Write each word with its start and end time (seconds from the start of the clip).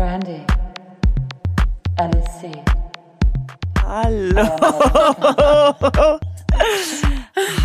Brandy. 0.00 0.40
LSC. 1.98 2.50
Hallo. 3.84 4.48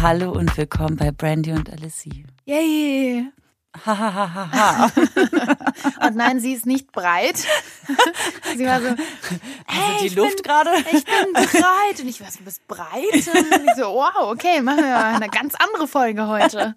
Hallo 0.02 0.32
und 0.34 0.58
willkommen 0.58 0.98
bei 0.98 1.12
Brandy 1.12 1.54
und 1.54 1.72
Alicie. 1.72 2.26
Yay! 2.44 3.32
Hahaha. 3.86 4.92
Und 6.08 6.16
nein, 6.16 6.40
sie 6.40 6.54
ist 6.54 6.66
nicht 6.66 6.92
breit. 6.92 7.38
sie 8.58 8.66
war 8.66 8.82
so, 8.82 8.88
hey, 8.88 8.96
also 9.68 10.00
die 10.02 10.08
ich 10.08 10.16
Luft 10.16 10.36
bin, 10.38 10.44
gerade? 10.44 10.70
Ich 10.92 11.04
bin 11.06 11.34
breit. 11.34 12.00
Und 12.00 12.08
ich 12.08 12.22
war 12.22 12.32
so, 12.32 12.40
du 12.40 12.46
bist 12.46 12.68
breit? 12.68 12.88
Und 13.14 13.66
ich 13.66 13.76
so, 13.76 13.84
wow, 13.84 14.32
okay, 14.32 14.62
machen 14.62 14.84
wir 14.84 14.98
eine 14.98 15.28
ganz 15.30 15.56
andere 15.56 15.88
Folge 15.88 16.28
heute. 16.28 16.76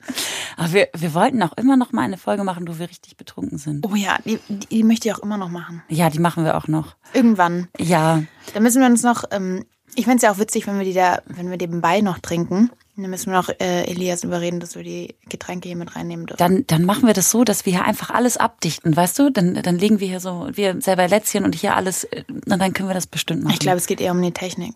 Aber 0.57 0.73
wir, 0.73 0.89
wir 0.95 1.15
wollten 1.15 1.43
auch 1.43 1.57
immer 1.57 1.77
noch 1.77 1.93
mal 1.93 2.03
eine 2.03 2.19
Folge 2.19 2.45
machen, 2.45 2.67
wo 2.69 2.79
wir 2.79 2.89
richtig 2.89 3.17
betrunken 3.17 3.59
sind. 3.59 3.87
Oh 3.87 3.95
ja, 3.95 4.19
die, 4.25 4.39
die 4.49 4.83
möchte 4.83 5.09
ich 5.09 5.15
auch 5.15 5.21
immer 5.21 5.37
noch 5.37 5.51
machen. 5.51 5.83
Ja, 5.89 6.11
die 6.11 6.19
machen 6.19 6.45
wir 6.45 6.57
auch 6.57 6.69
noch. 6.69 6.97
Irgendwann. 7.13 7.69
Ja. 7.79 8.23
Da 8.55 8.61
müssen 8.61 8.81
wir 8.81 8.89
uns 8.89 9.03
noch, 9.03 9.25
ähm, 9.31 9.65
ich 9.95 10.05
fände 10.05 10.17
es 10.17 10.23
ja 10.23 10.33
auch 10.33 10.39
witzig, 10.39 10.67
wenn 10.67 10.79
wir 10.79 10.85
die 10.85 10.95
da, 10.95 11.23
wenn 11.27 11.51
wir 11.51 11.57
nebenbei 11.57 12.01
noch 12.01 12.19
trinken. 12.19 12.71
Dann 13.03 13.11
müssen 13.11 13.31
wir 13.31 13.39
noch 13.39 13.49
äh, 13.49 13.85
Elias 13.85 14.25
überreden, 14.25 14.59
dass 14.59 14.75
wir 14.75 14.83
die 14.83 15.15
Getränke 15.29 15.69
hier 15.69 15.77
mit 15.77 15.95
reinnehmen 15.95 16.27
dürfen. 16.27 16.39
Dann, 16.39 16.67
dann 16.67 16.85
machen 16.85 17.07
wir 17.07 17.15
das 17.15 17.31
so, 17.31 17.45
dass 17.45 17.65
wir 17.65 17.73
hier 17.73 17.85
einfach 17.85 18.11
alles 18.11 18.37
abdichten, 18.37 18.97
weißt 18.97 19.21
du? 19.21 19.31
Dann, 19.31 19.63
dann 19.63 19.79
legen 19.79 20.01
wir 20.01 20.09
hier 20.09 20.19
so, 20.19 20.49
wir 20.53 20.81
selber 20.81 21.07
Lätzchen 21.07 21.45
und 21.45 21.55
hier 21.55 21.77
alles, 21.77 22.03
äh, 22.05 22.25
und 22.29 22.59
dann 22.59 22.73
können 22.73 22.89
wir 22.89 22.95
das 22.95 23.07
bestimmt 23.07 23.45
machen. 23.45 23.55
ich 23.55 23.61
glaube, 23.61 23.79
es 23.79 23.87
geht 23.87 24.01
eher 24.01 24.11
um 24.13 24.21
die 24.21 24.33
Technik. 24.33 24.75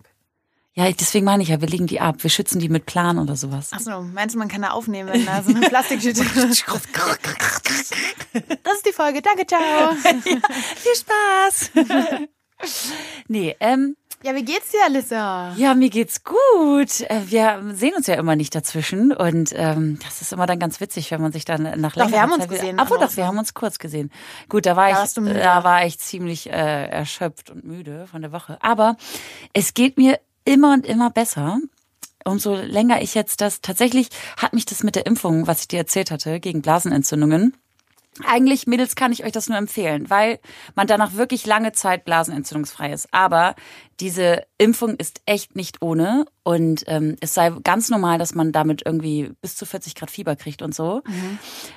Ja, 0.75 0.91
deswegen 0.91 1.25
meine 1.25 1.43
ich 1.43 1.49
ja, 1.49 1.61
wir 1.61 1.67
legen 1.67 1.85
die 1.85 1.99
ab. 1.99 2.23
Wir 2.23 2.31
schützen 2.31 2.59
die 2.59 2.69
mit 2.69 2.87
Plan 2.87 3.19
oder 3.19 3.35
sowas. 3.35 3.71
Achso, 3.73 4.01
meinst 4.01 4.33
du, 4.33 4.39
man 4.39 4.47
kann 4.47 4.63
da 4.63 4.71
aufnehmen, 4.71 5.13
wenn 5.13 5.23
da 5.25 5.43
so 5.43 5.53
eine 5.53 5.69
Plastiktüte 5.69 6.23
Das 6.33 6.45
ist 8.73 8.85
die 8.85 8.93
Folge. 8.93 9.21
Danke, 9.21 9.45
ciao. 9.45 9.93
Viel 9.95 10.95
Spaß! 10.95 11.71
nee, 13.27 13.55
ähm, 13.59 13.95
Ja, 14.23 14.33
wie 14.35 14.45
geht's 14.45 14.69
dir, 14.71 14.79
Alissa? 14.85 15.53
Ja, 15.57 15.75
mir 15.75 15.89
geht's 15.89 16.23
gut. 16.23 17.01
Äh, 17.09 17.23
Wir 17.27 17.61
sehen 17.73 17.93
uns 17.95 18.07
ja 18.07 18.15
immer 18.15 18.37
nicht 18.37 18.55
dazwischen 18.55 19.11
und 19.11 19.51
ähm, 19.53 19.99
das 20.01 20.21
ist 20.21 20.31
immer 20.31 20.45
dann 20.45 20.59
ganz 20.59 20.79
witzig, 20.79 21.11
wenn 21.11 21.21
man 21.21 21.33
sich 21.33 21.43
dann 21.43 21.63
nach 21.81 21.93
Doch, 21.93 22.09
wir 22.09 22.21
haben 22.21 22.31
uns 22.31 22.43
Zeit 22.43 22.49
gesehen, 22.49 22.79
Obwohl, 22.79 22.97
aber 22.97 23.07
doch, 23.07 23.17
wir 23.17 23.27
haben 23.27 23.37
uns 23.37 23.53
kurz 23.53 23.79
gesehen. 23.79 24.11
Gut, 24.47 24.65
da 24.65 24.77
war 24.77 24.89
Da 24.89 25.03
ich, 25.03 25.13
da 25.13 25.63
war 25.65 25.85
ich 25.85 25.99
ziemlich 25.99 26.49
äh, 26.49 26.85
erschöpft 26.87 27.49
und 27.49 27.65
müde 27.65 28.07
von 28.07 28.21
der 28.21 28.31
Woche. 28.31 28.57
Aber 28.61 28.95
es 29.51 29.73
geht 29.73 29.97
mir 29.97 30.19
immer 30.45 30.71
und 30.73 30.85
immer 30.85 31.09
besser. 31.09 31.59
Umso 32.23 32.55
länger 32.55 33.01
ich 33.01 33.15
jetzt 33.15 33.41
das 33.41 33.59
tatsächlich 33.59 34.07
hat 34.37 34.53
mich 34.53 34.63
das 34.63 34.83
mit 34.83 34.95
der 34.95 35.05
Impfung, 35.05 35.47
was 35.47 35.59
ich 35.59 35.67
dir 35.67 35.79
erzählt 35.79 36.09
hatte, 36.11 36.39
gegen 36.39 36.61
Blasenentzündungen. 36.61 37.57
Eigentlich, 38.27 38.67
Mädels, 38.67 38.95
kann 38.95 39.11
ich 39.11 39.23
euch 39.25 39.31
das 39.31 39.47
nur 39.49 39.57
empfehlen, 39.57 40.09
weil 40.09 40.39
man 40.75 40.87
danach 40.87 41.13
wirklich 41.13 41.45
lange 41.45 41.71
Zeit 41.71 42.05
blasenentzündungsfrei 42.05 42.91
ist. 42.93 43.07
Aber 43.11 43.55
diese 43.99 44.43
Impfung 44.57 44.95
ist 44.95 45.21
echt 45.25 45.55
nicht 45.55 45.81
ohne 45.81 46.25
und 46.43 46.83
ähm, 46.87 47.15
es 47.21 47.33
sei 47.33 47.51
ganz 47.63 47.89
normal, 47.89 48.17
dass 48.17 48.35
man 48.35 48.51
damit 48.51 48.81
irgendwie 48.85 49.31
bis 49.41 49.55
zu 49.55 49.65
40 49.65 49.95
Grad 49.95 50.11
Fieber 50.11 50.35
kriegt 50.35 50.61
und 50.61 50.73
so. 50.75 51.01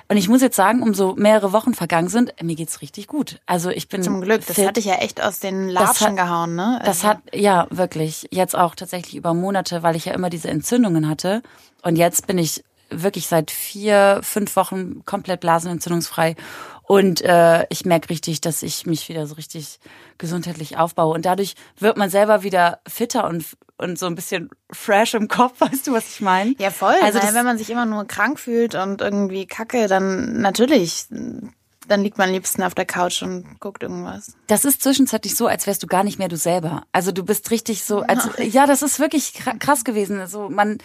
Und 0.07 0.17
ich 0.17 0.27
muss 0.27 0.41
jetzt 0.41 0.55
sagen, 0.55 0.81
umso 0.83 1.13
mehrere 1.15 1.53
Wochen 1.53 1.73
vergangen 1.73 2.09
sind, 2.09 2.33
mir 2.41 2.55
geht's 2.55 2.81
richtig 2.81 3.07
gut. 3.07 3.39
Also 3.45 3.69
ich 3.69 3.87
bin 3.87 4.01
Zum 4.03 4.21
Glück, 4.21 4.45
das 4.45 4.55
fit. 4.57 4.67
hatte 4.67 4.79
ich 4.79 4.87
ja 4.87 4.95
echt 4.95 5.23
aus 5.23 5.39
den 5.39 5.73
Das 5.73 5.99
Latschen 6.01 6.15
gehauen, 6.15 6.55
ne? 6.55 6.79
Das 6.83 7.03
Also- 7.03 7.07
hat, 7.09 7.19
ja, 7.33 7.67
wirklich. 7.69 8.27
Jetzt 8.31 8.55
auch 8.55 8.75
tatsächlich 8.75 9.15
über 9.15 9.33
Monate, 9.33 9.83
weil 9.83 9.95
ich 9.95 10.05
ja 10.05 10.13
immer 10.13 10.29
diese 10.29 10.49
Entzündungen 10.49 11.07
hatte. 11.07 11.41
Und 11.83 11.95
jetzt 11.95 12.27
bin 12.27 12.37
ich 12.37 12.63
wirklich 12.89 13.27
seit 13.27 13.51
vier, 13.51 14.19
fünf 14.23 14.55
Wochen 14.55 15.03
komplett 15.05 15.39
blasenentzündungsfrei. 15.41 16.35
Und 16.83 17.21
äh, 17.21 17.65
ich 17.69 17.83
merke 17.85 18.09
richtig, 18.09 18.39
dass 18.39 18.63
ich 18.63 18.85
mich 18.85 19.09
wieder 19.09 19.27
so 19.27 19.35
richtig 19.35 19.79
gesundheitlich 20.17 20.77
aufbaue. 20.77 21.13
Und 21.13 21.25
dadurch 21.25 21.55
wird 21.77 21.97
man 21.97 22.09
selber 22.09 22.43
wieder 22.43 22.79
fitter 22.87 23.27
und, 23.27 23.45
und 23.77 23.99
so 23.99 24.05
ein 24.05 24.15
bisschen 24.15 24.49
fresh 24.71 25.13
im 25.13 25.27
Kopf. 25.27 25.55
Weißt 25.59 25.85
du, 25.87 25.91
was 25.93 26.07
ich 26.09 26.21
meine? 26.21 26.55
Ja, 26.59 26.71
voll. 26.71 26.95
Also 27.03 27.21
weil 27.21 27.33
wenn 27.33 27.45
man 27.45 27.57
sich 27.57 27.69
immer 27.69 27.85
nur 27.85 28.05
krank 28.05 28.39
fühlt 28.39 28.73
und 28.75 29.01
irgendwie 29.01 29.45
kacke, 29.45 29.87
dann 29.87 30.39
natürlich, 30.39 31.07
dann 31.09 32.03
liegt 32.03 32.17
man 32.17 32.29
am 32.29 32.33
liebsten 32.33 32.63
auf 32.63 32.73
der 32.73 32.85
Couch 32.85 33.21
und 33.21 33.59
guckt 33.59 33.83
irgendwas. 33.83 34.37
das 34.47 34.63
ist 34.63 34.81
zwischenzeitlich 34.81 35.35
so, 35.35 35.47
als 35.47 35.67
wärst 35.67 35.83
du 35.83 35.87
gar 35.87 36.05
nicht 36.05 36.19
mehr 36.19 36.29
du 36.29 36.37
selber. 36.37 36.83
Also 36.93 37.11
du 37.11 37.23
bist 37.23 37.51
richtig 37.51 37.83
so, 37.83 37.99
als 38.01 38.29
ja, 38.39 38.65
das 38.65 38.81
ist 38.81 38.99
wirklich 38.99 39.29
kra- 39.29 39.59
krass 39.59 39.83
gewesen. 39.83 40.21
Also 40.21 40.49
man, 40.49 40.77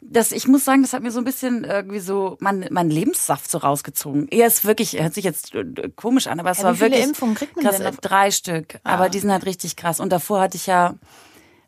das, 0.00 0.32
ich 0.32 0.46
muss 0.46 0.64
sagen, 0.64 0.82
das 0.82 0.92
hat 0.92 1.02
mir 1.02 1.10
so 1.10 1.18
ein 1.18 1.24
bisschen 1.24 1.64
irgendwie 1.64 1.98
so 1.98 2.36
mein, 2.40 2.66
mein 2.70 2.88
Lebenssaft 2.90 3.50
so 3.50 3.58
rausgezogen. 3.58 4.28
Er 4.30 4.46
ist 4.46 4.64
wirklich, 4.64 4.92
hört 5.00 5.12
sich 5.14 5.24
jetzt 5.24 5.54
äh, 5.54 5.64
komisch 5.96 6.26
an, 6.28 6.38
aber 6.40 6.50
es 6.50 6.58
Ja, 6.58 6.64
war 6.64 6.74
wie 6.74 6.78
viele 6.78 6.90
wirklich 6.92 7.04
Impfungen 7.06 7.34
kriegt 7.34 7.56
man 7.56 7.64
krass, 7.64 7.78
denn 7.78 7.86
auf- 7.86 7.96
drei 7.98 8.30
Stück. 8.30 8.78
Aber 8.84 9.08
die 9.08 9.18
sind 9.18 9.30
halt 9.32 9.44
richtig 9.46 9.76
krass. 9.76 10.00
Und 10.00 10.10
davor 10.12 10.40
hatte 10.40 10.56
ich 10.56 10.66
ja 10.66 10.94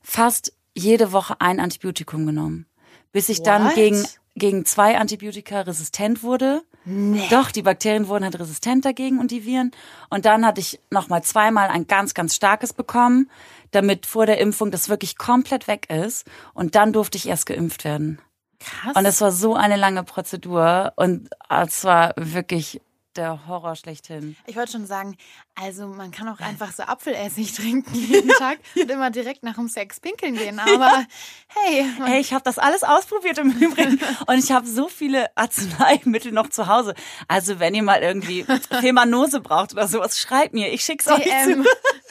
fast 0.03 0.53
jede 0.75 1.13
Woche 1.13 1.41
ein 1.41 1.61
Antibiotikum 1.61 2.27
genommen, 2.27 2.67
bis 3.13 3.29
ich 3.29 3.43
dann 3.43 3.67
What? 3.67 3.75
gegen 3.75 4.07
gegen 4.37 4.65
zwei 4.65 4.99
Antibiotika 4.99 5.63
resistent 5.63 6.23
wurde. 6.23 6.63
Nee. 6.85 7.27
Doch, 7.31 7.51
die 7.51 7.63
Bakterien 7.63 8.09
wurden 8.09 8.25
halt 8.25 8.39
resistent 8.39 8.85
dagegen 8.85 9.19
und 9.19 9.31
die 9.31 9.45
Viren. 9.45 9.71
Und 10.09 10.25
dann 10.25 10.47
hatte 10.47 10.61
ich 10.61 10.81
nochmal 10.91 11.23
zweimal 11.23 11.69
ein 11.69 11.87
ganz, 11.87 12.15
ganz 12.15 12.35
starkes 12.35 12.73
bekommen, 12.73 13.31
damit 13.71 14.07
vor 14.07 14.27
der 14.27 14.39
Impfung 14.39 14.71
das 14.71 14.89
wirklich 14.89 15.19
komplett 15.19 15.69
weg 15.69 15.91
ist. 15.91 16.27
Und 16.55 16.75
dann 16.75 16.93
durfte 16.93 17.19
ich 17.19 17.29
erst 17.29 17.47
geimpft 17.47 17.85
werden. 17.85 18.21
Krass. 18.61 18.95
Und 18.95 19.07
es 19.07 19.21
war 19.21 19.33
so 19.33 19.55
eine 19.55 19.77
lange 19.77 20.05
Prozedur 20.05 20.93
und 20.97 21.31
es 21.49 21.85
war 21.85 22.13
wirklich 22.17 22.81
der 23.17 23.47
Horror 23.47 23.77
schlechthin. 23.77 24.37
ich 24.47 24.57
wollte 24.57 24.73
schon 24.73 24.87
sagen, 24.87 25.17
also 25.55 25.87
man 25.87 26.11
kann 26.11 26.29
auch 26.29 26.41
einfach 26.41 26.73
so 26.73 26.83
Apfelessig 26.85 27.53
trinken 27.57 27.95
jeden 27.95 28.31
Tag 28.39 28.59
und 28.77 28.91
immer 28.91 29.11
direkt 29.11 29.43
nach 29.43 29.57
dem 29.57 29.69
Sex 29.69 30.01
pinkeln 30.01 30.37
gehen. 30.37 30.59
Aber 30.59 31.05
hey, 31.49 31.87
Hey, 32.05 32.21
ich 32.21 32.33
habe 32.33 32.45
das 32.45 32.59
alles 32.59 32.83
ausprobiert 32.83 33.39
im 33.39 33.51
Übrigen 33.51 34.01
und 34.27 34.39
ich 34.39 34.53
habe 34.53 34.67
so 34.67 34.89
viele 34.89 35.37
Arzneimittel 35.37 36.33
noch 36.33 36.49
zu 36.51 36.67
Hause. 36.67 36.95
Also 37.29 37.59
wenn 37.59 37.75
ihr 37.75 37.83
mal 37.83 38.01
irgendwie 38.03 38.45
Femanose 38.81 39.41
braucht 39.41 39.73
oder 39.73 39.89
sowas, 39.89 40.19
schreibt 40.19 40.55
mir. 40.55 40.73
Ich 40.73 40.83
schick's 40.85 41.09
euch 41.09 41.25
DM. 41.25 41.65
zu. 41.65 41.71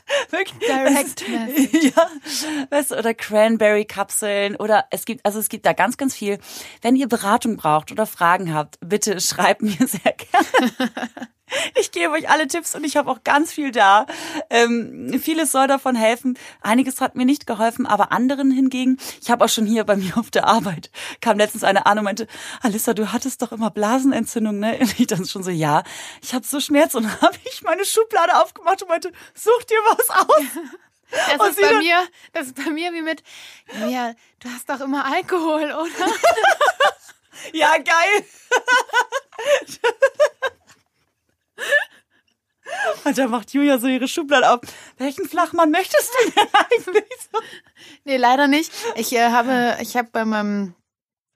Wirklich. 0.29 0.59
Direct 0.59 1.21
Das 1.21 1.49
ist- 1.73 1.95
Ja, 1.95 2.09
weißt 2.69 2.91
du, 2.91 2.97
oder 2.97 3.13
Cranberry-Kapseln 3.13 4.55
oder 4.55 4.85
es 4.91 5.05
gibt, 5.05 5.25
also 5.25 5.39
es 5.39 5.49
gibt 5.49 5.65
da 5.65 5.73
ganz, 5.73 5.97
ganz 5.97 6.15
viel. 6.15 6.39
Wenn 6.81 6.95
ihr 6.95 7.07
Beratung 7.07 7.57
braucht 7.57 7.91
oder 7.91 8.05
Fragen 8.05 8.53
habt, 8.53 8.77
bitte 8.81 9.19
schreibt 9.21 9.61
mir 9.61 9.71
sehr 9.87 10.13
gerne. 10.13 10.91
Ich 11.75 11.91
gebe 11.91 12.13
euch 12.13 12.29
alle 12.29 12.47
Tipps 12.47 12.75
und 12.75 12.83
ich 12.83 12.97
habe 12.97 13.09
auch 13.09 13.23
ganz 13.23 13.51
viel 13.51 13.71
da. 13.71 14.05
Ähm, 14.49 15.19
vieles 15.21 15.51
soll 15.51 15.67
davon 15.67 15.95
helfen. 15.95 16.37
Einiges 16.61 17.01
hat 17.01 17.15
mir 17.15 17.25
nicht 17.25 17.47
geholfen, 17.47 17.85
aber 17.85 18.11
anderen 18.11 18.51
hingegen. 18.51 18.97
Ich 19.21 19.31
habe 19.31 19.45
auch 19.45 19.49
schon 19.49 19.65
hier 19.65 19.83
bei 19.83 19.95
mir 19.95 20.17
auf 20.17 20.29
der 20.31 20.47
Arbeit 20.47 20.91
kam 21.21 21.37
letztens 21.37 21.63
eine 21.63 21.85
an 21.85 21.97
und 21.97 22.03
meinte, 22.03 22.27
Alissa, 22.61 22.93
du 22.93 23.11
hattest 23.11 23.41
doch 23.41 23.51
immer 23.51 23.69
Blasenentzündung, 23.71 24.59
ne? 24.59 24.77
Und 24.79 24.99
ich 24.99 25.07
dann 25.07 25.25
schon 25.25 25.43
so, 25.43 25.51
ja. 25.51 25.83
Ich 26.21 26.33
habe 26.33 26.45
so 26.45 26.59
Schmerz 26.59 26.95
und 26.95 27.05
habe 27.21 27.37
ich 27.45 27.61
meine 27.63 27.85
Schublade 27.85 28.41
aufgemacht 28.41 28.81
und 28.81 28.89
meinte, 28.89 29.11
such 29.33 29.63
dir 29.63 29.77
was 29.85 30.09
aus. 30.09 30.43
das 31.11 31.39
und 31.39 31.49
ist 31.49 31.61
bei 31.61 31.77
mir, 31.77 32.07
das 32.33 32.47
ist 32.47 32.55
bei 32.55 32.69
mir 32.71 32.93
wie 32.93 33.01
mit, 33.01 33.23
ja, 33.89 34.13
du 34.39 34.49
hast 34.49 34.69
doch 34.69 34.81
immer 34.81 35.05
Alkohol, 35.05 35.63
oder? 35.71 36.11
Ja, 37.53 37.77
geil. 37.77 38.25
Und 43.03 43.17
da 43.17 43.27
macht 43.27 43.53
Julia 43.53 43.79
so 43.79 43.87
ihre 43.87 44.07
Schublade 44.07 44.51
auf. 44.51 44.59
Welchen 44.97 45.27
Flachmann 45.27 45.71
möchtest 45.71 46.11
du 46.13 46.31
denn 46.31 46.47
eigentlich? 46.53 47.19
So. 47.31 47.39
Nee, 48.05 48.17
leider 48.17 48.47
nicht. 48.47 48.71
Ich 48.95 49.13
äh, 49.13 49.29
habe, 49.29 49.77
ich 49.81 49.95
habe 49.95 50.09
bei 50.11 50.25
meinem 50.25 50.75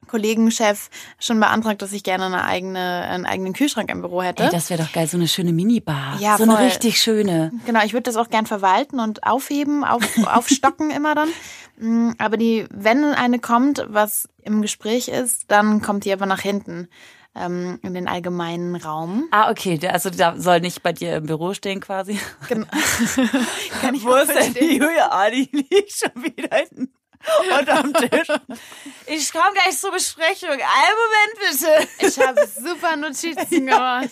Kollegenchef 0.08 0.90
schon 1.20 1.40
beantragt, 1.40 1.82
dass 1.82 1.92
ich 1.94 2.04
gerne 2.04 2.26
eine 2.26 2.46
eigene, 2.46 2.80
einen 2.80 3.26
eigenen 3.26 3.54
Kühlschrank 3.54 3.90
im 3.90 4.02
Büro 4.02 4.22
hätte. 4.22 4.44
Ey, 4.44 4.50
das 4.50 4.70
wäre 4.70 4.84
doch 4.84 4.92
geil, 4.92 5.08
so 5.08 5.18
eine 5.18 5.28
schöne 5.28 5.54
Minibar. 5.54 6.18
Ja, 6.20 6.38
so 6.38 6.44
eine 6.44 6.54
voll. 6.54 6.66
richtig 6.66 7.00
schöne. 7.02 7.52
Genau, 7.66 7.84
ich 7.84 7.94
würde 7.94 8.04
das 8.04 8.18
auch 8.18 8.30
gern 8.30 8.46
verwalten 8.46 9.00
und 9.00 9.24
aufheben, 9.24 9.84
auf, 9.84 10.04
aufstocken 10.28 10.92
immer 10.92 11.16
dann. 11.16 11.30
Mm, 11.78 12.12
Aber 12.20 12.38
die, 12.38 12.68
wenn 12.70 13.04
eine 13.06 13.40
kommt, 13.40 13.86
was 13.88 14.28
im 14.44 14.62
Gespräch 14.62 15.08
ist, 15.08 15.46
dann 15.48 15.82
kommt 15.82 16.06
die 16.06 16.14
aber 16.14 16.26
nach 16.26 16.42
hinten 16.42 16.90
ähm, 17.36 17.80
in 17.84 17.94
den 17.94 18.08
allgemeinen 18.08 18.76
Raum. 18.76 19.28
Ah, 19.32 19.50
okay, 19.50 19.80
also 19.88 20.10
da 20.10 20.36
soll 20.38 20.60
nicht 20.60 20.84
bei 20.84 20.94
dir 20.94 21.18
im 21.18 21.26
Büro 21.26 21.54
stehen 21.54 21.80
quasi. 21.80 22.20
Genau. 22.48 22.68
Kann 23.82 23.96
ich 23.96 24.04
Wo 24.04 24.16
ist 24.16 24.34
denn 24.34 24.54
die. 24.54 24.78
Julia? 24.78 25.10
Ah, 25.12 25.30
die 25.30 25.50
liegt 25.52 25.92
schon 25.92 26.24
wieder 26.24 26.56
hinten 26.56 26.94
unterm 27.60 27.94
Tisch. 27.94 28.28
Ich 29.06 29.32
komme 29.32 29.54
gleich 29.54 29.78
zur 29.78 29.92
Besprechung. 29.92 30.50
Einen 30.50 30.98
Moment 31.04 31.88
bitte. 32.00 32.08
Ich 32.08 32.20
habe 32.20 32.48
super 32.48 32.96
Notizen 32.96 33.68
gemacht. 33.68 34.10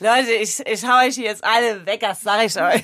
Leute, 0.00 0.32
ich, 0.32 0.60
ich 0.66 0.84
hau 0.84 1.06
euch 1.06 1.16
jetzt 1.16 1.44
alle 1.44 1.84
weg, 1.86 2.00
das 2.00 2.20
sag 2.22 2.44
ich 2.44 2.56
euch. 2.60 2.82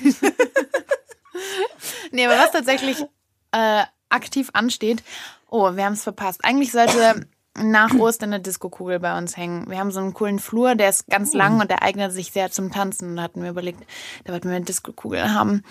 Nee, 2.12 2.26
aber 2.26 2.38
was 2.38 2.52
tatsächlich 2.52 3.02
äh, 3.52 3.84
aktiv 4.08 4.48
ansteht, 4.52 5.02
oh, 5.50 5.74
wir 5.74 5.84
haben 5.84 5.92
es 5.94 6.02
verpasst. 6.02 6.44
Eigentlich 6.44 6.72
sollte 6.72 7.26
nach 7.58 7.94
Ostern 7.94 8.32
eine 8.32 8.42
Diskokugel 8.42 9.00
bei 9.00 9.16
uns 9.16 9.36
hängen. 9.36 9.68
Wir 9.68 9.78
haben 9.78 9.90
so 9.90 10.00
einen 10.00 10.14
coolen 10.14 10.38
Flur, 10.38 10.74
der 10.74 10.88
ist 10.88 11.06
ganz 11.08 11.32
lang 11.34 11.60
und 11.60 11.70
der 11.70 11.82
eignet 11.82 12.12
sich 12.12 12.32
sehr 12.32 12.50
zum 12.50 12.70
Tanzen. 12.70 13.16
Da 13.16 13.22
hatten 13.22 13.42
wir 13.42 13.50
überlegt, 13.50 13.84
da 14.24 14.32
wollten 14.32 14.48
wir 14.48 14.56
eine 14.56 14.64
Diskokugel 14.64 15.32
haben. 15.32 15.62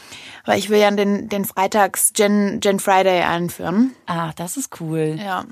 Aber 0.44 0.58
ich 0.58 0.70
will 0.70 0.80
ja 0.80 0.92
den, 0.92 1.30
den 1.30 1.46
Freitags 1.46 2.14
Gen, 2.14 2.60
Gen 2.60 2.80
Friday 2.80 3.22
einführen. 3.22 3.96
Ah, 4.06 4.32
das 4.36 4.58
ist 4.58 4.80
cool. 4.82 5.18
Ja. 5.20 5.46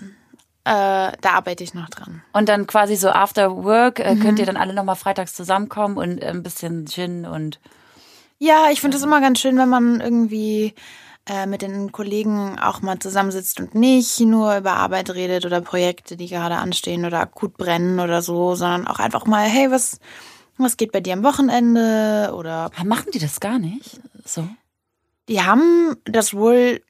Äh, 0.66 1.12
da 1.20 1.32
arbeite 1.34 1.64
ich 1.64 1.74
noch 1.74 1.90
dran. 1.90 2.22
Und 2.32 2.48
dann 2.48 2.68
quasi 2.68 2.96
so 2.96 3.10
after 3.10 3.64
work 3.64 4.00
äh, 4.00 4.16
könnt 4.16 4.40
ihr 4.40 4.46
dann 4.46 4.56
alle 4.56 4.74
nochmal 4.74 4.96
freitags 4.96 5.34
zusammenkommen 5.34 5.98
und 5.98 6.20
äh, 6.20 6.28
ein 6.28 6.42
bisschen 6.42 6.88
Gin 6.88 7.26
und 7.26 7.60
Ja, 8.40 8.68
ich 8.72 8.80
finde 8.80 8.96
es 8.96 9.04
immer 9.04 9.20
ganz 9.20 9.40
schön, 9.40 9.58
wenn 9.58 9.68
man 9.68 10.00
irgendwie 10.00 10.74
äh, 11.26 11.46
mit 11.46 11.62
den 11.62 11.92
Kollegen 11.92 12.60
auch 12.60 12.82
mal 12.82 13.00
zusammensitzt 13.00 13.60
und 13.60 13.76
nicht 13.76 14.20
nur 14.20 14.58
über 14.58 14.74
Arbeit 14.74 15.10
redet 15.12 15.46
oder 15.46 15.62
Projekte, 15.62 16.18
die 16.18 16.28
gerade 16.28 16.56
anstehen 16.56 17.06
oder 17.06 17.22
akut 17.22 17.56
brennen 17.56 18.00
oder 18.00 18.22
so, 18.22 18.56
sondern 18.56 18.88
auch 18.88 19.00
einfach 19.00 19.26
mal, 19.26 19.46
hey, 19.46 19.72
was, 19.72 20.00
was 20.58 20.78
geht 20.78 20.92
bei 20.92 21.00
dir 21.00 21.14
am 21.14 21.24
Wochenende? 21.24 22.34
Oder 22.36 22.72
machen 22.84 23.12
die 23.14 23.20
das 23.20 23.40
gar 23.40 23.58
nicht? 23.58 24.02
So. 24.26 24.48
die 25.30 25.42
haben 25.42 25.96
das 26.06 26.34
wohl 26.34 26.82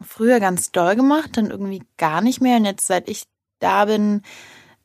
früher 0.00 0.40
ganz 0.40 0.70
doll 0.70 0.94
gemacht, 0.96 1.36
dann 1.36 1.50
irgendwie 1.50 1.82
gar 1.96 2.20
nicht 2.20 2.40
mehr. 2.40 2.58
Und 2.58 2.64
jetzt, 2.64 2.86
seit 2.86 3.08
ich 3.08 3.24
da 3.58 3.86
bin, 3.86 4.22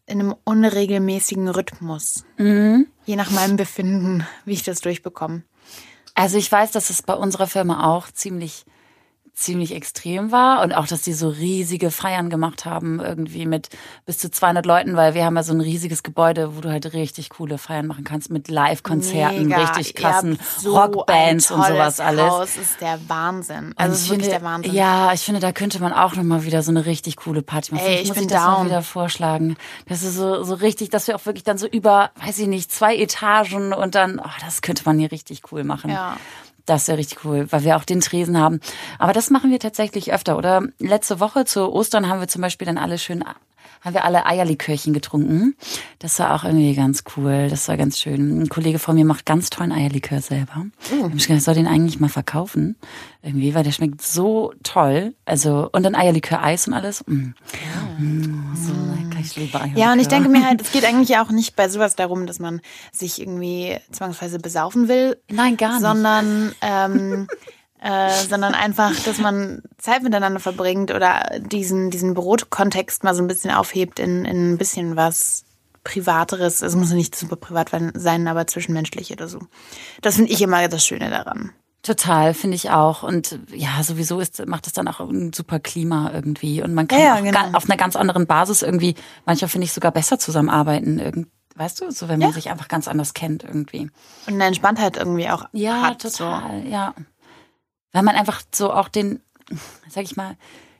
in 0.05 0.19
einem 0.19 0.35
unregelmäßigen 0.43 1.47
Rhythmus. 1.47 2.25
Mhm. 2.37 2.87
Je 3.05 3.15
nach 3.15 3.31
meinem 3.31 3.57
Befinden, 3.57 4.25
wie 4.45 4.53
ich 4.53 4.63
das 4.63 4.81
durchbekomme. 4.81 5.43
Also 6.15 6.37
ich 6.37 6.51
weiß, 6.51 6.71
dass 6.71 6.89
es 6.89 7.01
bei 7.01 7.13
unserer 7.13 7.47
Firma 7.47 7.91
auch 7.93 8.11
ziemlich 8.11 8.65
ziemlich 9.33 9.73
extrem 9.73 10.31
war 10.31 10.61
und 10.61 10.73
auch, 10.73 10.85
dass 10.85 11.01
die 11.01 11.13
so 11.13 11.27
riesige 11.29 11.89
Feiern 11.89 12.29
gemacht 12.29 12.65
haben, 12.65 12.99
irgendwie 12.99 13.47
mit 13.47 13.69
bis 14.05 14.19
zu 14.19 14.29
200 14.29 14.65
Leuten, 14.65 14.95
weil 14.95 15.15
wir 15.15 15.25
haben 15.25 15.35
ja 15.35 15.43
so 15.43 15.53
ein 15.53 15.61
riesiges 15.61 16.03
Gebäude, 16.03 16.55
wo 16.55 16.61
du 16.61 16.69
halt 16.69 16.93
richtig 16.93 17.29
coole 17.29 17.57
Feiern 17.57 17.87
machen 17.87 18.03
kannst 18.03 18.29
mit 18.29 18.47
Live-Konzerten, 18.47 19.51
richtig 19.51 19.95
krassen 19.95 20.37
so 20.59 20.77
Rockbands 20.77 21.49
und 21.49 21.65
sowas 21.65 21.99
alles. 21.99 22.29
Haus 22.29 22.57
ist 22.57 22.79
der 22.79 22.99
Wahnsinn. 23.07 23.73
Also 23.75 23.95
ist 23.95 24.09
wirklich 24.09 24.27
finde, 24.27 24.39
der 24.39 24.43
Wahnsinn. 24.43 24.73
Ja, 24.73 25.13
ich 25.13 25.21
finde, 25.21 25.39
da 25.39 25.51
könnte 25.51 25.81
man 25.81 25.93
auch 25.93 26.15
nochmal 26.15 26.45
wieder 26.45 26.61
so 26.61 26.71
eine 26.71 26.85
richtig 26.85 27.17
coole 27.17 27.41
Party 27.41 27.73
machen. 27.73 27.85
Ey, 27.87 28.01
ich 28.01 28.09
muss 28.09 28.15
bin 28.15 28.25
ich 28.25 28.29
das 28.31 28.43
mal 28.43 28.57
down. 28.57 28.65
wieder 28.67 28.83
vorschlagen. 28.83 29.55
Das 29.87 30.03
ist 30.03 30.15
so, 30.15 30.43
so 30.43 30.53
richtig, 30.53 30.91
dass 30.91 31.07
wir 31.07 31.15
auch 31.15 31.25
wirklich 31.25 31.43
dann 31.43 31.57
so 31.57 31.67
über, 31.67 32.11
weiß 32.23 32.37
ich 32.37 32.47
nicht, 32.47 32.71
zwei 32.71 32.95
Etagen 32.95 33.73
und 33.73 33.95
dann, 33.95 34.19
oh, 34.19 34.29
das 34.45 34.61
könnte 34.61 34.83
man 34.85 34.99
hier 34.99 35.11
richtig 35.11 35.41
cool 35.51 35.63
machen. 35.63 35.89
Ja. 35.89 36.17
Das 36.65 36.87
wäre 36.87 36.97
richtig 36.97 37.25
cool, 37.25 37.47
weil 37.51 37.63
wir 37.63 37.75
auch 37.75 37.83
den 37.83 37.99
Tresen 37.99 38.39
haben. 38.39 38.61
Aber 38.97 39.11
das 39.11 39.29
machen 39.29 39.51
wir 39.51 39.59
tatsächlich 39.59 40.13
öfter. 40.13 40.37
Oder 40.37 40.63
letzte 40.79 41.19
Woche 41.19 41.43
zu 41.45 41.71
Ostern 41.71 42.07
haben 42.07 42.21
wir 42.21 42.27
zum 42.27 42.41
Beispiel 42.41 42.65
dann 42.65 42.77
alle 42.77 42.97
schön, 42.97 43.23
haben 43.83 43.93
wir 43.93 44.05
alle 44.05 44.25
Eierlikörchen 44.25 44.93
getrunken. 44.93 45.55
Das 45.99 46.17
war 46.19 46.33
auch 46.33 46.45
irgendwie 46.45 46.73
ganz 46.73 47.03
cool. 47.15 47.47
Das 47.49 47.67
war 47.67 47.75
ganz 47.75 47.99
schön. 47.99 48.43
Ein 48.43 48.49
Kollege 48.49 48.79
von 48.79 48.95
mir 48.95 49.03
macht 49.03 49.25
ganz 49.25 49.49
tollen 49.49 49.73
Eierlikör 49.73 50.21
selber. 50.21 50.65
Oh. 50.91 51.09
Ich 51.15 51.27
gedacht, 51.27 51.39
ich 51.39 51.43
soll 51.43 51.55
den 51.55 51.67
eigentlich 51.67 51.99
mal 51.99 52.09
verkaufen. 52.09 52.77
Irgendwie, 53.21 53.53
weil 53.53 53.63
der 53.63 53.71
schmeckt 53.71 54.01
so 54.01 54.53
toll. 54.63 55.15
Also, 55.25 55.69
und 55.73 55.83
dann 55.83 55.95
Eierlikör-Eis 55.95 56.67
und 56.67 56.73
alles. 56.73 57.03
Mm. 57.07 57.33
Mm, 57.99 58.55
so 58.55 58.71
lecker. 58.71 59.19
Ich 59.19 59.35
liebe 59.35 59.59
Eierlikör. 59.59 59.81
Ja, 59.81 59.91
und 59.91 59.99
ich 59.99 60.07
denke 60.07 60.29
mir 60.29 60.45
halt, 60.45 60.61
es 60.61 60.71
geht 60.71 60.85
eigentlich 60.85 61.17
auch 61.17 61.29
nicht 61.29 61.57
bei 61.57 61.67
sowas 61.67 61.95
darum, 61.95 62.25
dass 62.25 62.39
man 62.39 62.61
sich 62.93 63.19
irgendwie 63.19 63.77
zwangsweise 63.91 64.39
besaufen 64.39 64.87
will. 64.87 65.17
Nein, 65.29 65.57
gar 65.57 65.73
nicht. 65.73 65.81
Sondern, 65.81 66.53
ähm, 66.61 67.27
äh, 67.83 68.09
sondern 68.29 68.53
einfach, 68.53 68.93
dass 69.03 69.17
man 69.17 69.61
Zeit 69.77 70.03
miteinander 70.03 70.39
verbringt 70.39 70.91
oder 70.91 71.21
diesen, 71.39 71.89
diesen 71.91 72.13
Brotkontext 72.13 73.03
mal 73.03 73.13
so 73.13 73.21
ein 73.21 73.27
bisschen 73.27 73.51
aufhebt 73.51 73.99
in, 73.99 74.23
in 74.25 74.53
ein 74.53 74.57
bisschen 74.57 74.95
was 74.95 75.43
Privateres. 75.83 76.61
Es 76.61 76.75
muss 76.75 76.91
nicht 76.91 77.13
super 77.13 77.35
privat 77.35 77.71
sein, 77.93 78.27
aber 78.27 78.47
zwischenmenschlich 78.47 79.11
oder 79.11 79.27
so. 79.27 79.39
Das 80.01 80.15
finde 80.15 80.31
ich 80.31 80.41
immer 80.41 80.65
das 80.69 80.85
Schöne 80.85 81.09
daran. 81.09 81.51
Total, 81.81 82.33
finde 82.33 82.55
ich 82.55 82.69
auch. 82.69 83.03
Und 83.03 83.37
ja, 83.53 83.83
sowieso 83.83 84.21
ist, 84.21 84.45
macht 84.47 84.65
es 84.67 84.71
dann 84.71 84.87
auch 84.87 85.01
ein 85.01 85.33
super 85.33 85.59
Klima 85.59 86.11
irgendwie. 86.13 86.63
Und 86.63 86.73
man 86.73 86.87
kann 86.87 87.01
Ja, 87.01 87.19
genau. 87.19 87.51
auf 87.51 87.65
einer 87.65 87.75
ganz 87.75 87.97
anderen 87.97 88.25
Basis 88.25 88.61
irgendwie, 88.61 88.95
manchmal 89.25 89.49
finde 89.49 89.65
ich 89.65 89.73
sogar 89.73 89.91
besser 89.91 90.17
zusammenarbeiten. 90.17 90.99
Irgend, 90.99 91.27
weißt 91.57 91.81
du, 91.81 91.91
so 91.91 92.07
wenn 92.07 92.19
man 92.19 92.29
Ja. 92.29 92.33
sich 92.33 92.49
einfach 92.49 92.69
ganz 92.69 92.87
anders 92.87 93.13
kennt 93.13 93.43
irgendwie. 93.43 93.91
Und 94.27 94.35
eine 94.35 94.45
Entspanntheit 94.45 94.95
irgendwie 94.95 95.29
auch 95.29 95.43
Ja, 95.51 95.81
hat. 95.81 96.01
total, 96.01 96.65
ja. 96.65 96.93
Weil 97.93 98.03
man 98.03 98.15
einfach 98.15 98.41
so 98.53 98.73
auch 98.73 98.89
den, 98.89 99.21
sag 99.87 100.03
ich 100.03 100.15
mal, 100.17 100.35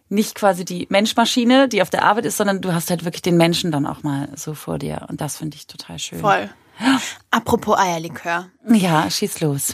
nicht 0.10 0.36
quasi 0.36 0.66
die 0.66 0.86
Menschmaschine, 0.90 1.68
die 1.70 1.82
auf 1.82 1.90
der 1.90 2.04
Arbeit 2.04 2.26
ist, 2.26 2.38
sondern 2.38 2.62
du 2.62 2.74
hast 2.74 2.90
halt 2.90 3.06
wirklich 3.06 3.22
den 3.22 3.38
Menschen 3.38 3.72
dann 3.72 3.88
auch 3.88 4.04
mal 4.04 4.28
so 4.36 4.54
vor 4.54 4.78
dir. 4.78 5.06
Und 5.10 5.22
das 5.22 5.38
finde 5.38 5.56
ich 5.56 5.66
total 5.68 5.98
schön. 6.00 6.20
Voll. 6.20 6.50
Apropos 7.32 7.78
Eierlikör. 7.78 8.48
Ja, 8.68 9.10
schieß 9.10 9.40
los. 9.42 9.74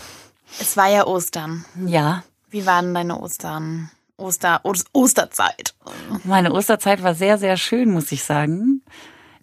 Es 0.59 0.77
war 0.77 0.87
ja 0.89 1.05
Ostern. 1.07 1.65
Ja. 1.85 2.23
Wie 2.49 2.65
waren 2.65 2.93
deine 2.93 3.19
Ostern? 3.19 3.89
Oster, 4.17 4.59
Os- 4.63 4.85
Osterzeit. 4.91 5.75
Meine 6.25 6.51
Osterzeit 6.51 7.03
war 7.03 7.15
sehr, 7.15 7.37
sehr 7.37 7.55
schön, 7.55 7.89
muss 7.91 8.11
ich 8.11 8.23
sagen. 8.23 8.81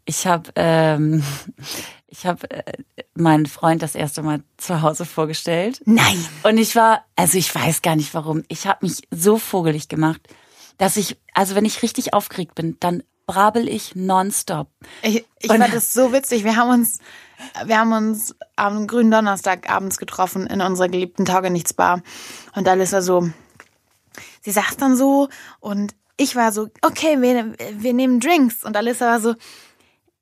Ich 0.07 0.27
habe 0.27 0.51
ähm, 0.57 1.23
ich 2.09 2.25
habe 2.27 2.51
äh, 2.51 2.73
meinen 3.15 3.47
Freund 3.47 3.83
das 3.83 3.95
erste 3.95 4.23
Mal 4.23 4.43
zu 4.57 4.81
Hause 4.83 5.05
vorgestellt. 5.05 5.83
Nein. 5.85 6.25
Und 6.45 6.57
ich 6.59 6.75
war, 6.75 7.05
also 7.17 7.37
ich 7.37 7.55
weiß 7.55 7.83
gar 7.83 7.97
nicht 7.97 8.15
warum, 8.15 8.43
ich 8.49 8.67
habe 8.67 8.87
mich 8.87 9.03
so 9.11 9.37
vogelig 9.39 9.89
gemacht, 9.89 10.21
dass 10.79 10.97
ich, 10.97 11.19
also 11.35 11.55
wenn 11.55 11.65
ich 11.65 11.83
richtig 11.83 12.15
aufgeregt 12.15 12.55
bin, 12.55 12.77
dann 12.81 13.03
brabbel 13.27 13.69
ich 13.69 13.95
nonstop. 13.97 14.69
Ich, 15.03 15.27
ich 15.41 15.51
Und- 15.51 15.59
fand 15.59 15.75
das 15.75 15.93
so 15.93 16.13
witzig. 16.13 16.45
Wir 16.45 16.57
haben 16.57 16.71
uns, 16.71 17.01
wir 17.65 17.79
haben 17.79 17.93
uns 17.93 18.35
am 18.55 18.87
grünen 18.87 19.11
Donnerstag 19.11 19.69
abends 19.69 19.99
getroffen 19.99 20.47
in 20.47 20.61
unserer 20.61 20.89
geliebten 20.89 21.25
Taugenichts-Bar. 21.25 22.03
Und 22.55 22.69
Alissa 22.69 23.03
so, 23.03 23.29
sie 24.43 24.53
saß 24.53 24.77
dann 24.77 24.97
so 24.97 25.29
und 25.61 25.95
ich 26.19 26.37
war 26.37 26.53
so, 26.53 26.69
okay, 26.83 27.21
wir, 27.21 27.55
wir 27.73 27.93
nehmen 27.93 28.21
Drinks. 28.21 28.65
Und 28.65 28.77
Alissa 28.77 29.07
war 29.07 29.21
so, 29.21 29.35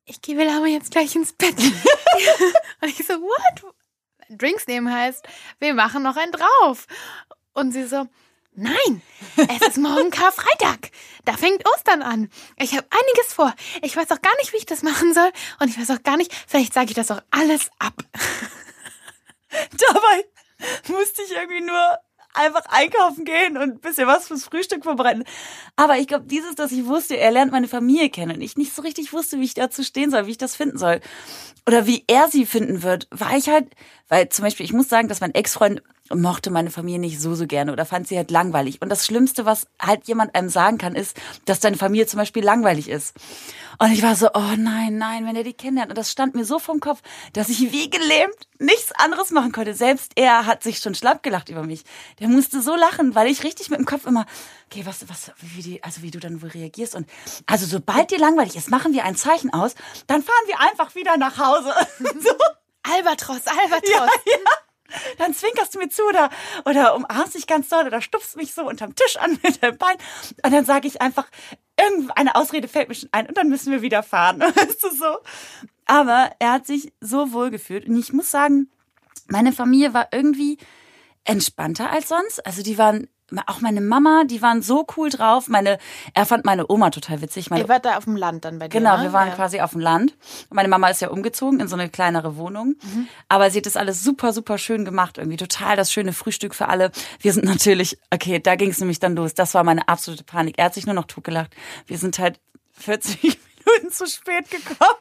ich 0.07 0.21
gehe 0.21 0.37
will 0.37 0.49
aber 0.49 0.67
jetzt 0.67 0.91
gleich 0.91 1.15
ins 1.15 1.33
Bett. 1.33 1.57
und 2.81 2.89
ich 2.89 3.07
so, 3.07 3.15
what? 3.15 3.75
Drinks 4.29 4.67
nehmen 4.67 4.93
heißt, 4.93 5.27
wir 5.61 5.75
machen 5.75 6.03
noch 6.03 6.17
einen 6.17 6.33
drauf. 6.33 6.87
Und 7.53 7.73
sie 7.73 7.87
so, 7.87 8.07
nein, 8.53 9.03
es 9.37 9.69
ist 9.69 9.79
morgen 9.79 10.11
Karfreitag. 10.11 10.91
Da 11.25 11.37
fängt 11.37 11.67
Ostern 11.69 12.03
an. 12.03 12.31
Ich 12.57 12.77
habe 12.77 12.87
einiges 12.91 13.33
vor. 13.33 13.55
Ich 13.83 13.97
weiß 13.97 14.11
auch 14.11 14.23
gar 14.23 14.37
nicht, 14.39 14.53
wie 14.53 14.59
ich 14.59 14.67
das 14.67 14.83
machen 14.83 15.15
soll. 15.15 15.31
Und 15.61 15.69
ich 15.69 15.79
weiß 15.79 15.91
auch 15.91 16.03
gar 16.03 16.17
nicht, 16.17 16.35
vielleicht 16.47 16.75
sage 16.75 16.89
ich 16.89 16.95
das 16.95 17.11
auch 17.11 17.23
alles 17.31 17.71
ab. 17.79 17.95
Dabei 19.51 20.25
musste 20.89 21.23
ich 21.23 21.33
irgendwie 21.33 21.61
nur 21.61 21.99
einfach 22.35 22.65
einkaufen 22.69 23.25
gehen 23.25 23.57
und 23.57 23.63
ein 23.63 23.81
bisschen 23.81 24.07
was 24.07 24.29
fürs 24.29 24.45
Frühstück 24.45 24.85
vorbereiten. 24.85 25.25
Aber 25.77 25.99
ich 25.99 26.07
glaube, 26.07 26.27
dieses, 26.27 26.55
dass 26.55 26.73
ich 26.73 26.87
wusste, 26.87 27.17
er 27.17 27.31
lernt 27.31 27.53
meine 27.53 27.69
Familie 27.69 28.11
kennen 28.11 28.37
und 28.37 28.43
ich 28.43 28.57
nicht 28.57 28.75
so 28.75 28.83
richtig 28.83 29.13
wusste, 29.13 29.41
wie 29.41 29.45
ich 29.45 29.55
dazu 29.55 29.83
stehen 29.83 30.11
soll, 30.11 30.27
wie 30.27 30.33
ich 30.33 30.39
das 30.39 30.57
finden 30.57 30.79
soll. 30.79 31.01
Oder 31.67 31.87
wie 31.87 32.05
er 32.07 32.29
sie 32.29 32.45
finden 32.45 32.83
wird, 32.83 33.09
war 33.11 33.37
ich 33.37 33.49
halt, 33.49 33.69
weil 34.09 34.29
zum 34.29 34.45
Beispiel, 34.45 34.67
ich 34.67 34.73
muss 34.73 34.89
sagen, 34.89 35.09
dass 35.09 35.21
mein 35.21 35.35
Ex-Freund 35.35 35.83
mochte 36.13 36.51
meine 36.51 36.71
Familie 36.71 37.01
nicht 37.01 37.21
so, 37.21 37.35
so 37.35 37.47
gerne 37.47 37.73
oder 37.73 37.87
fand 37.87 38.07
sie 38.07 38.17
halt 38.17 38.31
langweilig. 38.31 38.83
Und 38.83 38.91
das 38.91 39.07
Schlimmste, 39.07 39.47
was 39.47 39.67
halt 39.81 40.07
jemand 40.07 40.35
einem 40.35 40.51
sagen 40.51 40.77
kann, 40.77 40.95
ist, 40.95 41.17
dass 41.47 41.61
deine 41.61 41.79
Familie 41.79 42.07
zum 42.07 42.19
Beispiel 42.19 42.45
langweilig 42.45 42.91
ist. 42.91 43.15
Und 43.79 43.91
ich 43.91 44.03
war 44.03 44.15
so, 44.15 44.29
oh 44.35 44.55
nein, 44.59 44.99
nein, 44.99 45.27
wenn 45.27 45.35
er 45.35 45.45
die 45.45 45.55
kennenlernt. 45.55 45.91
Und 45.91 45.97
das 45.97 46.13
stand 46.13 46.35
mir 46.35 46.45
so 46.45 46.59
vom 46.59 46.81
Kopf, 46.81 47.01
dass 47.33 47.49
ich 47.49 47.73
wie 47.73 47.89
gelähmt 47.89 48.37
nichts 48.59 48.93
anderes 48.93 49.31
machen 49.31 49.53
konnte. 49.53 49.73
Selbst 49.73 50.13
er 50.17 50.45
hat 50.45 50.63
sich 50.63 50.79
schon 50.79 50.95
schlapp 50.95 51.23
gelacht 51.23 51.49
über 51.49 51.63
mich. 51.63 51.85
Der 52.21 52.29
musste 52.29 52.61
so 52.61 52.77
lachen, 52.77 53.15
weil 53.15 53.29
ich 53.29 53.43
richtig 53.43 53.71
mit 53.71 53.79
dem 53.79 53.87
Kopf 53.87 54.05
immer, 54.05 54.27
okay, 54.71 54.85
was, 54.85 55.09
was, 55.09 55.33
wie 55.41 55.63
die, 55.63 55.83
also 55.83 56.03
wie 56.03 56.11
du 56.11 56.21
dann 56.21 56.43
wohl 56.43 56.51
reagierst. 56.51 56.95
Und 56.95 57.09
also 57.47 57.65
sobald 57.65 58.11
dir 58.11 58.19
langweilig 58.19 58.57
ist, 58.57 58.71
machen 58.71 58.93
wir 58.93 59.05
ein 59.05 59.17
Zeichen 59.17 59.53
aus, 59.55 59.75
dann 60.07 60.23
fahren 60.23 60.47
wir 60.47 60.61
einfach 60.61 60.95
wieder 60.95 61.17
nach 61.17 61.39
Hause. 61.39 61.73
so. 62.21 62.35
Albatros, 62.85 63.47
Albatros. 63.47 64.11
Ja, 64.27 64.33
ja. 64.33 64.51
Dann 65.19 65.35
zwinkerst 65.35 65.75
du 65.75 65.79
mir 65.79 65.89
zu 65.89 66.03
oder, 66.05 66.31
oder 66.65 66.95
umarmst 66.95 67.35
mich 67.35 67.47
ganz 67.47 67.69
doll 67.69 67.87
oder 67.87 68.01
stupst 68.01 68.37
mich 68.37 68.55
so 68.55 68.67
unterm 68.69 68.95
Tisch 68.95 69.17
an 69.17 69.39
mit 69.43 69.63
dem 69.63 69.77
Bein. 69.77 69.97
Und 70.43 70.53
dann 70.53 70.65
sage 70.65 70.87
ich 70.87 71.01
einfach, 71.01 71.27
irgendeine 71.79 72.35
Ausrede 72.35 72.69
fällt 72.69 72.89
mir 72.89 72.95
schon 72.95 73.09
ein 73.13 73.27
und 73.27 73.37
dann 73.37 73.49
müssen 73.49 73.73
wir 73.73 73.83
wieder 73.83 74.03
fahren. 74.03 74.41
Weißt 74.41 74.83
du 74.83 74.91
so? 74.91 75.19
Aber 75.87 76.31
er 76.39 76.53
hat 76.53 76.67
sich 76.67 76.93
so 77.01 77.33
wohl 77.33 77.51
gefühlt. 77.51 77.87
Und 77.87 77.99
ich 77.99 78.13
muss 78.13 78.31
sagen, 78.31 78.71
meine 79.27 79.53
Familie 79.53 79.95
war 79.95 80.09
irgendwie 80.13 80.59
entspannter 81.25 81.91
als 81.91 82.09
sonst. 82.09 82.45
Also 82.47 82.63
die 82.63 82.79
waren, 82.79 83.09
auch 83.47 83.61
meine 83.61 83.81
Mama, 83.81 84.25
die 84.25 84.43
waren 84.43 84.63
so 84.63 84.87
cool 84.97 85.11
drauf. 85.11 85.49
Meine, 85.49 85.79
er 86.15 86.27
fand 86.27 86.45
meine 86.45 86.71
Oma 86.71 86.91
total 86.91 87.21
witzig. 87.23 87.51
Meine 87.51 87.63
Ihr 87.63 87.69
wart 87.69 87.85
da 87.85 87.97
auf 87.97 88.05
dem 88.05 88.17
Land 88.17 88.45
dann 88.45 88.59
bei 88.59 88.69
dir, 88.69 88.79
Genau, 88.79 88.97
ne? 88.97 89.05
wir 89.05 89.13
waren 89.13 89.29
ja. 89.29 89.35
quasi 89.35 89.61
auf 89.61 89.73
dem 89.73 89.81
Land. 89.81 90.17
Meine 90.51 90.69
Mama 90.69 90.89
ist 90.89 91.01
ja 91.01 91.09
umgezogen 91.09 91.61
in 91.61 91.69
so 91.69 91.77
eine 91.77 91.89
kleinere 91.89 92.37
Wohnung. 92.37 92.75
Mhm. 92.83 93.09
Aber 93.29 93.51
sie 93.51 93.59
hat 93.59 93.67
das 93.67 93.77
alles 93.77 94.03
super, 94.03 94.33
super 94.33 94.59
schön 94.59 94.85
gemacht. 94.85 95.19
Irgendwie 95.19 95.37
total 95.37 95.77
das 95.77 95.93
schöne 95.93 96.13
Frühstück 96.13 96.55
für 96.55 96.69
alle. 96.69 96.91
Wir 97.21 97.33
sind 97.33 97.45
natürlich, 97.45 97.99
okay, 98.13 98.41
da 98.41 98.57
ging 98.57 98.71
es 98.71 98.79
nämlich 98.81 98.99
dann 99.01 99.17
los. 99.17 99.35
Das 99.35 99.55
war 99.55 99.65
meine 99.65 99.89
absolute 99.89 100.25
Panik. 100.25 100.59
Er 100.59 100.67
hat 100.67 100.75
sich 100.75 100.87
nur 100.87 100.95
noch 100.95 101.07
totgelacht. 101.07 101.51
Wir 101.87 101.99
sind 101.99 102.19
halt 102.19 102.41
40 102.73 103.23
Minuten 103.67 103.93
zu 103.93 104.07
spät 104.07 104.51
gekommen. 104.51 104.99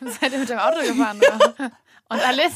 Seid 0.00 0.32
ihr 0.32 0.38
mit 0.38 0.48
dem 0.48 0.58
Auto 0.58 0.80
gefahren? 0.80 1.18
Oder? 1.18 1.70
Und 2.10 2.26
alles. 2.26 2.52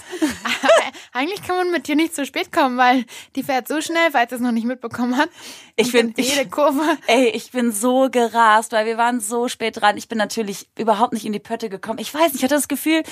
Eigentlich 1.12 1.42
kann 1.42 1.56
man 1.56 1.70
mit 1.70 1.86
dir 1.86 1.94
nicht 1.94 2.14
zu 2.14 2.24
spät 2.24 2.50
kommen, 2.52 2.78
weil 2.78 3.04
die 3.36 3.42
fährt 3.42 3.68
so 3.68 3.82
schnell, 3.82 4.10
falls 4.10 4.32
es 4.32 4.40
noch 4.40 4.52
nicht 4.52 4.66
mitbekommen 4.66 5.18
hat. 5.18 5.28
Ich 5.76 5.92
bin 5.92 6.14
jede 6.16 6.48
Kurve. 6.48 6.82
Ey, 7.06 7.28
ich 7.28 7.50
bin 7.50 7.70
so 7.70 8.08
gerast, 8.10 8.72
weil 8.72 8.86
wir 8.86 8.96
waren 8.96 9.20
so 9.20 9.48
spät 9.48 9.80
dran. 9.80 9.98
Ich 9.98 10.08
bin 10.08 10.16
natürlich 10.16 10.68
überhaupt 10.78 11.12
nicht 11.12 11.26
in 11.26 11.34
die 11.34 11.38
Pötte 11.38 11.68
gekommen. 11.68 11.98
Ich 11.98 12.14
weiß 12.14 12.32
nicht, 12.32 12.36
ich 12.36 12.44
hatte 12.44 12.54
das 12.54 12.68
Gefühl, 12.68 13.02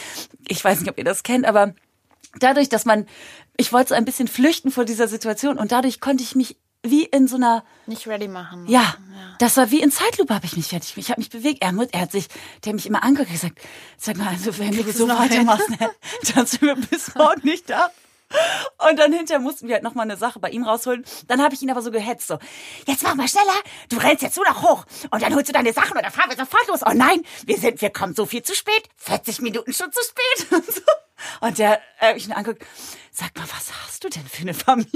ich 0.48 0.64
weiß 0.64 0.80
nicht, 0.80 0.90
ob 0.90 0.96
ihr 0.96 1.04
das 1.04 1.24
kennt, 1.24 1.44
aber 1.44 1.74
dadurch, 2.38 2.70
dass 2.70 2.86
man, 2.86 3.06
ich 3.58 3.72
wollte 3.74 3.90
so 3.90 3.94
ein 3.94 4.06
bisschen 4.06 4.28
flüchten 4.28 4.70
vor 4.70 4.86
dieser 4.86 5.08
Situation 5.08 5.58
und 5.58 5.72
dadurch 5.72 6.00
konnte 6.00 6.22
ich 6.22 6.34
mich 6.34 6.56
wie 6.82 7.04
in 7.04 7.28
so 7.28 7.36
einer 7.36 7.64
nicht 7.86 8.06
ready 8.06 8.28
machen. 8.28 8.66
Ja, 8.66 8.80
ja. 8.80 8.96
das 9.38 9.56
war 9.56 9.70
wie 9.70 9.82
in 9.82 9.90
Zeitlupe 9.90 10.34
habe 10.34 10.46
ich 10.46 10.56
mich 10.56 10.68
fertig. 10.68 10.96
Ich 10.96 11.10
habe 11.10 11.20
mich 11.20 11.30
bewegt. 11.30 11.62
Er, 11.62 11.74
er 11.92 12.00
hat 12.00 12.12
sich, 12.12 12.28
der 12.64 12.70
hat 12.70 12.74
mich 12.74 12.86
immer 12.86 13.02
angeguckt 13.02 13.32
gesagt, 13.32 13.60
sag 13.98 14.16
mal, 14.16 14.28
also 14.28 14.56
wenn 14.58 14.72
du 14.72 14.90
so 14.92 15.08
weitermachst, 15.08 15.68
ne, 15.70 15.90
dann 16.34 16.46
sind 16.46 16.62
wir 16.62 16.76
bis 16.76 17.14
morgen 17.14 17.42
nicht 17.44 17.68
da. 17.68 17.90
Und 18.88 18.98
dann 18.98 19.12
hinterher 19.12 19.40
mussten 19.40 19.66
wir 19.66 19.74
halt 19.74 19.82
nochmal 19.82 20.04
eine 20.04 20.16
Sache 20.16 20.38
bei 20.38 20.50
ihm 20.50 20.62
rausholen. 20.62 21.04
Dann 21.26 21.42
habe 21.42 21.54
ich 21.54 21.62
ihn 21.62 21.70
aber 21.70 21.82
so 21.82 21.90
gehetzt, 21.90 22.28
so, 22.28 22.38
jetzt 22.86 23.02
mach 23.02 23.16
mal 23.16 23.26
schneller, 23.26 23.52
du 23.88 23.96
rennst 23.96 24.22
jetzt 24.22 24.36
nur 24.36 24.46
noch 24.46 24.62
hoch 24.62 24.86
und 25.10 25.20
dann 25.20 25.34
holst 25.34 25.48
du 25.48 25.52
deine 25.52 25.72
Sachen 25.72 25.96
und 25.96 26.02
dann 26.02 26.12
fahren 26.12 26.30
wir 26.30 26.36
sofort 26.36 26.66
los. 26.68 26.80
Oh 26.86 26.92
nein, 26.94 27.22
wir 27.44 27.58
sind, 27.58 27.82
wir 27.82 27.90
kommen 27.90 28.14
so 28.14 28.26
viel 28.26 28.42
zu 28.42 28.54
spät, 28.54 28.88
40 28.96 29.40
Minuten 29.40 29.72
schon 29.72 29.90
zu 29.90 30.00
spät. 30.02 30.52
Und, 30.60 30.66
so. 30.66 30.82
und 31.40 31.58
der, 31.58 31.80
äh, 32.00 32.16
ich 32.16 32.26
ihn 32.26 32.32
anguckt, 32.32 32.64
sag 33.10 33.36
mal, 33.36 33.44
was 33.44 33.72
hast 33.84 34.04
du 34.04 34.08
denn 34.08 34.26
für 34.26 34.42
eine 34.42 34.54
Familie? 34.66 34.88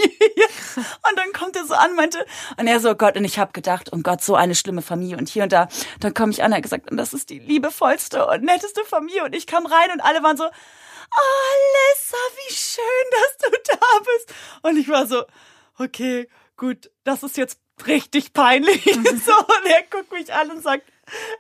Und 0.76 1.18
dann 1.18 1.32
kommt 1.32 1.56
er 1.56 1.64
so 1.66 1.74
an, 1.74 1.94
meinte, 1.94 2.24
und 2.56 2.66
er 2.66 2.80
so, 2.80 2.90
oh 2.90 2.94
Gott, 2.94 3.16
und 3.16 3.24
ich 3.24 3.38
habe 3.38 3.52
gedacht, 3.52 3.92
um 3.92 4.02
Gott, 4.02 4.22
so 4.22 4.34
eine 4.34 4.54
schlimme 4.54 4.82
Familie 4.82 5.16
und 5.16 5.28
hier 5.28 5.42
und 5.42 5.52
da. 5.52 5.68
Dann 6.00 6.14
komme 6.14 6.32
ich 6.32 6.42
an, 6.42 6.52
er 6.52 6.56
hat 6.56 6.62
gesagt, 6.62 6.90
und 6.90 6.96
das 6.96 7.12
ist 7.12 7.30
die 7.30 7.38
liebevollste 7.38 8.26
und 8.26 8.42
netteste 8.42 8.84
Familie. 8.84 9.24
Und 9.24 9.34
ich 9.34 9.46
kam 9.46 9.66
rein 9.66 9.90
und 9.92 10.00
alle 10.00 10.22
waren 10.22 10.36
so, 10.36 10.44
oh, 10.44 10.48
Alessa, 11.14 12.16
wie 12.36 12.54
schön, 12.54 12.84
dass 13.10 13.50
du 13.50 13.72
da 13.72 13.98
bist. 13.98 14.34
Und 14.62 14.76
ich 14.78 14.88
war 14.88 15.06
so, 15.06 15.24
okay, 15.78 16.28
gut, 16.56 16.90
das 17.04 17.22
ist 17.22 17.36
jetzt 17.36 17.58
richtig 17.86 18.32
peinlich. 18.32 18.84
so, 19.24 19.36
und 19.36 19.66
er 19.66 19.82
guckt 19.90 20.12
mich 20.12 20.32
an 20.32 20.50
und 20.50 20.62
sagt, 20.62 20.84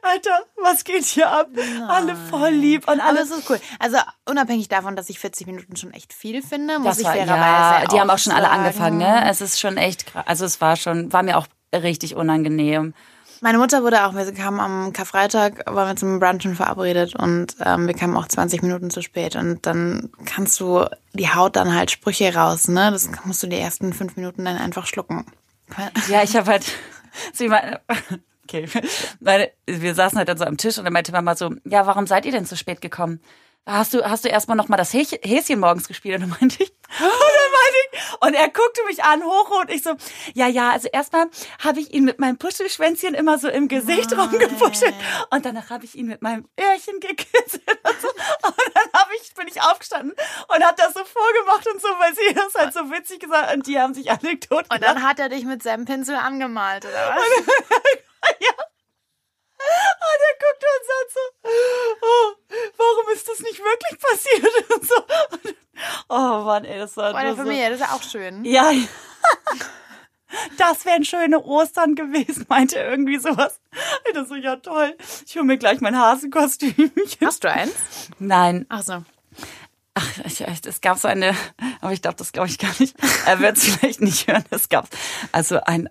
Alter, 0.02 0.40
was 0.56 0.84
geht 0.84 1.04
hier 1.04 1.30
ab? 1.30 1.48
Nein. 1.54 1.82
Alle 1.82 2.16
voll 2.16 2.50
lieb 2.50 2.88
und 2.90 3.00
alles. 3.00 3.30
ist 3.30 3.48
cool. 3.48 3.60
Also 3.78 3.98
unabhängig 4.28 4.68
davon, 4.68 4.96
dass 4.96 5.08
ich 5.08 5.18
40 5.18 5.46
Minuten 5.46 5.76
schon 5.76 5.92
echt 5.92 6.12
viel 6.12 6.42
finde, 6.42 6.78
muss 6.78 6.88
das 6.88 6.98
ich 6.98 7.04
war, 7.04 7.12
fairerweise 7.14 7.82
ja, 7.82 7.86
Die 7.86 8.00
haben 8.00 8.10
auch 8.10 8.18
schon 8.18 8.32
alle 8.32 8.50
angefangen, 8.50 8.98
ne? 8.98 9.28
Es 9.28 9.40
ist 9.40 9.60
schon 9.60 9.76
echt, 9.76 10.12
also 10.26 10.44
es 10.44 10.60
war 10.60 10.76
schon, 10.76 11.12
war 11.12 11.22
mir 11.22 11.38
auch 11.38 11.46
richtig 11.72 12.14
unangenehm. 12.16 12.94
Meine 13.40 13.58
Mutter 13.58 13.82
wurde 13.82 14.06
auch, 14.06 14.14
wir 14.14 14.32
kamen 14.32 14.58
am 14.60 14.92
Karfreitag, 14.94 15.64
waren 15.66 15.88
wir 15.88 15.96
zum 15.96 16.18
Brunchen 16.18 16.54
verabredet 16.54 17.14
und 17.14 17.56
ähm, 17.60 17.86
wir 17.86 17.94
kamen 17.94 18.16
auch 18.16 18.26
20 18.26 18.62
Minuten 18.62 18.88
zu 18.90 19.02
spät. 19.02 19.36
Und 19.36 19.66
dann 19.66 20.10
kannst 20.24 20.60
du, 20.60 20.86
die 21.12 21.28
Haut 21.28 21.56
dann 21.56 21.74
halt 21.74 21.90
Sprüche 21.90 22.34
raus, 22.34 22.68
ne? 22.68 22.90
Das 22.90 23.10
musst 23.24 23.42
du 23.42 23.46
die 23.46 23.58
ersten 23.58 23.92
fünf 23.92 24.16
Minuten 24.16 24.46
dann 24.46 24.56
einfach 24.56 24.86
schlucken. 24.86 25.26
Ja, 26.08 26.22
ich 26.22 26.36
habe 26.36 26.52
halt, 26.52 26.64
sie 27.34 27.48
meine, 27.48 27.80
okay, 28.44 28.68
meine, 29.20 29.50
wir 29.66 29.94
saßen 29.94 30.18
halt 30.18 30.28
dann 30.28 30.38
so 30.38 30.44
am 30.44 30.56
Tisch 30.56 30.78
und 30.78 30.84
dann 30.84 30.92
meinte 30.92 31.12
Mama 31.12 31.34
so, 31.34 31.54
ja, 31.64 31.86
warum 31.86 32.06
seid 32.06 32.26
ihr 32.26 32.32
denn 32.32 32.46
zu 32.46 32.56
spät 32.56 32.80
gekommen? 32.80 33.20
hast 33.66 33.94
du, 33.94 34.04
hast 34.04 34.24
du 34.24 34.28
erstmal 34.28 34.56
noch 34.56 34.68
mal 34.68 34.76
das 34.76 34.92
Häschen 34.92 35.60
morgens 35.60 35.88
gespielt? 35.88 36.16
Und 36.16 36.22
dann 36.22 36.38
meinte 36.38 36.62
ich, 36.62 36.70
und 37.00 37.00
dann 37.00 37.08
meinte 37.08 37.78
ich, 37.92 38.20
und 38.20 38.34
er 38.34 38.48
guckte 38.48 38.84
mich 38.86 39.02
an, 39.04 39.22
hochrot. 39.22 39.70
Ich 39.70 39.82
so, 39.82 39.94
ja, 40.34 40.46
ja, 40.46 40.70
also 40.70 40.88
erstmal 40.92 41.26
habe 41.62 41.80
ich 41.80 41.92
ihn 41.92 42.04
mit 42.04 42.18
meinem 42.18 42.36
Puschelschwänzchen 42.36 43.14
immer 43.14 43.38
so 43.38 43.48
im 43.48 43.68
Gesicht 43.68 44.10
Nein. 44.10 44.20
rumgepuschelt. 44.20 44.94
Und 45.30 45.46
danach 45.46 45.70
habe 45.70 45.84
ich 45.84 45.94
ihn 45.94 46.06
mit 46.06 46.22
meinem 46.22 46.46
Öhrchen 46.60 47.00
gekisselt 47.00 47.62
und 47.68 48.00
so. 48.00 48.08
Und 48.08 48.54
dann 48.74 49.00
hab 49.00 49.08
ich, 49.20 49.34
bin 49.34 49.48
ich 49.48 49.62
aufgestanden 49.62 50.14
und 50.54 50.64
hat 50.64 50.78
das 50.78 50.92
so 50.92 51.00
vorgemacht 51.04 51.66
und 51.72 51.80
so, 51.80 51.88
weil 51.88 52.14
sie 52.14 52.34
das 52.34 52.54
halt 52.54 52.74
so 52.74 52.90
witzig 52.90 53.20
gesagt 53.20 53.54
und 53.54 53.66
die 53.66 53.78
haben 53.78 53.94
sich 53.94 54.10
alle 54.10 54.38
tot 54.38 54.66
Und 54.70 54.82
dann 54.82 55.02
hat 55.02 55.18
er 55.18 55.28
dich 55.28 55.44
mit 55.44 55.62
seinem 55.62 55.84
Pinsel 55.86 56.16
angemalt, 56.16 56.84
oder 56.84 57.16
was? 57.16 58.03
Ja. 58.40 58.54
Und 59.64 60.20
er 60.20 60.36
guckte 60.44 60.66
uns 60.76 60.88
an 60.90 61.08
so, 61.14 61.24
oh, 62.02 62.34
warum 62.76 63.14
ist 63.14 63.28
das 63.28 63.40
nicht 63.40 63.58
wirklich 63.58 64.00
passiert? 64.00 64.70
Und 64.74 64.86
so. 64.86 64.94
oh 66.08 66.44
Mann, 66.44 66.64
ey, 66.64 66.78
das 66.78 66.96
war 66.96 67.12
Familie, 67.12 67.36
so. 67.36 67.70
das 67.70 67.80
ist 67.80 67.80
ja 67.80 67.92
auch 67.94 68.02
schön. 68.02 68.44
Ja. 68.44 68.72
Das 70.58 70.84
wären 70.84 71.04
schöne 71.04 71.42
Ostern 71.44 71.94
gewesen, 71.94 72.44
meinte 72.48 72.78
er 72.78 72.90
irgendwie 72.90 73.18
sowas. 73.18 73.60
Ich 74.06 74.12
dachte 74.14 74.28
so, 74.28 74.34
ja 74.34 74.56
toll. 74.56 74.96
Ich 75.26 75.36
hole 75.36 75.44
mir 75.44 75.58
gleich 75.58 75.80
mein 75.80 75.96
Hasenkostüm. 75.96 76.90
Hast 77.24 77.44
du 77.44 77.50
eins? 77.50 77.72
Nein. 78.18 78.66
Ach 78.68 78.82
so. 78.82 79.04
Ach, 79.94 80.18
es 80.24 80.80
gab 80.80 80.98
so 80.98 81.06
eine, 81.06 81.36
aber 81.80 81.92
ich 81.92 82.02
glaube, 82.02 82.16
das 82.16 82.32
glaube 82.32 82.48
ich 82.48 82.58
gar 82.58 82.74
nicht. 82.80 82.96
Er 83.26 83.38
wird 83.38 83.56
es 83.56 83.64
vielleicht 83.76 84.00
nicht 84.00 84.26
hören. 84.26 84.44
Es 84.50 84.68
gab 84.68 84.88
also 85.30 85.60
ein 85.60 85.88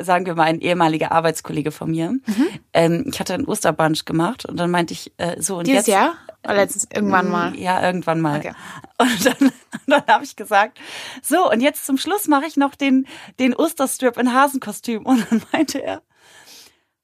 sagen 0.00 0.26
wir 0.26 0.34
mal, 0.34 0.44
ein 0.44 0.60
ehemaliger 0.60 1.12
Arbeitskollege 1.12 1.70
von 1.70 1.90
mir. 1.90 2.10
Mhm. 2.10 2.48
Ähm, 2.72 3.04
ich 3.10 3.20
hatte 3.20 3.34
einen 3.34 3.46
Osterbrunch 3.46 4.04
gemacht 4.04 4.46
und 4.46 4.56
dann 4.56 4.70
meinte 4.70 4.94
ich 4.94 5.12
äh, 5.18 5.40
so 5.40 5.58
und 5.58 5.66
Dieses 5.66 5.86
jetzt. 5.86 5.94
Jahr? 5.94 6.14
Oder 6.44 6.54
letztes, 6.54 6.88
irgendwann 6.92 7.28
mm, 7.28 7.32
mal? 7.32 7.56
Ja, 7.56 7.82
irgendwann 7.82 8.20
mal. 8.20 8.38
Okay. 8.38 8.52
Und 8.98 9.26
dann, 9.26 9.52
dann 9.86 10.06
habe 10.06 10.24
ich 10.24 10.36
gesagt, 10.36 10.78
so 11.22 11.50
und 11.50 11.60
jetzt 11.60 11.84
zum 11.84 11.98
Schluss 11.98 12.28
mache 12.28 12.46
ich 12.46 12.56
noch 12.56 12.74
den, 12.74 13.06
den 13.38 13.54
Osterstrip 13.54 14.16
in 14.16 14.32
Hasenkostüm. 14.32 15.04
Und 15.04 15.26
dann 15.30 15.42
meinte 15.52 15.82
er, 15.82 16.02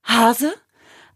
Hase? 0.05 0.55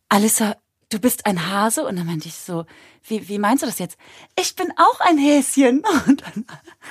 Alissa, 0.08 0.56
du 0.90 0.98
bist 0.98 1.24
ein 1.24 1.50
Hase? 1.50 1.86
Und 1.86 1.96
dann 1.96 2.06
meinte 2.06 2.28
ich 2.28 2.34
so, 2.34 2.66
wie, 3.04 3.28
wie 3.28 3.38
meinst 3.38 3.62
du 3.62 3.66
das 3.66 3.78
jetzt? 3.78 3.96
Ich 4.38 4.54
bin 4.56 4.72
auch 4.76 5.00
ein 5.00 5.18
Häschen. 5.18 5.84
Und 6.06 6.22
dann, 6.22 6.46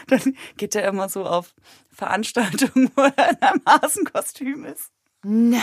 dann 0.08 0.38
geht 0.58 0.76
er 0.76 0.88
immer 0.88 1.10
so 1.10 1.26
auf 1.26 1.54
Veranstaltung, 1.92 2.92
wo 2.96 3.02
er 3.02 3.30
in 3.30 3.42
einem 3.42 3.62
Hasenkostüm 3.66 4.66
ist. 4.66 4.92
Nein. 5.24 5.62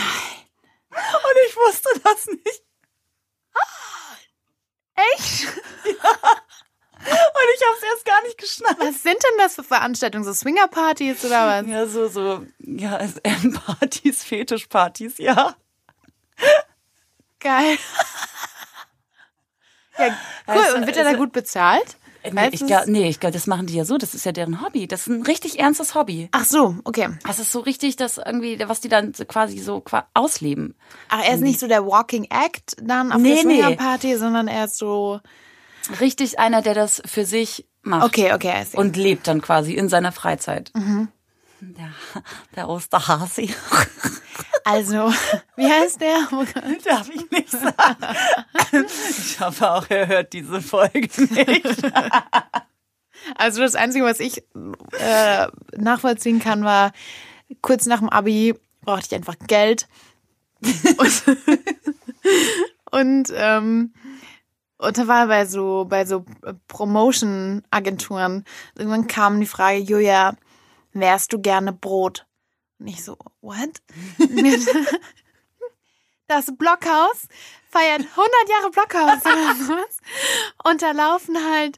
Und 0.89 1.37
ich 1.47 1.55
wusste 1.55 1.89
das 2.03 2.25
nicht. 2.27 2.63
Echt? 4.95 5.47
Ja. 5.87 7.13
Und 7.13 7.49
ich 7.55 7.61
habe 7.63 7.77
es 7.77 7.83
erst 7.93 8.05
gar 8.05 8.21
nicht 8.23 8.37
geschnallt. 8.39 8.79
Was 8.79 9.03
sind 9.03 9.23
denn 9.23 9.37
das 9.37 9.53
für 9.53 9.63
Veranstaltungen? 9.63 10.23
So 10.23 10.33
Swingerpartys 10.33 11.23
oder 11.23 11.47
was? 11.47 11.67
Ja, 11.67 11.85
so, 11.85 12.07
so, 12.07 12.45
ja, 12.57 12.99
SM-Partys, 12.99 14.23
Fetischpartys, 14.23 15.19
ja. 15.19 15.55
Geil. 17.39 17.77
Ja, 19.97 20.05
cool. 20.07 20.13
Also, 20.47 20.77
Und 20.77 20.87
wird 20.87 20.97
er 20.97 21.03
da 21.03 21.13
gut 21.13 21.31
bezahlt? 21.31 21.97
Nee, 22.31 22.49
ich 22.51 22.65
glaube, 22.65 22.91
nee, 22.91 23.07
ich 23.07 23.19
glaube, 23.19 23.33
das 23.33 23.47
machen 23.47 23.67
die 23.67 23.75
ja 23.75 23.85
so. 23.85 23.97
Das 23.97 24.13
ist 24.13 24.25
ja 24.25 24.31
deren 24.31 24.61
Hobby. 24.61 24.87
Das 24.87 25.01
ist 25.01 25.07
ein 25.07 25.21
richtig 25.21 25.59
ernstes 25.59 25.95
Hobby. 25.95 26.29
Ach 26.31 26.45
so, 26.45 26.75
okay. 26.83 27.09
Das 27.25 27.39
ist 27.39 27.51
so 27.51 27.59
richtig, 27.59 27.95
das 27.95 28.17
irgendwie, 28.17 28.59
was 28.67 28.81
die 28.81 28.89
dann 28.89 29.13
quasi 29.13 29.59
so 29.59 29.83
ausleben. 30.13 30.75
Ach, 31.09 31.23
er 31.23 31.35
ist 31.35 31.41
nicht 31.41 31.59
so 31.59 31.67
der 31.67 31.85
Walking 31.85 32.25
Act 32.25 32.75
dann 32.81 33.11
auf 33.11 33.21
nee, 33.21 33.43
der 33.43 33.75
Party, 33.75 34.07
nee. 34.07 34.15
sondern 34.15 34.47
er 34.47 34.65
ist 34.65 34.77
so 34.77 35.19
richtig 35.99 36.39
einer, 36.39 36.61
der 36.61 36.73
das 36.73 37.01
für 37.05 37.25
sich 37.25 37.65
macht. 37.81 38.05
Okay, 38.05 38.33
okay. 38.33 38.65
Und 38.73 38.97
lebt 38.97 39.27
dann 39.27 39.41
quasi 39.41 39.73
in 39.73 39.89
seiner 39.89 40.11
Freizeit. 40.11 40.71
Mhm. 40.75 41.07
Der, 41.59 41.91
der 42.55 42.69
Osterhasi. 42.69 43.53
Also, 44.63 45.13
wie 45.55 45.65
heißt 45.65 46.01
der? 46.01 46.27
Darf 46.85 47.09
ich 47.09 47.31
nicht 47.31 47.49
sagen. 47.49 48.85
Ich 49.09 49.39
hoffe 49.39 49.71
auch, 49.71 49.89
er 49.89 50.07
hört 50.07 50.33
diese 50.33 50.61
Folge 50.61 51.09
nicht. 51.31 51.93
Also 53.35 53.61
das 53.61 53.75
Einzige, 53.75 54.05
was 54.05 54.19
ich 54.19 54.43
äh, 54.99 55.47
nachvollziehen 55.75 56.39
kann, 56.39 56.63
war, 56.63 56.91
kurz 57.61 57.85
nach 57.85 57.99
dem 57.99 58.09
Abi 58.09 58.55
brauchte 58.81 59.07
ich 59.07 59.15
einfach 59.15 59.35
Geld. 59.47 59.87
Und, 60.61 61.23
und, 62.91 63.33
ähm, 63.35 63.93
und 64.77 64.97
da 64.97 65.07
war 65.07 65.27
bei 65.27 65.45
so, 65.45 65.85
bei 65.89 66.05
so 66.05 66.25
Promotion-Agenturen, 66.67 68.43
irgendwann 68.75 69.07
kam 69.07 69.39
die 69.39 69.47
Frage, 69.47 69.79
Julia, 69.79 70.35
wärst 70.93 71.33
du 71.33 71.41
gerne 71.41 71.73
Brot? 71.73 72.25
Und 72.79 72.87
ich 72.87 73.03
so, 73.03 73.17
what? 73.41 73.81
das 76.27 76.45
Blockhaus 76.57 77.27
feiert 77.69 78.01
100 78.01 78.15
Jahre 78.49 78.71
Blockhaus 78.71 79.23
und 80.63 80.81
da 80.81 80.91
laufen 80.91 81.37
halt 81.51 81.77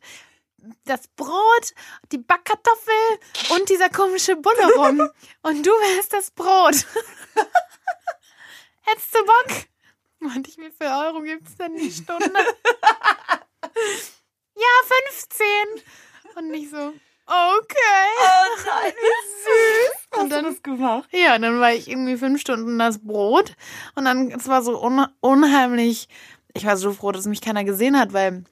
das 0.85 1.07
Brot, 1.09 1.73
die 2.11 2.17
Backkartoffel 2.17 3.19
und 3.51 3.69
dieser 3.69 3.89
komische 3.89 4.35
Bulle 4.35 4.73
rum. 4.75 5.09
Und 5.41 5.65
du 5.65 5.71
wärst 5.71 6.13
das 6.13 6.31
Brot. 6.31 6.75
Hättest 8.81 9.15
du 9.15 9.25
Bock? 9.25 9.67
Meinte 10.19 10.49
ich, 10.49 10.57
wie 10.57 10.71
viel 10.71 10.87
Euro 10.87 11.21
gibt's 11.21 11.55
denn 11.55 11.75
die 11.75 11.91
Stunde? 11.91 12.33
ja, 14.55 14.67
15. 15.05 15.47
Und 16.35 16.51
nicht 16.51 16.69
so, 16.71 16.93
okay. 17.29 18.09
Oh 18.19 18.61
nein, 18.65 18.93
wie 18.95 20.15
süß. 20.17 20.21
Und 20.21 20.31
dann 20.31 20.45
das 20.45 20.63
gemacht? 20.63 21.07
Ja, 21.11 21.37
dann 21.37 21.59
war 21.59 21.73
ich 21.73 21.89
irgendwie 21.89 22.17
fünf 22.17 22.41
Stunden 22.41 22.79
das 22.79 22.99
Brot 22.99 23.55
und 23.95 24.05
dann, 24.05 24.31
es 24.31 24.47
war 24.47 24.61
so 24.63 24.81
un 24.83 25.05
unheimlich, 25.21 26.09
ich 26.53 26.65
war 26.65 26.77
so 26.77 26.91
froh, 26.91 27.11
dass 27.11 27.25
mich 27.25 27.41
keiner 27.41 27.63
gesehen 27.63 27.97
hat, 27.97 28.13
weil 28.13 28.43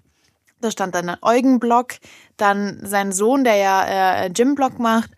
da 0.61 0.71
stand 0.71 0.95
dann 0.95 1.09
ein 1.09 1.17
Eugenblock, 1.21 1.95
dann 2.37 2.79
sein 2.83 3.11
Sohn, 3.11 3.43
der 3.43 3.55
ja 3.55 4.25
äh, 4.25 4.29
Gymblock 4.29 4.79
macht 4.79 5.11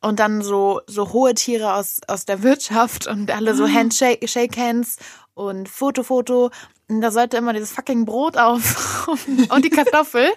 und 0.00 0.20
dann 0.20 0.42
so, 0.42 0.80
so 0.86 1.12
hohe 1.12 1.34
Tiere 1.34 1.74
aus, 1.74 2.00
aus 2.06 2.24
der 2.24 2.42
Wirtschaft 2.42 3.06
und 3.06 3.30
alle 3.30 3.54
so 3.54 3.66
Handshake, 3.66 4.26
Shake 4.28 4.56
Hands 4.56 4.96
und 5.34 5.68
Foto, 5.68 6.02
Foto. 6.02 6.50
Da 6.88 7.10
sollte 7.10 7.36
immer 7.36 7.52
dieses 7.52 7.72
fucking 7.72 8.04
Brot 8.04 8.36
auf 8.38 9.08
und 9.50 9.64
die 9.64 9.70
Kartoffel 9.70 10.28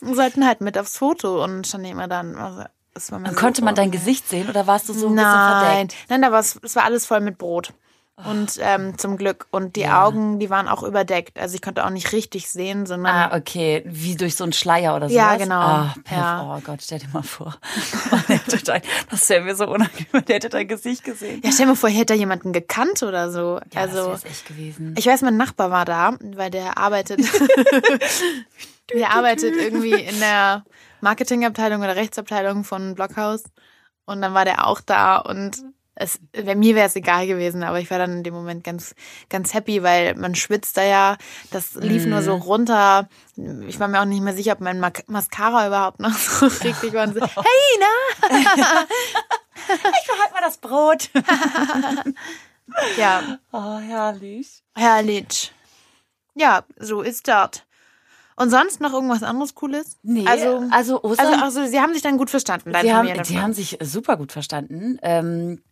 sollten 0.00 0.46
halt 0.46 0.60
mit 0.60 0.78
aufs 0.78 0.96
Foto 0.98 1.42
und 1.42 1.66
stand 1.66 1.86
immer 1.86 2.06
dann. 2.06 2.36
Also, 2.36 2.62
es 2.94 3.10
war 3.10 3.18
Und 3.18 3.28
so 3.28 3.34
konnte 3.34 3.64
man 3.64 3.74
dein. 3.74 3.90
Gesicht 3.90 4.28
sehen 4.28 4.48
oder 4.48 4.66
warst 4.66 4.88
du 4.88 4.92
so 4.92 5.08
ein 5.08 5.14
bisschen 5.16 5.24
Nein, 5.30 5.88
verdeckt? 5.88 5.96
nein, 6.08 6.22
da 6.22 6.30
war 6.32 6.40
es 6.40 6.76
war 6.76 6.84
alles 6.84 7.06
voll 7.06 7.20
mit 7.20 7.38
Brot. 7.38 7.72
Und 8.24 8.58
ähm, 8.62 8.96
zum 8.96 9.18
Glück. 9.18 9.46
Und 9.50 9.76
die 9.76 9.80
Ja. 9.82 10.02
Augen, 10.04 10.38
die 10.38 10.48
waren 10.48 10.68
auch 10.68 10.82
überdeckt. 10.82 11.38
Also 11.38 11.54
ich 11.54 11.60
konnte 11.60 11.84
auch 11.84 11.90
nicht 11.90 12.12
richtig 12.12 12.48
sehen, 12.48 12.86
sondern 12.86 13.14
Ah, 13.14 13.36
okay. 13.36 13.82
Wie 13.84 14.16
durch 14.16 14.36
so 14.36 14.44
einen 14.44 14.54
Schleier 14.54 14.96
oder 14.96 15.10
so. 15.10 15.14
Ja, 15.14 15.36
genau. 15.36 15.60
Ah, 15.60 15.94
perf- 16.02 16.16
Ja. 16.16 16.56
Oh 16.56 16.60
Gott, 16.64 16.80
stell 16.82 16.98
dir 16.98 17.08
mal 17.12 17.22
vor. 17.22 17.56
Dein, 18.64 18.80
das 19.10 19.28
wäre 19.28 19.42
mir 19.44 19.54
so 19.54 19.66
unangenehm, 19.68 20.24
der 20.26 20.36
hätte 20.36 20.48
dein 20.48 20.66
Gesicht 20.66 21.04
gesehen. 21.04 21.42
ja, 21.44 21.52
stell 21.52 21.66
dir 21.66 21.72
mal 21.72 21.76
vor, 21.76 21.90
hier 21.90 22.00
hätte 22.00 22.14
jemanden 22.14 22.52
gekannt 22.54 23.02
oder 23.02 23.30
so. 23.30 23.60
Ja, 23.74 23.82
also 23.82 24.10
das 24.12 24.24
echt 24.24 24.46
gewesen. 24.46 24.94
ich 24.96 25.06
weiß, 25.06 25.20
mein 25.20 25.36
Nachbar 25.36 25.70
war 25.70 25.84
da, 25.84 26.16
weil 26.20 26.50
der 26.50 26.78
arbeitet. 26.78 27.20
der 28.94 29.10
arbeitet 29.14 29.54
irgendwie 29.56 29.92
in 29.94 30.18
der 30.20 30.64
Marketingabteilung 31.00 31.82
oder 31.82 31.96
Rechtsabteilung 31.96 32.64
von 32.64 32.94
Blockhaus. 32.94 33.44
Und 34.04 34.22
dann 34.22 34.34
war 34.34 34.44
der 34.44 34.66
auch 34.66 34.80
da 34.80 35.16
und 35.18 35.62
es, 35.96 36.20
bei 36.32 36.54
mir 36.54 36.74
wäre 36.74 36.86
es 36.86 36.94
egal 36.96 37.26
gewesen, 37.26 37.62
aber 37.62 37.80
ich 37.80 37.90
war 37.90 37.98
dann 37.98 38.18
in 38.18 38.22
dem 38.22 38.34
Moment 38.34 38.62
ganz, 38.64 38.94
ganz 39.30 39.54
happy, 39.54 39.82
weil 39.82 40.14
man 40.14 40.34
schwitzt 40.34 40.76
da 40.76 40.82
ja. 40.84 41.16
Das 41.50 41.74
lief 41.74 42.04
nur 42.06 42.22
so 42.22 42.34
runter. 42.36 43.08
Ich 43.66 43.80
war 43.80 43.88
mir 43.88 44.00
auch 44.00 44.04
nicht 44.04 44.22
mehr 44.22 44.34
sicher, 44.34 44.52
ob 44.52 44.60
mein 44.60 44.78
Mak 44.78 45.04
Mascara 45.08 45.66
überhaupt 45.66 45.98
noch 46.00 46.12
so 46.16 46.46
richtig 46.46 46.92
war. 46.92 47.08
So, 47.08 47.20
hey, 47.20 47.80
na? 47.80 48.36
ich 48.38 50.06
behalte 50.06 50.34
mal 50.34 50.42
das 50.42 50.58
Brot. 50.58 51.10
Ja, 52.98 53.38
Oh, 53.52 53.78
herrlich. 53.78 54.62
herrlich. 54.74 55.52
Ja, 56.34 56.64
so 56.78 57.00
ist 57.02 57.28
das. 57.28 57.62
Und 58.34 58.50
sonst 58.50 58.80
noch 58.80 58.92
irgendwas 58.92 59.22
anderes 59.22 59.54
Cooles? 59.54 59.96
Nee, 60.02 60.26
Also, 60.26 60.64
also 60.70 61.00
also, 61.02 61.22
also 61.42 61.64
sie 61.66 61.80
haben 61.80 61.94
sich 61.94 62.02
dann 62.02 62.18
gut 62.18 62.28
verstanden. 62.28 62.72
die, 62.82 62.92
haben, 62.92 63.06
davon. 63.06 63.40
haben 63.42 63.52
sich 63.54 63.78
super 63.80 64.16
gut 64.16 64.32
verstanden. 64.32 64.98
Ähm, 65.02 65.62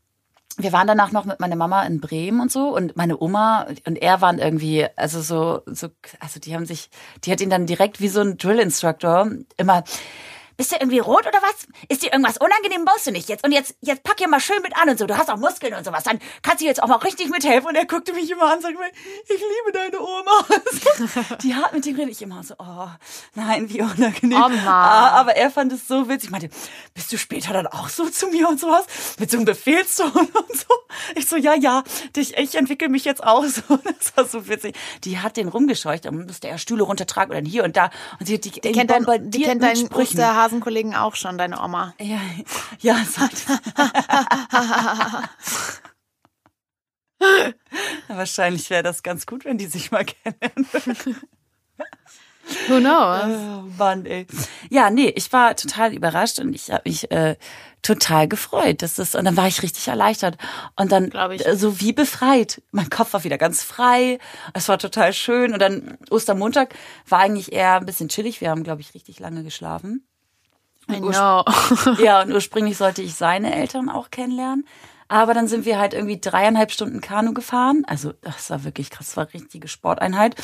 wir 0.56 0.72
waren 0.72 0.86
danach 0.86 1.12
noch 1.12 1.24
mit 1.24 1.40
meiner 1.40 1.56
Mama 1.56 1.82
in 1.84 2.00
Bremen 2.00 2.40
und 2.40 2.52
so 2.52 2.74
und 2.74 2.96
meine 2.96 3.20
Oma 3.20 3.66
und 3.86 3.96
er 3.96 4.20
waren 4.20 4.38
irgendwie, 4.38 4.86
also 4.96 5.20
so, 5.20 5.62
so, 5.66 5.88
also 6.20 6.40
die 6.40 6.54
haben 6.54 6.66
sich, 6.66 6.90
die 7.24 7.32
hat 7.32 7.40
ihn 7.40 7.50
dann 7.50 7.66
direkt 7.66 8.00
wie 8.00 8.08
so 8.08 8.20
ein 8.20 8.36
Drill-Instructor 8.36 9.30
immer, 9.56 9.84
bist 10.56 10.72
du 10.72 10.76
irgendwie 10.76 10.98
rot 11.00 11.26
oder 11.26 11.40
was? 11.42 11.66
Ist 11.88 12.02
dir 12.02 12.12
irgendwas 12.12 12.36
unangenehm? 12.38 12.84
Brauchst 12.84 13.06
du 13.06 13.10
nicht 13.10 13.28
jetzt? 13.28 13.44
Und 13.44 13.52
jetzt, 13.52 13.74
jetzt 13.80 14.02
pack 14.02 14.18
hier 14.18 14.28
mal 14.28 14.40
schön 14.40 14.62
mit 14.62 14.76
an 14.76 14.88
und 14.88 14.98
so. 14.98 15.06
Du 15.06 15.16
hast 15.16 15.30
auch 15.30 15.36
Muskeln 15.36 15.74
und 15.74 15.84
sowas. 15.84 16.04
Dann 16.04 16.20
kannst 16.42 16.62
du 16.62 16.66
jetzt 16.66 16.82
auch 16.82 16.88
mal 16.88 16.96
richtig 16.96 17.28
mithelfen. 17.30 17.68
Und 17.68 17.74
er 17.74 17.86
guckte 17.86 18.12
mich 18.12 18.30
immer 18.30 18.44
an 18.44 18.56
und 18.56 18.62
sagte, 18.62 18.78
mir, 18.78 18.90
ich 19.24 19.40
liebe 19.40 19.72
deine 19.72 20.00
Oma. 20.00 20.46
So, 20.72 21.36
die 21.42 21.54
hat 21.54 21.72
mit 21.72 21.84
dem 21.86 21.96
rede 21.96 22.10
ich 22.10 22.22
immer 22.22 22.42
so, 22.42 22.54
oh, 22.58 22.88
nein, 23.34 23.68
wie 23.68 23.82
unangenehm. 23.82 24.42
Oh 24.44 24.48
Mann. 24.48 24.66
Aber 24.66 25.36
er 25.36 25.50
fand 25.50 25.72
es 25.72 25.88
so 25.88 26.08
witzig. 26.08 26.24
Ich 26.24 26.30
meinte, 26.30 26.50
bist 26.94 27.12
du 27.12 27.18
später 27.18 27.52
dann 27.52 27.66
auch 27.66 27.88
so 27.88 28.08
zu 28.08 28.28
mir 28.28 28.48
und 28.48 28.60
sowas? 28.60 28.86
Mit 29.18 29.30
so 29.30 29.36
einem 29.38 29.46
Befehlston 29.46 30.10
und 30.14 30.56
so? 30.56 30.74
Ich 31.16 31.28
so, 31.28 31.36
ja, 31.36 31.54
ja, 31.54 31.82
dich, 32.16 32.36
ich 32.36 32.54
entwickle 32.54 32.88
mich 32.88 33.04
jetzt 33.04 33.22
auch 33.22 33.44
so. 33.44 33.62
Das 33.84 34.16
war 34.16 34.24
so 34.26 34.48
witzig. 34.48 34.76
Die 35.04 35.18
hat 35.18 35.36
den 35.36 35.48
rumgescheucht, 35.48 36.04
dann 36.04 36.26
musste 36.26 36.48
er 36.48 36.58
Stühle 36.58 36.82
runtertragen 36.82 37.34
oder 37.36 37.48
hier 37.48 37.64
und 37.64 37.76
da. 37.76 37.90
Und 38.18 38.26
sie 38.26 38.34
hat 38.34 38.44
die, 38.44 38.50
Die 38.50 38.72
kennt, 38.72 38.90
dein, 38.90 39.30
die 39.30 39.42
kennt 39.42 39.62
deinen 39.62 39.76
Sprüchen. 39.76 40.18
Osterhasenkollegen 40.44 40.94
auch 40.94 41.14
schon, 41.14 41.38
deine 41.38 41.60
Oma. 41.62 41.94
Ja, 42.00 42.20
ja, 42.80 43.02
sagt. 43.04 43.46
Wahrscheinlich 48.08 48.68
wäre 48.70 48.82
das 48.82 49.02
ganz 49.02 49.24
gut, 49.26 49.44
wenn 49.46 49.56
die 49.56 49.66
sich 49.66 49.90
mal 49.90 50.04
kennenlernen. 50.04 50.68
Who 52.68 52.78
knows? 52.78 53.24
Oh 53.24 53.62
Mann, 53.78 54.04
ey. 54.04 54.26
Ja, 54.68 54.90
nee, 54.90 55.08
ich 55.16 55.32
war 55.32 55.56
total 55.56 55.94
überrascht 55.94 56.38
und 56.38 56.54
ich 56.54 56.70
habe 56.70 56.82
mich 56.84 57.10
äh, 57.10 57.36
total 57.80 58.28
gefreut. 58.28 58.82
Das 58.82 58.98
ist, 58.98 59.16
und 59.16 59.24
dann 59.24 59.38
war 59.38 59.48
ich 59.48 59.62
richtig 59.62 59.88
erleichtert. 59.88 60.36
Und 60.76 60.92
dann 60.92 61.10
äh, 61.10 61.56
so 61.56 61.80
wie 61.80 61.94
befreit. 61.94 62.60
Mein 62.70 62.90
Kopf 62.90 63.14
war 63.14 63.24
wieder 63.24 63.38
ganz 63.38 63.62
frei. 63.62 64.18
Es 64.52 64.68
war 64.68 64.78
total 64.78 65.14
schön. 65.14 65.54
Und 65.54 65.60
dann 65.60 65.96
Ostermontag 66.10 66.74
war 67.08 67.20
eigentlich 67.20 67.52
eher 67.52 67.76
ein 67.76 67.86
bisschen 67.86 68.10
chillig. 68.10 68.42
Wir 68.42 68.50
haben, 68.50 68.62
glaube 68.62 68.82
ich, 68.82 68.92
richtig 68.94 69.20
lange 69.20 69.42
geschlafen. 69.42 70.06
I 70.90 71.00
know. 71.00 71.44
Ja, 72.02 72.22
und 72.22 72.32
ursprünglich 72.32 72.76
sollte 72.76 73.02
ich 73.02 73.14
seine 73.14 73.54
Eltern 73.54 73.88
auch 73.88 74.10
kennenlernen. 74.10 74.66
Aber 75.08 75.34
dann 75.34 75.46
sind 75.48 75.66
wir 75.66 75.78
halt 75.78 75.92
irgendwie 75.92 76.18
dreieinhalb 76.18 76.72
Stunden 76.72 77.00
Kanu 77.00 77.34
gefahren. 77.34 77.84
Also, 77.86 78.14
das 78.22 78.48
war 78.50 78.64
wirklich 78.64 78.90
krass, 78.90 79.08
das 79.08 79.16
war 79.16 79.24
eine 79.24 79.34
richtige 79.34 79.68
Sporteinheit. 79.68 80.34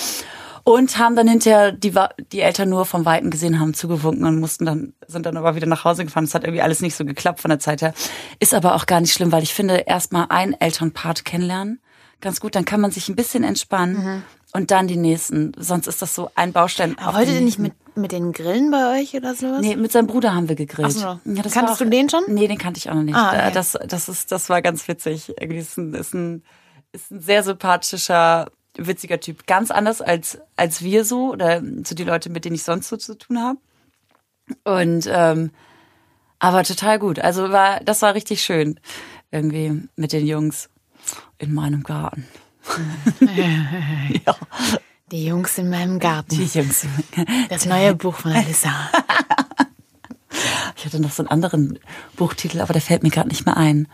Und 0.65 0.99
haben 0.99 1.17
dann 1.17 1.27
hinterher 1.27 1.73
die, 1.73 1.95
die 2.33 2.41
Eltern 2.41 2.69
nur 2.69 2.85
vom 2.85 3.07
Weiten 3.07 3.31
gesehen, 3.31 3.59
haben 3.59 3.73
zugewunken 3.73 4.27
und 4.27 4.39
mussten 4.39 4.67
dann, 4.67 4.93
sind 5.07 5.25
dann 5.25 5.39
aber 5.39 5.55
wieder 5.55 5.67
nach 5.67 5.85
Hause 5.85 6.05
gefahren. 6.05 6.27
Das 6.27 6.35
hat 6.35 6.45
irgendwie 6.45 6.61
alles 6.61 6.83
nicht 6.83 6.95
so 6.95 7.07
geklappt 7.07 7.41
von 7.41 7.49
der 7.49 7.59
Zeit 7.59 7.81
her. 7.81 7.95
Ist 8.39 8.53
aber 8.53 8.75
auch 8.75 8.85
gar 8.85 9.01
nicht 9.01 9.15
schlimm, 9.15 9.33
weil 9.33 9.43
ich 9.43 9.55
finde, 9.55 9.77
erstmal 9.87 10.27
ein 10.29 10.53
Elternpart 10.53 11.25
kennenlernen. 11.25 11.81
Ganz 12.21 12.41
gut, 12.41 12.55
dann 12.55 12.67
kann 12.67 12.83
man 12.83 12.91
sich 12.91 13.09
ein 13.09 13.17
bisschen 13.17 13.45
entspannen. 13.45 14.23
Und 14.53 14.71
dann 14.73 14.89
die 14.89 14.97
nächsten. 14.97 15.53
Sonst 15.57 15.87
ist 15.87 16.03
das 16.03 16.15
so 16.15 16.31
ein 16.35 16.53
Baustein. 16.53 16.97
den 17.25 17.37
ihr 17.37 17.41
nicht 17.41 17.59
mit, 17.59 17.73
mit 17.97 18.13
den 18.13 18.33
Grillen 18.33 18.71
bei 18.71 19.01
euch 19.01 19.15
oder 19.15 19.35
sowas? 19.35 19.61
Nee, 19.61 19.77
mit 19.77 19.93
seinem 19.93 20.07
Bruder 20.07 20.35
haben 20.35 20.49
wir 20.49 20.57
gegrillt. 20.57 20.93
So. 20.93 21.01
Ja, 21.01 21.21
Kanntest 21.25 21.57
war 21.57 21.77
du 21.77 21.91
den 21.91 22.09
schon? 22.09 22.23
Nee, 22.29 22.49
den 22.49 22.59
kannte 22.59 22.79
ich 22.79 22.91
auch 22.91 22.95
noch 22.95 23.03
nicht. 23.03 23.15
Ah, 23.15 23.31
okay. 23.31 23.51
das, 23.53 23.79
das, 23.87 24.09
ist, 24.09 24.33
das 24.33 24.49
war 24.49 24.63
ganz 24.63 24.87
witzig. 24.89 25.33
Irgendwie 25.41 25.59
ist 25.59 25.77
ein, 25.77 25.95
ist 25.95 26.15
ein, 26.15 26.43
ist 26.93 27.11
ein 27.11 27.21
sehr 27.21 27.43
sympathischer, 27.43 28.51
witziger 28.77 29.21
Typ. 29.21 29.47
Ganz 29.47 29.71
anders 29.71 30.01
als, 30.01 30.39
als 30.57 30.83
wir 30.83 31.05
so 31.05 31.33
oder 31.33 31.63
so 31.85 31.95
die 31.95 32.05
Leute, 32.05 32.31
mit 32.31 32.45
denen 32.45 32.57
ich 32.57 32.63
sonst 32.63 32.89
so 32.89 32.97
zu 32.97 33.17
tun 33.17 33.41
habe. 33.41 33.59
Und 34.65 35.09
ähm, 35.13 35.51
aber 36.39 36.65
total 36.65 36.99
gut. 36.99 37.19
Also 37.19 37.53
war, 37.53 37.81
das 37.81 38.03
war 38.03 38.15
richtig 38.15 38.43
schön. 38.43 38.81
Irgendwie 39.31 39.89
mit 39.97 40.13
den 40.13 40.27
Jungs 40.27 40.71
in 41.39 41.55
meinem 41.55 41.83
Garten. 41.83 42.27
ja, 44.27 44.37
Die 45.11 45.25
Jungs 45.27 45.59
in 45.59 45.69
meinem 45.71 45.99
Garten. 45.99 46.31
die 46.37 46.45
Jungs. 46.45 46.87
Das 47.49 47.67
neue 47.67 47.95
Buch 47.95 48.15
von 48.17 48.33
Alissa. 48.37 48.71
Ich 50.77 50.87
hatte 50.87 51.01
noch 51.01 51.11
so 51.11 51.23
einen 51.23 51.29
anderen 51.31 51.79
Buchtitel, 52.17 52.61
aber 52.61 52.73
der 52.73 52.81
fällt 52.83 53.03
mir 53.03 53.11
gerade 53.11 53.29
nicht 53.29 53.45
mehr 53.45 53.57
ein. 53.57 53.89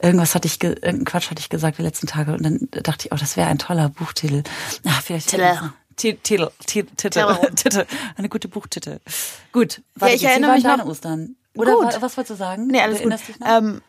Irgendwas 0.00 0.34
hatte 0.34 0.48
ich, 0.48 0.58
ge 0.58 0.70
irgendeinen 0.70 1.04
Quatsch 1.04 1.30
hatte 1.30 1.40
ich 1.40 1.48
gesagt 1.48 1.78
die 1.78 1.82
letzten 1.82 2.06
Tage 2.08 2.32
und 2.32 2.42
dann 2.42 2.68
dachte 2.82 3.06
ich, 3.06 3.12
oh, 3.12 3.16
das 3.16 3.36
wäre 3.36 3.48
ein 3.48 3.58
toller 3.58 3.88
Buchtitel. 3.90 4.42
Ach, 4.84 5.02
vielleicht 5.02 5.28
Titel. 5.28 5.70
Ti- 5.96 6.14
Titel, 6.22 6.48
Ti- 6.66 6.84
Titel, 6.84 6.96
Titel. 6.96 7.50
Titel, 7.54 7.84
eine 8.16 8.28
gute 8.28 8.48
Buchtitel. 8.48 8.98
Gut, 9.52 9.82
warte, 9.94 10.14
ich 10.14 10.22
jetzt, 10.22 10.30
wie 10.30 10.32
erinnere 10.32 10.54
mich 10.54 10.64
noch- 10.64 10.86
Ostern? 10.86 11.36
Oder 11.54 11.74
Gut. 11.74 11.84
wa- 11.84 12.00
was 12.02 12.16
wolltest 12.16 12.30
du 12.30 12.42
sagen? 12.42 12.66
Nee, 12.66 12.80
alles 12.80 13.02
gut. 13.02 13.12
Ähm, 13.46 13.82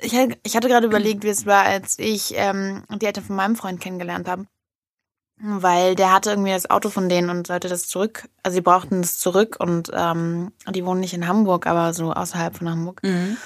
ich, 0.00 0.12
ich 0.42 0.54
hatte 0.54 0.68
gerade 0.68 0.86
überlegt, 0.86 1.24
wie 1.24 1.28
es 1.28 1.46
war, 1.46 1.62
als 1.64 1.98
ich 1.98 2.34
ähm, 2.36 2.84
die 3.00 3.06
Eltern 3.06 3.24
von 3.24 3.36
meinem 3.36 3.56
Freund 3.56 3.80
kennengelernt 3.80 4.28
habe. 4.28 4.44
Weil 5.42 5.94
der 5.94 6.12
hatte 6.12 6.30
irgendwie 6.30 6.50
das 6.50 6.68
Auto 6.68 6.90
von 6.90 7.08
denen 7.08 7.30
und 7.30 7.46
sollte 7.46 7.68
das 7.68 7.88
zurück. 7.88 8.28
Also 8.42 8.56
sie 8.56 8.60
brauchten 8.60 9.00
es 9.00 9.18
zurück 9.18 9.56
und 9.58 9.90
ähm, 9.94 10.52
die 10.68 10.84
wohnen 10.84 11.00
nicht 11.00 11.14
in 11.14 11.26
Hamburg, 11.26 11.66
aber 11.66 11.94
so 11.94 12.12
außerhalb 12.12 12.56
von 12.56 12.68
Hamburg. 12.68 13.02
Mhm. 13.02 13.38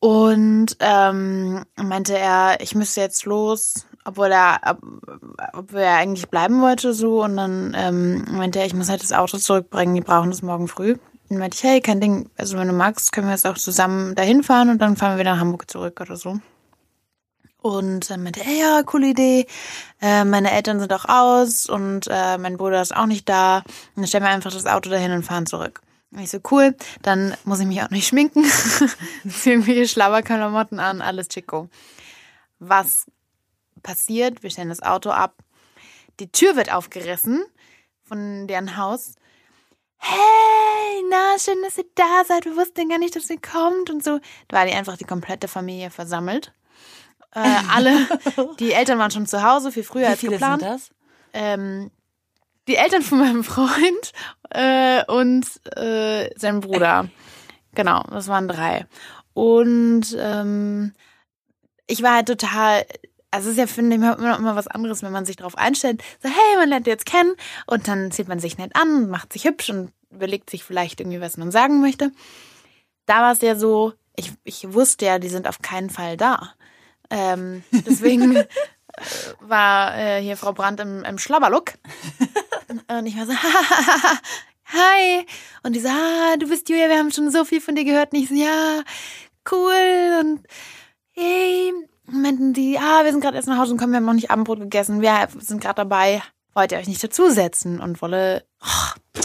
Und 0.00 0.76
ähm, 0.78 1.64
meinte 1.76 2.16
er, 2.16 2.60
ich 2.60 2.76
müsste 2.76 3.00
jetzt 3.00 3.24
los, 3.24 3.86
obwohl 4.04 4.30
er, 4.30 4.60
ob, 4.64 4.78
obwohl 5.54 5.80
er 5.80 5.96
eigentlich 5.96 6.28
bleiben 6.28 6.62
wollte 6.62 6.94
so. 6.94 7.24
Und 7.24 7.36
dann 7.36 7.74
ähm, 7.76 8.24
meinte 8.30 8.60
er, 8.60 8.66
ich 8.66 8.74
muss 8.74 8.88
halt 8.88 9.02
das 9.02 9.12
Auto 9.12 9.38
zurückbringen, 9.38 9.96
die 9.96 10.00
brauchen 10.00 10.30
das 10.30 10.42
morgen 10.42 10.68
früh. 10.68 10.96
Dann 11.28 11.38
meinte 11.38 11.56
ich, 11.56 11.64
hey, 11.64 11.80
kein 11.80 12.00
Ding, 12.00 12.30
also 12.36 12.56
wenn 12.56 12.68
du 12.68 12.74
magst, 12.74 13.10
können 13.12 13.26
wir 13.26 13.34
jetzt 13.34 13.46
auch 13.46 13.58
zusammen 13.58 14.14
dahin 14.14 14.44
fahren 14.44 14.70
und 14.70 14.80
dann 14.80 14.96
fahren 14.96 15.14
wir 15.14 15.20
wieder 15.20 15.34
nach 15.34 15.40
Hamburg 15.40 15.68
zurück 15.68 16.00
oder 16.00 16.16
so. 16.16 16.38
Und 17.60 18.08
dann 18.10 18.22
meinte 18.22 18.40
er, 18.40 18.52
ja, 18.52 18.82
coole 18.84 19.08
Idee. 19.08 19.46
Äh, 20.00 20.24
meine 20.24 20.52
Eltern 20.52 20.78
sind 20.78 20.92
auch 20.92 21.06
aus 21.06 21.68
und 21.68 22.06
äh, 22.08 22.38
mein 22.38 22.56
Bruder 22.56 22.80
ist 22.80 22.94
auch 22.94 23.06
nicht 23.06 23.28
da. 23.28 23.58
Und 23.58 23.64
dann 23.96 24.06
stellen 24.06 24.24
wir 24.24 24.30
einfach 24.30 24.52
das 24.52 24.66
Auto 24.66 24.90
dahin 24.90 25.12
und 25.12 25.24
fahren 25.24 25.46
zurück. 25.46 25.80
Und 26.12 26.20
ich 26.20 26.30
so, 26.30 26.38
cool, 26.50 26.74
dann 27.02 27.36
muss 27.44 27.60
ich 27.60 27.66
mich 27.66 27.82
auch 27.82 27.90
nicht 27.90 28.06
schminken. 28.06 28.44
Zieh 29.28 29.50
irgendwelche 29.50 29.88
Schlabberklamotten 29.88 30.78
an, 30.78 31.02
alles 31.02 31.28
chico. 31.28 31.68
Was 32.60 33.06
passiert? 33.82 34.42
Wir 34.42 34.50
stellen 34.50 34.70
das 34.70 34.82
Auto 34.82 35.10
ab. 35.10 35.34
Die 36.20 36.30
Tür 36.30 36.56
wird 36.56 36.72
aufgerissen 36.72 37.44
von 38.04 38.46
deren 38.46 38.76
Haus. 38.76 39.16
hey, 39.98 41.02
na, 41.10 41.38
schön, 41.38 41.60
dass 41.64 41.76
ihr 41.76 41.84
da 41.94 42.24
seid. 42.26 42.44
Wir 42.44 42.56
wussten 42.56 42.88
gar 42.88 42.98
nicht, 42.98 43.16
dass 43.16 43.28
ihr 43.28 43.40
kommt 43.40 43.90
und 43.90 44.02
so. 44.02 44.20
Da 44.46 44.58
war 44.58 44.66
die 44.66 44.72
einfach 44.72 44.96
die 44.96 45.04
komplette 45.04 45.48
Familie 45.48 45.90
versammelt. 45.90 46.52
Äh, 47.34 47.56
alle, 47.70 48.06
die 48.58 48.72
Eltern 48.72 48.98
waren 48.98 49.10
schon 49.10 49.26
zu 49.26 49.42
Hause, 49.42 49.72
viel 49.72 49.84
früher 49.84 50.02
Wie 50.02 50.06
als 50.06 50.20
viele 50.20 50.32
geplant. 50.32 50.62
sind 50.62 50.70
das? 50.70 50.90
Ähm, 51.32 51.90
die 52.66 52.76
Eltern 52.76 53.02
von 53.02 53.18
meinem 53.18 53.44
Freund 53.44 54.12
äh, 54.50 55.04
und 55.06 55.46
äh, 55.76 56.30
sein 56.38 56.60
Bruder. 56.60 57.08
Genau, 57.74 58.02
das 58.10 58.28
waren 58.28 58.48
drei. 58.48 58.86
Und 59.34 60.16
ähm, 60.18 60.92
ich 61.86 62.02
war 62.02 62.16
halt 62.16 62.28
total, 62.28 62.84
also 63.30 63.48
es 63.48 63.52
ist 63.52 63.58
ja, 63.58 63.66
finde 63.66 63.96
ich, 63.96 64.02
immer, 64.02 64.18
immer 64.18 64.56
was 64.56 64.68
anderes, 64.68 65.02
wenn 65.02 65.12
man 65.12 65.24
sich 65.24 65.36
darauf 65.36 65.56
einstellt, 65.56 66.02
so, 66.22 66.28
hey, 66.28 66.56
man 66.56 66.68
lernt 66.68 66.86
jetzt 66.86 67.06
kennen 67.06 67.34
und 67.66 67.88
dann 67.88 68.10
zieht 68.10 68.28
man 68.28 68.40
sich 68.40 68.58
nett 68.58 68.74
an 68.74 69.08
macht 69.08 69.32
sich 69.32 69.44
hübsch 69.44 69.70
und 69.70 69.92
überlegt 70.10 70.50
sich 70.50 70.64
vielleicht 70.64 71.00
irgendwie, 71.00 71.20
was 71.20 71.36
man 71.36 71.50
sagen 71.50 71.80
möchte. 71.80 72.10
Da 73.06 73.22
war 73.22 73.32
es 73.32 73.40
ja 73.40 73.56
so, 73.56 73.92
ich, 74.16 74.32
ich 74.44 74.72
wusste 74.72 75.06
ja, 75.06 75.18
die 75.18 75.28
sind 75.28 75.48
auf 75.48 75.60
keinen 75.60 75.90
Fall 75.90 76.16
da. 76.16 76.54
Ähm, 77.10 77.62
deswegen 77.72 78.36
äh, 78.36 78.46
war 79.40 79.96
äh, 79.96 80.22
hier 80.22 80.36
Frau 80.36 80.52
Brandt 80.52 80.80
im, 80.80 81.04
im 81.04 81.18
Schlabberlook. 81.18 81.74
Und 82.88 83.06
ich 83.06 83.16
war 83.16 83.26
so, 83.26 83.32
hi. 84.64 85.26
Und 85.62 85.74
die 85.74 85.80
so, 85.80 85.88
ah, 85.88 86.36
du 86.38 86.48
bist 86.48 86.68
Julia, 86.68 86.88
wir 86.88 86.98
haben 86.98 87.12
schon 87.12 87.30
so 87.30 87.44
viel 87.44 87.60
von 87.60 87.74
dir 87.74 87.84
gehört. 87.84 88.12
Und 88.12 88.20
ich 88.20 88.28
so, 88.28 88.34
ja, 88.34 88.82
cool. 89.50 90.20
Und 90.20 90.40
hey, 91.12 91.72
meinten 92.06 92.52
die, 92.52 92.78
ah, 92.78 93.04
wir 93.04 93.12
sind 93.12 93.20
gerade 93.20 93.36
erst 93.36 93.48
nach 93.48 93.58
Hause 93.58 93.72
und 93.72 93.78
kommen, 93.78 93.92
wir 93.92 93.98
haben 93.98 94.06
noch 94.06 94.14
nicht 94.14 94.30
Abendbrot 94.30 94.60
gegessen. 94.60 95.00
Wir 95.00 95.28
sind 95.38 95.60
gerade 95.60 95.76
dabei. 95.76 96.22
Wollt 96.54 96.72
ihr 96.72 96.78
euch 96.78 96.88
nicht 96.88 97.02
dazusetzen? 97.02 97.80
Und 97.80 98.02
wolle, 98.02 98.44
oh, 98.62 99.20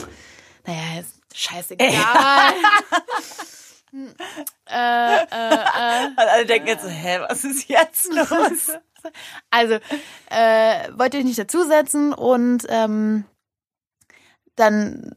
naja, 0.65 1.03
scheißegal. 1.33 1.91
äh, 3.93 5.15
äh, 5.15 5.15
äh. 5.21 6.07
Und 6.07 6.17
alle 6.17 6.45
denken 6.45 6.67
jetzt 6.67 6.83
so, 6.83 6.89
hä, 6.89 7.19
was 7.27 7.43
ist 7.43 7.69
jetzt 7.69 8.11
los? 8.13 8.71
Also, 9.51 9.79
äh, 10.29 10.89
wollte 10.97 11.17
ich 11.17 11.25
nicht 11.25 11.39
dazusetzen 11.39 12.13
und 12.13 12.65
ähm, 12.69 13.25
dann 14.55 15.15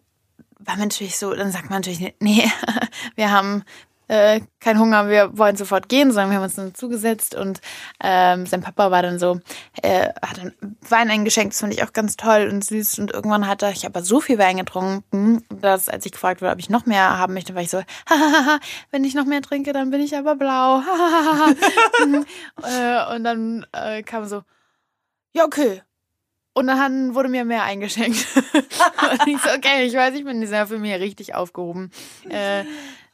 war 0.59 0.77
man 0.77 0.89
natürlich 0.89 1.17
so, 1.17 1.33
dann 1.35 1.53
sagt 1.53 1.71
man 1.71 1.79
natürlich, 1.79 2.15
nee, 2.21 2.51
wir 3.15 3.31
haben 3.31 3.65
äh, 4.09 4.41
keinen 4.61 4.79
Hunger, 4.79 5.09
wir 5.09 5.37
wollen 5.37 5.57
sofort 5.57 5.89
gehen, 5.89 6.13
sondern 6.13 6.31
wir 6.31 6.37
haben 6.37 6.45
uns 6.45 6.55
dann 6.55 6.75
zugesetzt 6.75 7.35
und 7.35 7.61
ähm, 8.03 8.47
sein 8.47 8.63
Papa 8.63 8.91
war 8.91 9.03
dann 9.03 9.19
so, 9.19 9.41
äh, 9.83 10.09
hat 10.23 10.39
dann 10.39 10.53
Wein 10.89 11.11
eingeschenkt, 11.11 11.55
das 11.55 11.61
fand 11.61 11.75
ich 11.75 11.83
auch 11.83 11.93
ganz 11.93 12.17
toll 12.17 12.49
und 12.51 12.65
süß 12.65 12.99
und 12.99 13.13
irgendwann 13.13 13.47
hat 13.47 13.63
er, 13.63 13.71
ich 13.71 13.87
aber 13.87 14.03
so 14.03 14.21
viel 14.21 14.39
Wein 14.39 14.59
getrunken, 14.59 15.45
dass 15.51 15.89
als 15.89 16.07
ich 16.07 16.13
gefragt 16.13 16.41
wurde, 16.41 16.53
ob 16.53 16.59
ich 16.59 16.71
noch 16.71 16.87
mehr 16.87 17.19
haben 17.19 17.35
möchte, 17.35 17.55
war 17.55 17.63
ich 17.63 17.71
so, 17.71 17.79
hahaha, 18.09 18.59
wenn 18.91 19.05
ich 19.05 19.15
noch 19.15 19.27
mehr 19.27 19.43
trinke, 19.43 19.73
dann 19.73 19.91
bin 19.91 20.01
ich 20.01 20.17
aber 20.17 20.37
blau, 20.37 20.81
äh, 22.63 23.15
und 23.15 23.25
dann 23.25 23.67
äh, 23.73 24.03
kam 24.03 24.25
so, 24.27 24.43
ja 25.33 25.45
okay, 25.45 25.83
und 26.57 26.69
dann 26.69 27.15
wurde 27.15 27.29
mir 27.29 27.45
mehr 27.45 27.65
eingeschenkt. 27.65 28.27
und 28.55 29.27
ich 29.27 29.39
so, 29.43 29.51
okay, 29.51 29.85
ich 29.85 29.93
weiß, 29.93 30.15
ich 30.15 30.25
bin 30.25 30.37
in 30.37 30.41
dieser 30.41 30.67
Familie 30.67 31.01
richtig 31.01 31.35
aufgehoben. 31.35 31.91
Äh, 32.31 32.65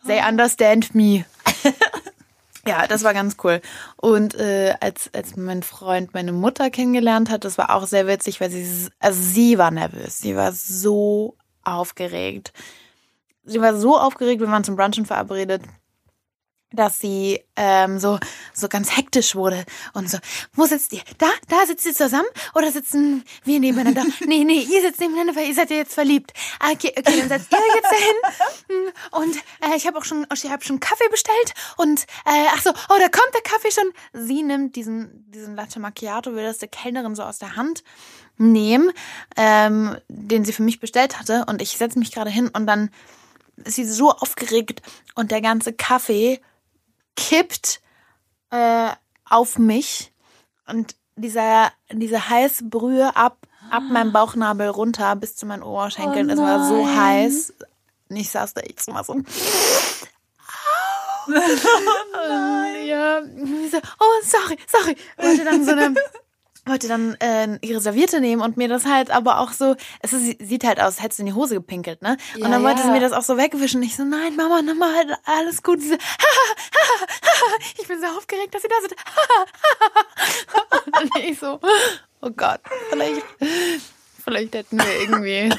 they 0.07 0.21
understand 0.27 0.95
me. 0.95 1.25
ja, 2.67 2.87
das 2.87 3.05
war 3.05 3.15
ganz 3.15 3.37
cool. 3.43 3.61
Und 3.97 4.35
äh, 4.35 4.75
als, 4.81 5.11
als 5.15 5.37
mein 5.37 5.63
Freund 5.63 6.15
meine 6.15 6.33
Mutter 6.33 6.71
kennengelernt 6.71 7.31
hat, 7.31 7.45
das 7.45 7.59
war 7.59 7.75
auch 7.75 7.87
sehr 7.87 8.07
witzig, 8.07 8.41
weil 8.41 8.51
sie, 8.51 8.89
also 8.99 9.23
sie 9.23 9.59
war 9.59 9.71
nervös. 9.71 10.19
Sie 10.19 10.37
war 10.37 10.53
so 10.53 11.37
aufgeregt. 11.65 12.53
Sie 13.45 13.61
war 13.61 13.77
so 13.77 13.99
aufgeregt, 13.99 14.41
wir 14.41 14.49
waren 14.49 14.65
zum 14.65 14.77
Brunchen 14.77 15.07
verabredet 15.07 15.63
dass 16.73 17.01
sie 17.01 17.41
ähm, 17.57 17.99
so 17.99 18.19
so 18.53 18.69
ganz 18.69 18.97
hektisch 18.97 19.35
wurde 19.35 19.65
und 19.95 20.11
so, 20.11 20.19
wo 20.55 20.67
sitzt 20.67 20.93
ihr? 20.93 21.03
Da, 21.19 21.29
da 21.49 21.67
sitzt 21.67 21.87
ihr 21.87 21.95
zusammen 21.95 22.29
oder 22.55 22.71
sitzen 22.71 23.25
wir 23.45 23.61
nebeneinander? 23.61 24.05
nee, 24.27 24.45
nee, 24.45 24.61
ihr 24.61 24.81
sitzt 24.81 25.01
nebeneinander, 25.01 25.37
weil 25.37 25.49
ihr 25.49 25.55
seid 25.55 25.71
ja 25.71 25.77
jetzt 25.77 25.95
verliebt. 25.95 26.33
Okay, 26.61 26.93
okay, 26.97 27.03
dann 27.19 27.29
setzt 27.29 27.53
ihr 27.53 27.59
jetzt 27.75 27.91
dahin 27.91 28.93
und 29.13 29.37
äh, 29.61 29.77
ich 29.77 29.87
habe 29.87 29.99
auch 29.99 30.05
schon 30.05 30.27
ich 30.33 30.51
habe 30.51 30.65
schon 30.65 30.81
Kaffee 30.81 31.09
bestellt 31.11 31.55
und 31.77 32.03
äh, 32.27 32.47
ach 32.55 32.63
so, 32.63 32.71
oh, 32.71 32.99
da 32.99 33.09
kommt 33.09 33.35
der 33.35 33.43
Kaffee 33.43 33.71
schon. 33.71 33.93
Sie 34.13 34.43
nimmt 34.43 34.77
diesen 34.77 35.31
diesen 35.31 35.57
Latte 35.57 35.81
Macchiato, 35.81 36.35
will 36.35 36.45
das 36.45 36.59
der 36.59 36.69
Kellnerin 36.69 37.15
so 37.15 37.23
aus 37.23 37.39
der 37.39 37.57
Hand 37.57 37.83
nehmen, 38.39 38.93
ähm, 39.37 39.97
den 40.09 40.45
sie 40.45 40.53
für 40.53 40.63
mich 40.63 40.81
bestellt 40.81 41.19
hatte 41.19 41.45
und 41.49 41.63
ich 41.63 41.77
setze 41.77 41.99
mich 41.99 42.13
gerade 42.13 42.31
hin 42.31 42.49
und 42.49 42.67
dann 42.67 42.91
ist 43.65 43.77
sie 43.77 43.85
so 43.85 44.11
aufgeregt 44.11 44.83
und 45.15 45.31
der 45.31 45.41
ganze 45.41 45.73
Kaffee 45.73 46.41
kippt 47.17 47.81
äh, 48.51 48.91
auf 49.29 49.59
mich 49.59 50.13
und 50.67 50.95
dieser, 51.17 51.73
diese 51.91 52.29
heiße 52.29 52.65
Brühe 52.65 53.15
ab, 53.17 53.39
ab 53.71 53.83
meinem 53.91 54.13
Bauchnabel 54.13 54.69
runter 54.69 55.15
bis 55.17 55.37
zu 55.37 55.47
meinen 55.47 55.63
Oberschenkeln. 55.63 56.31
Oh 56.31 56.33
es 56.33 56.39
war 56.39 56.69
so 56.69 56.85
nein. 56.85 56.97
heiß. 56.97 57.55
Und 58.09 58.17
ich 58.17 58.31
saß 58.31 58.55
da 58.55 58.61
echt 58.63 58.83
so 58.83 58.93
mal 58.93 59.05
so. 59.05 59.15
Au. 59.15 59.17
Und, 61.27 61.37
ja, 62.87 63.23
so, 63.23 63.79
oh, 63.79 64.23
sorry, 64.25 64.59
sorry. 64.67 64.97
Wollte 65.17 65.45
dann 65.45 65.65
so 65.65 65.71
eine, 65.73 65.95
wollte 66.65 66.87
dann 66.87 67.15
äh, 67.15 67.59
ihre 67.61 67.81
Serviette 67.81 68.21
nehmen 68.21 68.41
und 68.41 68.57
mir 68.57 68.69
das 68.69 68.85
halt 68.87 69.11
aber 69.11 69.41
auch 69.41 69.53
so, 69.53 69.75
es 70.01 70.13
ist, 70.13 70.39
sieht 70.41 70.65
halt 70.65 70.79
aus, 70.79 70.87
als 70.87 71.03
hättest 71.03 71.19
du 71.19 71.23
in 71.23 71.27
die 71.27 71.33
Hose 71.33 71.55
gepinkelt, 71.55 72.03
ne? 72.03 72.17
Ja, 72.37 72.45
und 72.45 72.53
dann 72.53 72.63
wollte 72.63 72.81
ja. 72.81 72.87
sie 72.87 72.93
mir 72.93 73.01
das 73.01 73.13
auch 73.13 73.23
so 73.23 73.37
wegwischen. 73.37 73.83
Ich 73.83 73.97
so, 73.97 74.05
nein, 74.05 74.37
Mama, 74.37 74.63
nochmal, 74.63 74.95
halt 74.95 75.11
alles 75.25 75.63
gut. 75.63 75.81
Sie 75.81 75.89
so, 75.89 75.95
haha, 75.97 76.55
haha, 76.75 77.07
haha. 77.25 77.57
ich 77.81 77.89
bin 77.89 78.01
so 78.01 78.07
aufgeregt, 78.17 78.55
dass 78.55 78.63
sie 78.63 78.69
da 78.69 78.77
sind. 78.81 78.95
Und 81.03 81.25
ich 81.25 81.39
so, 81.39 81.59
oh 82.21 82.31
Gott, 82.31 82.61
vielleicht, 82.91 83.23
vielleicht 84.25 84.55
hätten 84.55 84.79
wir 84.79 85.01
irgendwie 85.01 85.53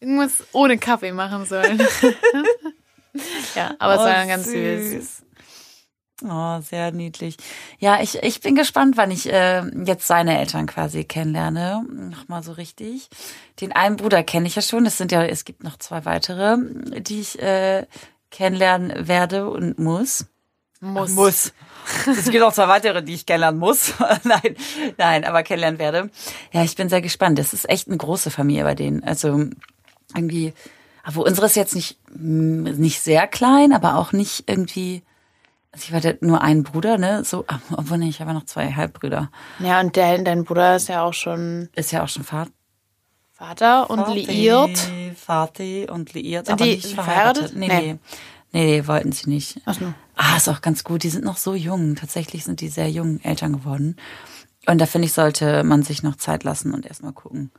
irgendwas 0.00 0.44
ohne 0.52 0.78
Kaffee 0.78 1.12
machen 1.12 1.44
sollen. 1.46 1.78
ja, 3.56 3.74
aber 3.78 3.94
es 3.94 4.00
Oh, 4.00 4.04
war 4.04 4.26
ganz 4.26 4.44
süß. 4.46 5.25
Oh, 6.24 6.60
sehr 6.60 6.92
niedlich. 6.92 7.36
Ja, 7.78 8.00
ich, 8.00 8.22
ich 8.22 8.40
bin 8.40 8.54
gespannt, 8.54 8.96
wann 8.96 9.10
ich 9.10 9.30
äh, 9.30 9.62
jetzt 9.84 10.06
seine 10.06 10.38
Eltern 10.38 10.66
quasi 10.66 11.04
kennenlerne. 11.04 11.84
Nochmal 11.90 12.42
so 12.42 12.52
richtig. 12.52 13.10
Den 13.60 13.72
einen 13.72 13.96
Bruder 13.96 14.22
kenne 14.22 14.46
ich 14.46 14.56
ja 14.56 14.62
schon. 14.62 14.86
Es 14.86 14.96
sind 14.96 15.12
ja, 15.12 15.22
es 15.24 15.44
gibt 15.44 15.62
noch 15.62 15.76
zwei 15.76 16.06
weitere, 16.06 16.56
die 17.00 17.20
ich 17.20 17.38
äh, 17.42 17.86
kennenlernen 18.30 19.08
werde 19.08 19.50
und 19.50 19.78
muss. 19.78 20.26
Muss. 20.80 21.10
Muss. 21.10 21.52
Es 22.06 22.30
gibt 22.30 22.42
auch 22.42 22.52
zwei 22.52 22.68
weitere, 22.68 23.02
die 23.02 23.14
ich 23.14 23.26
kennenlernen 23.26 23.60
muss. 23.60 23.92
nein, 24.24 24.56
nein, 24.96 25.24
aber 25.24 25.42
kennenlernen 25.42 25.78
werde. 25.78 26.10
Ja, 26.50 26.64
ich 26.64 26.76
bin 26.76 26.88
sehr 26.88 27.02
gespannt. 27.02 27.38
Das 27.38 27.52
ist 27.52 27.68
echt 27.68 27.88
eine 27.88 27.96
große 27.98 28.30
Familie 28.30 28.64
bei 28.64 28.74
denen. 28.74 29.04
Also 29.04 29.48
irgendwie, 30.14 30.54
aber 31.02 31.24
unsere 31.26 31.46
ist 31.46 31.56
jetzt 31.56 31.74
nicht, 31.74 31.98
mm, 32.14 32.62
nicht 32.80 33.02
sehr 33.02 33.26
klein, 33.26 33.72
aber 33.72 33.96
auch 33.96 34.12
nicht 34.12 34.44
irgendwie. 34.48 35.02
Also 35.76 35.88
ich 35.88 35.92
hatte 35.94 36.16
nur 36.22 36.40
einen 36.40 36.62
Bruder, 36.62 36.96
ne? 36.96 37.22
So, 37.22 37.44
obwohl 37.76 37.98
nee, 37.98 38.08
ich 38.08 38.20
habe 38.22 38.32
noch 38.32 38.46
zwei 38.46 38.72
Halbbrüder. 38.72 39.30
Ja, 39.58 39.78
und 39.80 39.94
der, 39.94 40.16
dein 40.22 40.44
Bruder 40.44 40.76
ist 40.76 40.88
ja 40.88 41.02
auch 41.02 41.12
schon 41.12 41.68
Ist 41.74 41.92
ja 41.92 42.02
auch 42.02 42.08
schon 42.08 42.24
Vater. 42.24 42.50
Vater 43.34 43.90
und 43.90 44.08
liiert. 44.14 44.78
Vati 45.26 45.86
und 45.90 46.14
liiert, 46.14 46.46
Sind 46.46 46.54
aber 46.54 46.64
die 46.64 46.76
nicht 46.76 46.94
verheiratet. 46.94 47.50
verheiratet? 47.50 47.56
Nee, 47.56 47.68
Nee. 47.68 47.92
nee. 47.92 47.98
Nee, 48.78 48.86
wollten 48.86 49.12
sie 49.12 49.28
nicht. 49.28 49.60
Ach 49.66 49.74
so. 49.74 49.92
Ah, 50.14 50.38
ist 50.38 50.48
auch 50.48 50.62
ganz 50.62 50.82
gut. 50.82 51.02
Die 51.02 51.10
sind 51.10 51.24
noch 51.24 51.36
so 51.36 51.54
jung. 51.54 51.94
Tatsächlich 51.96 52.44
sind 52.44 52.62
die 52.62 52.68
sehr 52.68 52.88
jung 52.88 53.20
Eltern 53.22 53.52
geworden. 53.52 53.96
Und 54.66 54.78
da 54.80 54.86
finde 54.86 55.06
ich, 55.06 55.12
sollte 55.12 55.62
man 55.62 55.82
sich 55.82 56.02
noch 56.02 56.16
Zeit 56.16 56.42
lassen 56.42 56.72
und 56.72 56.86
erstmal 56.86 57.12
gucken. 57.12 57.50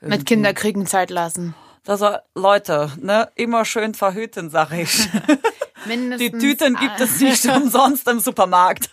Mit 0.00 0.24
Kinderkriegen 0.24 0.86
Zeit 0.86 1.10
lassen. 1.10 1.54
Also, 1.86 2.16
Leute, 2.34 2.90
ne, 2.98 3.28
immer 3.34 3.66
schön 3.66 3.92
verhüten, 3.92 4.48
sag 4.48 4.72
ich. 4.72 5.08
Die 5.88 5.96
Mindestens. 5.96 6.42
Tüten 6.42 6.76
gibt 6.76 7.00
es 7.00 7.20
nicht 7.20 7.44
umsonst 7.56 8.06
im 8.08 8.20
Supermarkt. 8.20 8.90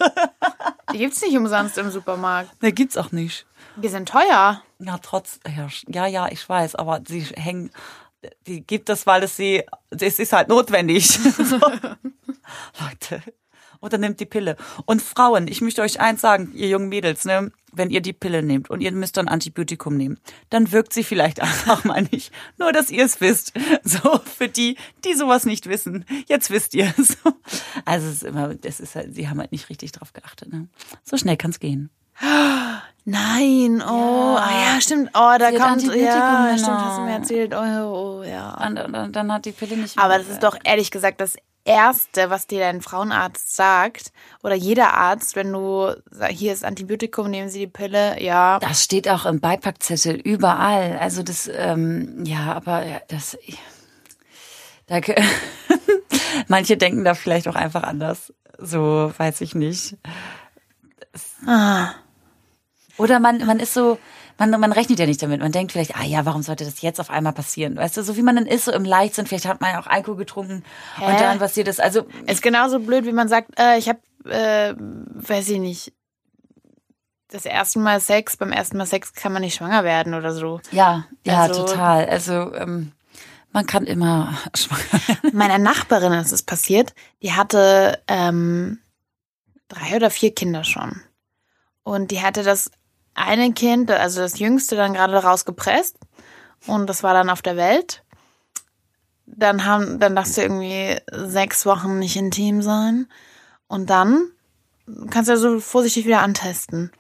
Die 0.94 0.98
gibt's 0.98 1.22
nicht 1.22 1.38
umsonst 1.38 1.78
im 1.78 1.92
Supermarkt. 1.92 2.62
Ne, 2.62 2.72
gibt's 2.72 2.98
auch 2.98 3.12
nicht. 3.12 3.46
Die 3.76 3.90
sind 3.90 4.08
teuer. 4.08 4.62
Ja, 4.80 4.98
trotz, 5.02 5.40
ja, 5.88 6.08
ja, 6.08 6.28
ich 6.30 6.48
weiß, 6.48 6.76
aber 6.76 7.02
sie 7.06 7.22
hängen, 7.22 7.72
die 8.48 8.62
gibt 8.62 8.90
es, 8.90 9.06
weil 9.06 9.24
es 9.24 9.36
sie, 9.36 9.64
es 9.90 10.20
ist 10.20 10.34
halt 10.34 10.50
notwendig. 10.50 11.20
Leute. 12.80 13.22
Oder 13.86 14.00
nimmt 14.00 14.20
die 14.20 14.26
Pille. 14.26 14.58
Und 14.86 15.00
Frauen, 15.00 15.48
ich 15.48 15.62
möchte 15.62 15.84
euch 15.84 16.00
eins 16.00 16.20
sagen, 16.20 16.52
ihr 16.56 16.68
jungen 16.70 16.90
Mädels, 16.90 17.24
ne, 17.24 17.52
wenn 17.72 17.92
ihr 17.92 18.02
die 18.02 18.14
Pille 18.14 18.42
nehmt 18.42 18.72
und 18.72 18.82
ihr 18.82 18.92
müsst 18.92 19.16
dann 19.18 19.28
Antibiotikum 19.28 19.96
nehmen, 19.96 20.18
dann 20.50 20.72
wirkt 20.72 20.92
sie 20.92 21.04
vielleicht 21.04 21.40
einfach 21.42 21.84
mal 21.84 22.02
nicht. 22.12 22.34
Nur, 22.58 22.72
dass 22.72 22.90
ihr 22.90 23.06
es 23.06 23.22
wisst. 23.22 23.54
So, 23.84 24.20
für 24.20 24.48
die, 24.48 24.78
die 25.04 25.14
sowas 25.14 25.46
nicht 25.46 25.68
wissen. 25.70 26.06
Jetzt 26.26 26.50
wisst 26.50 26.74
ihr 26.74 26.92
es. 26.98 27.18
Also, 27.86 28.08
es 28.08 28.14
ist 28.14 28.24
immer, 28.24 28.56
das 28.56 28.80
ist 28.80 28.96
halt, 28.96 29.14
sie 29.14 29.30
haben 29.30 29.40
halt 29.40 29.52
nicht 29.52 29.70
richtig 29.70 29.92
drauf 29.92 30.14
geachtet, 30.14 30.52
ne. 30.52 30.68
So 31.04 31.18
schnell 31.18 31.38
kann's 31.38 31.60
gehen. 31.60 31.92
Nein, 33.06 33.84
oh, 33.86 34.36
Ja. 34.36 34.38
ah, 34.38 34.74
ja, 34.74 34.82
stimmt. 34.82 35.12
Oh, 35.14 35.36
da 35.38 35.52
kommt, 35.52 35.84
ja, 35.84 36.58
stimmt, 36.58 36.80
hast 36.80 36.98
du 36.98 37.04
mir 37.04 37.12
erzählt. 37.12 37.54
Oh, 37.54 37.60
oh 37.60 38.24
ja. 38.24 38.66
Und, 38.66 38.80
und, 38.80 38.96
und 38.96 39.16
dann 39.16 39.32
hat 39.32 39.46
die 39.46 39.52
Pille 39.52 39.78
nicht 39.78 39.96
mehr 39.96 40.04
Aber 40.04 40.18
das 40.18 40.28
ist 40.28 40.42
doch 40.42 40.58
ehrlich 40.64 40.90
gesagt 40.90 41.22
das 41.22 41.36
Erste, 41.66 42.30
was 42.30 42.46
dir 42.48 42.60
dein 42.60 42.82
Frauenarzt 42.82 43.56
sagt. 43.56 44.12
Oder 44.44 44.54
jeder 44.56 44.94
Arzt, 44.94 45.36
wenn 45.36 45.52
du, 45.52 45.94
hier 46.30 46.54
ist 46.54 46.64
Antibiotikum, 46.64 47.30
nehmen 47.30 47.50
Sie 47.50 47.60
die 47.60 47.68
Pille. 47.68 48.22
Ja, 48.22 48.60
Das 48.60 48.84
steht 48.84 49.10
auch 49.10 49.26
im 49.26 49.40
Beipackzettel 49.40 50.16
überall. 50.16 50.98
Also 51.00 51.24
das, 51.24 51.50
ähm, 51.52 52.24
ja, 52.26 52.54
aber 52.54 52.84
das, 53.08 53.38
da, 54.86 55.00
ge- 55.00 55.16
manche 56.48 56.78
denken 56.78 57.04
da 57.04 57.16
vielleicht 57.16 57.48
auch 57.48 57.56
einfach 57.56 57.82
anders. 57.84 58.32
So, 58.60 59.12
weiß 59.18 59.42
ich 59.42 59.56
nicht. 59.56 59.98
Ah. 61.48 61.90
Oder 62.98 63.20
man, 63.20 63.46
man 63.46 63.60
ist 63.60 63.74
so, 63.74 63.98
man, 64.38 64.50
man 64.52 64.72
rechnet 64.72 65.00
ja 65.00 65.06
nicht 65.06 65.22
damit. 65.22 65.40
Man 65.42 65.52
denkt 65.52 65.72
vielleicht, 65.72 65.96
ah 65.96 66.04
ja, 66.04 66.26
warum 66.26 66.42
sollte 66.42 66.66
das 66.66 66.82
jetzt 66.82 67.00
auf 67.00 67.10
einmal 67.10 67.34
passieren? 67.34 67.78
Weißt 67.78 67.96
du, 67.98 68.04
so 68.04 68.18
wie 68.18 68.22
man 68.22 68.36
dann 68.36 68.46
ist, 68.46 68.66
so 68.66 68.72
im 68.72 68.84
Leichtsinn, 68.86 69.26
vielleicht 69.28 69.46
hat 69.46 69.62
man 69.62 69.72
ja 69.72 69.80
auch 69.82 69.88
Alkohol 69.88 70.18
getrunken 70.18 70.64
Hä? 70.98 71.06
und 71.06 71.20
dann 71.20 71.40
passiert 71.40 71.68
das. 71.68 71.80
Also, 71.80 72.06
ist 72.28 72.42
genauso 72.42 72.80
blöd, 72.80 73.06
wie 73.06 73.12
man 73.14 73.28
sagt, 73.28 73.58
äh, 73.60 73.78
ich 73.78 73.88
habe, 73.90 74.00
äh, 74.30 74.74
weiß 74.78 75.50
ich 75.50 75.60
nicht, 75.60 75.94
das 77.30 77.46
erste 77.46 77.80
Mal 77.80 78.00
Sex, 78.00 78.38
beim 78.38 78.52
ersten 78.52 78.78
Mal 78.78 78.86
Sex 78.86 79.14
kann 79.14 79.34
man 79.34 79.42
nicht 79.42 79.56
schwanger 79.56 79.84
werden 79.84 80.14
oder 80.14 80.32
so. 80.34 80.62
ja, 80.72 81.06
ja, 81.26 81.42
Also- 81.44 81.66
total. 81.66 82.06
Also, 82.06 82.54
ähm, 82.56 82.92
man 83.52 83.66
kann 83.66 83.86
immer 83.86 84.38
schwanger 84.56 85.02
werden. 85.08 85.38
Meiner 85.38 85.58
Nachbarin 85.58 86.14
ist 86.14 86.32
es 86.34 86.44
passiert, 86.44 86.94
die 87.24 87.32
hatte 87.34 88.02
ähm, 88.08 88.80
drei 89.70 89.96
oder 89.96 90.10
vier 90.10 90.36
Kinder 90.36 90.64
schon. 90.64 91.02
Und 91.84 92.12
die 92.12 92.22
hatte 92.22 92.44
das 92.44 92.70
eine 93.16 93.54
Kind, 93.54 93.90
also 93.90 94.22
das 94.22 94.38
jüngste, 94.38 94.76
dann 94.76 94.94
gerade 94.94 95.16
rausgepresst. 95.18 95.98
Und 96.68 96.88
das 96.88 97.02
war 97.02 97.14
dann 97.14 97.30
auf 97.30 97.42
der 97.42 97.58
Welt. 97.58 98.04
Dann 99.26 99.66
haben, 99.66 100.00
dann 100.00 100.16
darfst 100.16 100.38
du 100.38 100.42
irgendwie 100.42 100.98
sechs 101.12 101.66
Wochen 101.66 101.98
nicht 101.98 102.16
intim 102.16 102.62
sein. 102.62 103.08
Und 103.68 103.90
dann 103.90 104.30
kannst 105.10 105.30
du 105.30 105.34
ja 105.34 105.38
so 105.38 105.60
vorsichtig 105.60 106.06
wieder 106.06 106.22
antesten. 106.22 106.92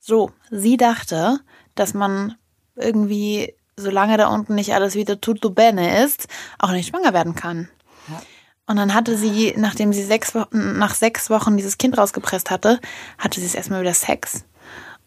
So, 0.00 0.30
sie 0.50 0.76
dachte, 0.76 1.40
dass 1.74 1.92
man 1.92 2.36
irgendwie, 2.76 3.54
solange 3.76 4.16
da 4.16 4.28
unten 4.28 4.54
nicht 4.54 4.74
alles 4.74 4.94
wieder 4.94 5.20
tutto 5.20 5.50
bene 5.50 6.04
ist, 6.04 6.28
auch 6.58 6.70
nicht 6.70 6.88
schwanger 6.88 7.12
werden 7.12 7.34
kann. 7.34 7.68
Ja. 8.08 8.22
Und 8.66 8.76
dann 8.76 8.94
hatte 8.94 9.16
sie, 9.16 9.54
nachdem 9.56 9.92
sie 9.92 10.04
sechs 10.04 10.34
Wochen, 10.34 10.78
nach 10.78 10.94
sechs 10.94 11.28
Wochen 11.28 11.56
dieses 11.56 11.76
Kind 11.76 11.98
rausgepresst 11.98 12.50
hatte, 12.50 12.80
hatte 13.18 13.40
sie 13.40 13.46
es 13.46 13.54
erstmal 13.54 13.82
wieder 13.82 13.94
Sex 13.94 14.44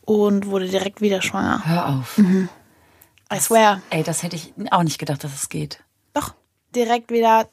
und 0.07 0.45
wurde 0.45 0.69
direkt 0.69 1.01
wieder 1.01 1.21
schwanger. 1.21 1.61
Hör 1.65 1.89
auf. 1.89 2.17
I 2.17 3.39
swear. 3.39 3.81
Ey, 3.89 4.03
das 4.03 4.23
hätte 4.23 4.37
ich 4.37 4.53
auch 4.71 4.83
nicht 4.83 4.99
gedacht, 4.99 5.23
dass 5.23 5.35
es 5.35 5.49
geht. 5.49 5.83
Doch, 6.13 6.33
direkt 6.73 7.11
wieder. 7.11 7.49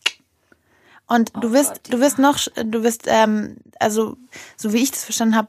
Und 1.09 1.33
du 1.43 1.53
wirst, 1.53 1.83
Gott, 1.83 1.93
du 1.93 2.01
wirst 2.01 2.19
noch, 2.21 2.38
du 2.55 2.85
wirst, 2.85 3.07
ähm, 3.07 3.57
also, 3.81 4.17
so 4.57 4.73
wie 4.73 4.85
ich 4.85 4.93
das 4.93 5.03
verstanden 5.03 5.35
habe, 5.35 5.49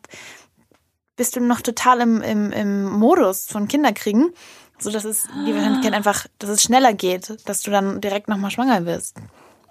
bist 1.15 1.35
du 1.35 1.41
noch 1.41 1.61
total 1.61 2.01
im, 2.01 2.21
im, 2.23 2.51
im 2.51 2.89
Modus 2.89 3.45
von 3.45 3.67
Kinderkriegen, 3.67 4.33
so 4.79 4.89
dass 4.89 5.05
es 5.05 5.27
die 5.45 5.53
Wahrscheinlichkeit 5.53 5.93
einfach, 5.93 6.25
dass 6.39 6.49
es 6.49 6.63
schneller 6.63 6.93
geht, 6.93 7.37
dass 7.47 7.61
du 7.61 7.69
dann 7.69 8.01
direkt 8.01 8.27
nochmal 8.27 8.49
schwanger 8.49 8.87
wirst. 8.87 9.17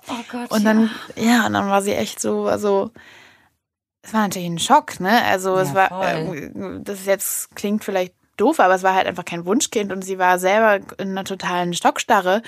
Oh 0.08 0.22
Gott. 0.30 0.52
Und 0.52 0.64
dann, 0.64 0.88
ja, 1.16 1.46
und 1.46 1.54
dann 1.54 1.68
war 1.68 1.82
sie 1.82 1.94
echt 1.94 2.20
so, 2.20 2.46
also, 2.46 2.92
es 4.04 4.12
war 4.12 4.22
natürlich 4.22 4.48
ein 4.48 4.58
Schock, 4.58 5.00
ne? 5.00 5.22
Also, 5.24 5.56
es 5.56 5.68
Ja, 5.70 5.74
war, 5.74 5.88
voll. 5.88 6.36
äh, 6.36 6.80
das 6.82 7.06
jetzt 7.06 7.54
klingt 7.56 7.84
vielleicht 7.84 8.14
doof, 8.36 8.60
aber 8.60 8.74
es 8.74 8.82
war 8.82 8.94
halt 8.94 9.06
einfach 9.06 9.24
kein 9.24 9.46
Wunschkind 9.46 9.92
und 9.92 10.02
sie 10.02 10.18
war 10.18 10.38
selber 10.38 10.84
in 10.98 11.10
einer 11.10 11.24
totalen 11.24 11.72
Stockstarre. 11.74 12.42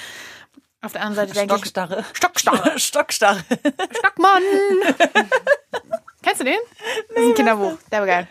Auf 0.82 0.92
der 0.92 1.02
anderen 1.02 1.28
Seite 1.28 1.32
denke 1.38 1.54
ich, 1.54 1.60
Stockstarre. 1.60 2.04
Stockstarre. 2.12 2.78
Stockstarre. 2.78 3.40
Stockmann! 3.98 4.42
Kennst 6.22 6.40
du 6.40 6.44
den? 6.44 6.58
Das 7.08 7.22
ist 7.22 7.28
ein 7.30 7.34
Kinderbuch, 7.34 7.78
der 7.90 8.00
war 8.00 8.06
geil. 8.06 8.28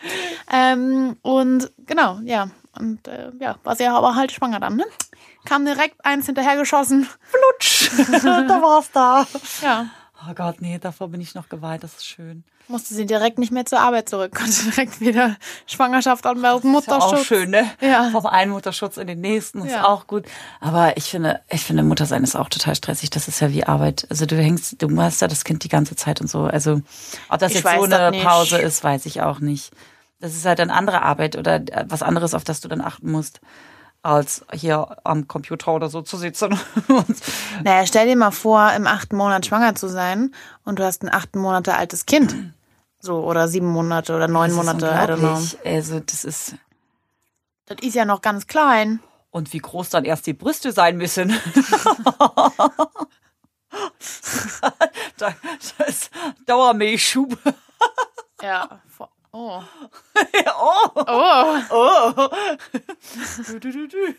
Ähm, 0.52 1.16
und 1.22 1.70
genau, 1.86 2.18
ja. 2.24 2.48
Und 2.78 3.08
äh, 3.08 3.30
ja, 3.40 3.56
war 3.64 3.74
sie 3.74 3.86
aber 3.86 4.14
halt 4.14 4.32
schwanger 4.32 4.60
dann, 4.60 4.76
ne? 4.76 4.84
Kam 5.46 5.64
direkt 5.64 6.04
eins 6.04 6.26
hinterhergeschossen. 6.26 7.08
Flutsch. 7.22 7.90
da 8.22 8.60
war's 8.62 8.90
da. 8.92 9.26
Ja. 9.62 9.86
Oh 10.28 10.34
Gott, 10.34 10.56
nee, 10.60 10.78
davor 10.78 11.08
bin 11.08 11.20
ich 11.20 11.34
noch 11.34 11.48
geweiht. 11.48 11.82
Das 11.82 11.94
ist 11.96 12.06
schön. 12.06 12.42
Musste 12.68 12.94
sie 12.94 13.06
direkt 13.06 13.38
nicht 13.38 13.52
mehr 13.52 13.64
zur 13.64 13.80
Arbeit 13.80 14.08
zurück, 14.08 14.34
konnte 14.36 14.64
direkt 14.70 15.00
wieder 15.00 15.36
Schwangerschaft 15.66 16.26
anmelden, 16.26 16.74
Ist 16.76 16.86
ja 16.88 16.96
auch 16.96 17.00
Mutterschutz. 17.12 17.26
schön, 17.26 17.50
ne? 17.50 17.64
Ja. 17.80 18.10
Vom 18.10 18.26
einen 18.26 18.50
Mutterschutz 18.50 18.96
in 18.96 19.06
den 19.06 19.20
nächsten 19.20 19.64
ist 19.64 19.72
Ja. 19.72 19.86
auch 19.86 20.06
gut. 20.06 20.24
Aber 20.60 20.96
ich 20.96 21.04
finde, 21.04 21.40
ich 21.48 21.62
finde, 21.64 21.82
Muttersein 21.84 22.24
ist 22.24 22.34
auch 22.34 22.48
total 22.48 22.74
stressig. 22.74 23.10
Das 23.10 23.28
ist 23.28 23.40
ja 23.40 23.50
wie 23.52 23.64
Arbeit. 23.64 24.06
Also 24.10 24.26
du 24.26 24.36
hängst, 24.36 24.82
du 24.82 25.00
hast 25.00 25.20
ja 25.20 25.28
das 25.28 25.44
Kind 25.44 25.62
die 25.62 25.68
ganze 25.68 25.94
Zeit 25.94 26.20
und 26.20 26.28
so. 26.28 26.42
Also 26.44 26.80
ob 27.28 27.38
das 27.38 27.52
Ich 27.54 27.62
jetzt 27.62 27.74
so 27.78 27.86
das 27.86 28.00
eine. 28.00 28.22
Pause 28.22 28.58
ist, 28.58 28.82
weiß 28.82 29.06
ich 29.06 29.22
auch 29.22 29.38
nicht. 29.40 29.70
Das 30.18 30.34
ist 30.34 30.44
halt 30.46 30.58
eine 30.60 30.72
andere 30.72 31.02
Arbeit 31.02 31.36
oder 31.36 31.60
was 31.88 32.02
anderes, 32.02 32.32
auf 32.34 32.42
das 32.42 32.60
du 32.62 32.68
dann 32.68 32.80
achten 32.80 33.10
musst, 33.12 33.40
als 34.06 34.44
hier 34.52 34.96
am 35.04 35.26
Computer 35.28 35.72
oder 35.74 35.88
so 35.88 36.00
zu 36.02 36.16
sitzen. 36.16 36.58
Naja, 37.64 37.86
stell 37.86 38.06
dir 38.06 38.16
mal 38.16 38.30
vor, 38.30 38.70
im 38.72 38.86
achten 38.86 39.16
Monat 39.16 39.46
schwanger 39.46 39.74
zu 39.74 39.88
sein 39.88 40.34
und 40.64 40.78
du 40.78 40.84
hast 40.84 41.02
ein 41.02 41.12
acht 41.12 41.34
Monate 41.34 41.74
altes 41.74 42.06
Kind. 42.06 42.34
So, 43.00 43.20
oder 43.24 43.48
sieben 43.48 43.66
Monate 43.68 44.14
oder 44.14 44.28
neun 44.28 44.50
das 44.50 44.58
ist 44.58 44.64
Monate, 44.64 44.86
I 44.86 45.10
don't 45.10 45.18
know. 45.18 45.38
Also 45.70 46.00
das 46.00 46.24
ist 46.24 46.54
Das 47.66 47.78
ist 47.80 47.94
ja 47.94 48.04
noch 48.04 48.20
ganz 48.22 48.46
klein. 48.46 49.00
und 49.30 49.52
wie 49.52 49.58
groß 49.58 49.90
dann 49.90 50.04
erst 50.04 50.26
die 50.26 50.32
Brüste 50.34 50.72
sein 50.72 50.96
müssen. 50.98 51.30
da, 55.18 55.34
das 55.78 56.10
Dauermilchschub. 56.46 57.36
Ja. 58.42 58.80
vo- 58.96 59.08
Oh. 59.38 59.62
oh, 60.58 60.90
Oh. 60.94 61.60
oh. 61.70 62.28
Du, 63.46 63.60
du, 63.60 63.70
du, 63.70 63.88
du. 63.88 64.14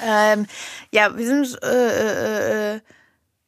Ähm, 0.00 0.46
ja, 0.92 1.16
wir 1.16 1.26
sind, 1.26 1.60
äh, 1.64 2.74
äh, 2.74 2.76
äh, 2.76 2.80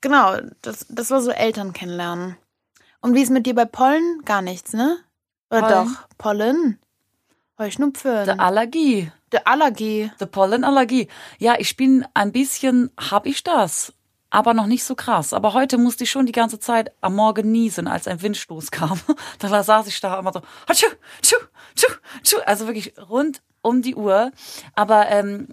genau, 0.00 0.36
das, 0.62 0.84
das 0.88 1.12
war 1.12 1.20
so 1.20 1.30
Eltern 1.30 1.72
kennenlernen. 1.72 2.36
Und 3.00 3.14
wie 3.14 3.22
ist 3.22 3.30
mit 3.30 3.46
dir 3.46 3.54
bei 3.54 3.66
Pollen? 3.66 4.22
Gar 4.24 4.42
nichts, 4.42 4.72
ne? 4.72 4.98
Oder 5.50 5.60
Pollen? 5.60 5.84
doch? 5.86 6.08
Pollen? 6.18 6.78
Heuschnupfen? 7.60 8.24
Die 8.24 8.30
Allergie. 8.30 9.12
Der 9.30 9.46
Allergie. 9.46 10.10
Die 10.20 10.26
Pollenallergie. 10.26 11.06
Ja, 11.38 11.54
ich 11.58 11.76
bin 11.76 12.04
ein 12.14 12.32
bisschen, 12.32 12.90
hab 12.98 13.26
ich 13.26 13.44
das. 13.44 13.92
Aber 14.30 14.52
noch 14.52 14.66
nicht 14.66 14.84
so 14.84 14.94
krass. 14.94 15.32
Aber 15.32 15.54
heute 15.54 15.78
musste 15.78 16.04
ich 16.04 16.10
schon 16.10 16.26
die 16.26 16.32
ganze 16.32 16.60
Zeit 16.60 16.92
am 17.00 17.16
Morgen 17.16 17.50
niesen, 17.50 17.88
als 17.88 18.06
ein 18.06 18.20
Windstoß 18.20 18.70
kam. 18.70 19.00
Da 19.38 19.62
saß 19.62 19.86
ich 19.86 20.00
da 20.00 20.18
immer 20.18 20.32
so, 20.32 20.42
hatschu, 20.68 20.86
tschu, 21.22 21.36
tschu, 21.74 21.92
tschu. 22.22 22.36
also 22.44 22.66
wirklich 22.66 22.92
rund 23.08 23.42
um 23.62 23.82
die 23.82 23.94
Uhr. 23.94 24.30
Aber 24.74 25.08
ähm, 25.08 25.48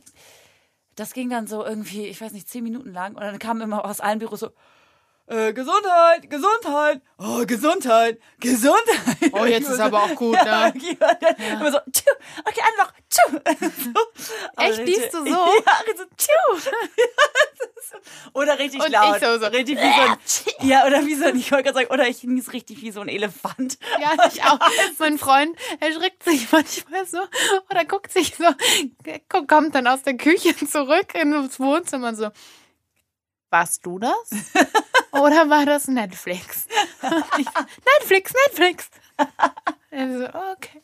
das 0.95 1.13
ging 1.13 1.29
dann 1.29 1.47
so 1.47 1.63
irgendwie, 1.63 2.05
ich 2.07 2.19
weiß 2.19 2.33
nicht, 2.33 2.49
zehn 2.49 2.63
Minuten 2.63 2.91
lang. 2.91 3.15
Und 3.15 3.21
dann 3.21 3.39
kam 3.39 3.61
immer 3.61 3.85
aus 3.85 3.99
allen 4.01 4.19
Büros 4.19 4.39
so, 4.41 4.49
äh, 5.27 5.53
Gesundheit, 5.53 6.29
Gesundheit, 6.29 7.01
oh, 7.17 7.45
Gesundheit, 7.45 8.19
Gesundheit. 8.39 9.31
Oh, 9.31 9.45
jetzt 9.45 9.69
ist 9.69 9.79
aber 9.79 10.03
auch 10.03 10.15
gut, 10.15 10.35
ja, 10.35 10.69
ne? 10.69 10.73
Ja, 10.99 11.13
dann 11.15 11.59
Immer 11.59 11.71
so, 11.71 11.79
tschu, 11.91 12.11
okay, 12.45 12.61
einfach, 12.61 12.93
tschu. 13.09 13.31
so. 13.93 13.99
Also 14.55 14.81
Echt, 14.81 14.87
liest 14.87 15.13
du 15.13 15.25
so? 15.25 15.25
Ja, 15.65 15.95
so, 15.97 16.03
tschu. 16.15 16.69
Oder 18.33 18.59
richtig 18.59 18.83
Und 18.83 18.91
laut. 18.91 19.17
ich 19.17 19.23
so, 19.23 19.39
so, 19.39 19.45
Richtig 19.47 19.77
wie 19.77 19.81
so 19.81 20.01
ein, 20.01 20.67
ja, 20.67 20.85
oder 20.85 21.05
wie 21.05 21.15
so 21.15 21.25
ein, 21.25 21.37
ich 21.37 21.51
wollte 21.51 21.63
gerade 21.65 21.77
sagen, 21.79 21.93
oder 21.93 22.07
ich 22.07 22.23
nies 22.23 22.51
richtig 22.53 22.81
wie 22.81 22.91
so 22.91 23.01
ein 23.01 23.07
Elefant. 23.07 23.77
Ja, 24.01 24.13
ich 24.27 24.43
auch. 24.43 24.59
Mein 24.99 25.17
Freund 25.17 25.57
erschrickt 25.79 26.23
sich 26.23 26.51
manchmal 26.51 27.05
so 27.05 27.19
oder 27.69 27.85
guckt 27.85 28.11
sich 28.11 28.35
so, 28.35 28.45
kommt 29.47 29.75
dann 29.75 29.87
aus 29.87 30.03
der 30.03 30.17
Küche 30.17 30.55
zurück 30.55 31.15
ins 31.15 31.59
Wohnzimmer 31.59 32.09
und 32.09 32.15
so. 32.15 32.29
Warst 33.49 33.85
du 33.85 33.99
das? 33.99 34.29
Oder 35.19 35.49
war 35.49 35.65
das 35.65 35.87
Netflix? 35.87 36.67
Ich, 37.37 37.45
Netflix, 37.99 38.33
Netflix. 38.47 38.89
Also, 39.91 40.25
okay. 40.51 40.81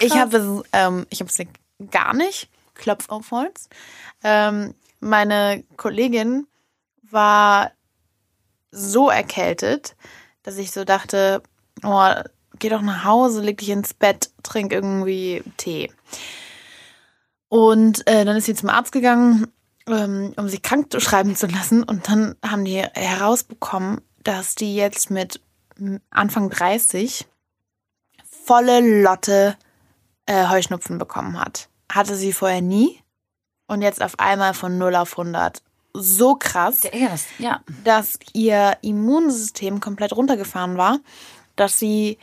ich 0.00 0.12
habe 0.14 0.36
es, 0.36 0.62
ähm, 0.72 1.06
ich 1.10 1.20
habe 1.20 1.30
es 1.30 1.90
gar 1.90 2.14
nicht. 2.14 2.48
Klopf 2.74 3.08
auf 3.08 3.30
Holz. 3.30 3.68
Ähm, 4.22 4.74
meine 5.00 5.64
Kollegin 5.76 6.46
war 7.02 7.72
so 8.70 9.10
erkältet, 9.10 9.96
dass 10.42 10.58
ich 10.58 10.70
so 10.70 10.84
dachte, 10.84 11.42
oh, 11.82 12.10
geh 12.58 12.68
doch 12.68 12.82
nach 12.82 13.04
Hause, 13.04 13.42
leg 13.42 13.58
dich 13.58 13.70
ins 13.70 13.94
Bett, 13.94 14.30
trink 14.42 14.72
irgendwie 14.72 15.42
Tee. 15.56 15.92
Und 17.48 18.06
äh, 18.06 18.24
dann 18.24 18.36
ist 18.36 18.44
sie 18.44 18.54
zum 18.54 18.68
Arzt 18.68 18.92
gegangen, 18.92 19.50
um 19.88 20.48
sich 20.48 20.62
krank 20.62 20.92
zu 20.92 21.00
schreiben 21.00 21.36
zu 21.36 21.46
lassen. 21.46 21.82
Und 21.82 22.08
dann 22.08 22.36
haben 22.44 22.64
die 22.64 22.82
herausbekommen, 22.82 24.00
dass 24.22 24.54
die 24.54 24.74
jetzt 24.74 25.10
mit 25.10 25.40
Anfang 26.10 26.50
30 26.50 27.26
volle 28.44 29.02
Lotte 29.02 29.56
äh, 30.26 30.48
Heuschnupfen 30.48 30.98
bekommen 30.98 31.38
hat. 31.40 31.68
Hatte 31.90 32.14
sie 32.14 32.32
vorher 32.32 32.60
nie 32.60 33.00
und 33.66 33.82
jetzt 33.82 34.02
auf 34.02 34.18
einmal 34.18 34.54
von 34.54 34.78
0 34.78 34.96
auf 34.96 35.18
100. 35.18 35.62
So 35.94 36.34
krass, 36.34 36.80
Der 36.80 36.92
erst, 36.92 37.26
ja. 37.38 37.60
dass 37.84 38.18
ihr 38.32 38.76
Immunsystem 38.82 39.80
komplett 39.80 40.14
runtergefahren 40.14 40.76
war, 40.76 40.98
dass 41.56 41.78
sie 41.78 42.18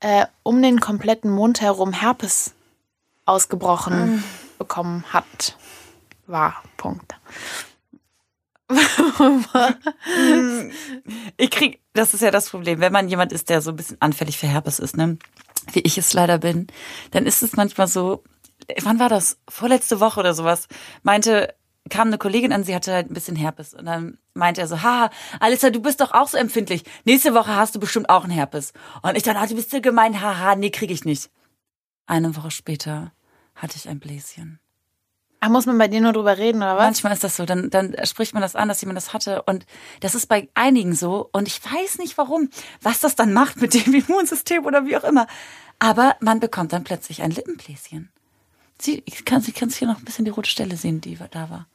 äh, 0.00 0.26
um 0.42 0.62
den 0.62 0.80
kompletten 0.80 1.30
Mund 1.30 1.60
herum 1.60 1.92
Herpes 1.92 2.54
ausgebrochen 3.24 4.22
bekommen 4.58 5.04
hat. 5.12 5.56
War. 6.26 6.62
Punkt. 6.76 7.14
Ich 11.36 11.50
krieg, 11.50 11.80
das 11.92 12.14
ist 12.14 12.22
ja 12.22 12.30
das 12.30 12.50
Problem, 12.50 12.80
wenn 12.80 12.92
man 12.92 13.08
jemand 13.08 13.32
ist, 13.32 13.48
der 13.48 13.60
so 13.60 13.70
ein 13.70 13.76
bisschen 13.76 14.00
anfällig 14.00 14.38
für 14.38 14.46
Herpes 14.46 14.78
ist, 14.78 14.96
ne? 14.96 15.18
Wie 15.72 15.80
ich 15.80 15.98
es 15.98 16.12
leider 16.12 16.38
bin, 16.38 16.66
dann 17.10 17.26
ist 17.26 17.42
es 17.42 17.56
manchmal 17.56 17.86
so, 17.86 18.24
wann 18.82 18.98
war 18.98 19.08
das? 19.08 19.38
Vorletzte 19.48 20.00
Woche 20.00 20.20
oder 20.20 20.34
sowas, 20.34 20.68
meinte, 21.02 21.54
kam 21.90 22.08
eine 22.08 22.18
Kollegin 22.18 22.52
an, 22.52 22.64
sie 22.64 22.74
hatte 22.74 22.92
halt 22.92 23.10
ein 23.10 23.14
bisschen 23.14 23.36
Herpes. 23.36 23.74
Und 23.74 23.86
dann 23.86 24.18
meinte 24.34 24.60
er 24.60 24.68
so, 24.68 24.82
haha, 24.82 25.10
Alissa, 25.40 25.70
du 25.70 25.80
bist 25.80 26.00
doch 26.00 26.12
auch 26.12 26.28
so 26.28 26.36
empfindlich. 26.36 26.84
Nächste 27.04 27.34
Woche 27.34 27.54
hast 27.54 27.74
du 27.74 27.80
bestimmt 27.80 28.08
auch 28.08 28.24
einen 28.24 28.32
Herpes. 28.32 28.72
Und 29.02 29.16
ich 29.16 29.22
dann, 29.22 29.36
ah, 29.36 29.46
du 29.46 29.54
bist 29.54 29.70
so 29.70 29.80
gemein, 29.80 30.20
haha, 30.20 30.56
nee, 30.56 30.70
krieg 30.70 30.90
ich 30.90 31.04
nicht. 31.04 31.30
Eine 32.06 32.36
Woche 32.36 32.50
später 32.50 33.12
hatte 33.54 33.76
ich 33.76 33.88
ein 33.88 34.00
Bläschen. 34.00 34.60
Ach, 35.40 35.48
muss 35.50 35.66
man 35.66 35.76
bei 35.78 35.86
dir 35.88 36.00
nur 36.00 36.12
drüber 36.12 36.38
reden, 36.38 36.58
oder 36.62 36.76
was? 36.76 36.84
Manchmal 36.84 37.12
ist 37.12 37.22
das 37.24 37.36
so, 37.36 37.44
dann, 37.44 37.68
dann 37.70 37.94
spricht 38.04 38.32
man 38.32 38.40
das 38.42 38.56
an, 38.56 38.68
dass 38.68 38.80
jemand 38.80 38.96
das 38.96 39.12
hatte. 39.12 39.42
Und 39.42 39.66
das 40.00 40.14
ist 40.14 40.26
bei 40.26 40.48
einigen 40.54 40.94
so. 40.94 41.28
Und 41.32 41.46
ich 41.46 41.60
weiß 41.64 41.98
nicht 41.98 42.16
warum, 42.18 42.48
was 42.82 43.00
das 43.00 43.14
dann 43.16 43.32
macht 43.32 43.60
mit 43.60 43.74
dem 43.74 43.94
Immunsystem 44.08 44.64
oder 44.64 44.86
wie 44.86 44.96
auch 44.96 45.04
immer. 45.04 45.26
Aber 45.78 46.16
man 46.20 46.40
bekommt 46.40 46.72
dann 46.72 46.84
plötzlich 46.84 47.22
ein 47.22 47.30
Lippenbläschen. 47.30 48.10
Sie, 48.80 49.02
ich 49.06 49.24
kann, 49.24 49.44
ich 49.46 49.54
kann 49.54 49.68
hier 49.70 49.88
noch 49.88 49.98
ein 49.98 50.04
bisschen 50.04 50.24
die 50.24 50.30
rote 50.30 50.50
Stelle 50.50 50.76
sehen, 50.76 51.00
die 51.00 51.18
da 51.30 51.50
war. 51.50 51.66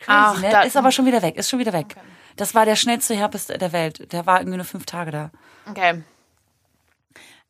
Crazy, 0.00 0.06
Ach, 0.08 0.40
ne? 0.40 0.50
da- 0.50 0.62
ist 0.62 0.76
aber 0.76 0.92
schon 0.92 1.06
wieder 1.06 1.22
weg, 1.22 1.36
ist 1.36 1.48
schon 1.50 1.58
wieder 1.58 1.72
weg. 1.72 1.96
Das 2.36 2.54
war 2.54 2.64
der 2.64 2.76
schnellste 2.76 3.16
Herpes 3.16 3.46
der 3.46 3.72
Welt. 3.72 4.12
Der 4.12 4.26
war 4.26 4.40
irgendwie 4.40 4.56
nur 4.56 4.64
fünf 4.64 4.86
Tage 4.86 5.10
da. 5.10 5.30
Okay. 5.68 6.02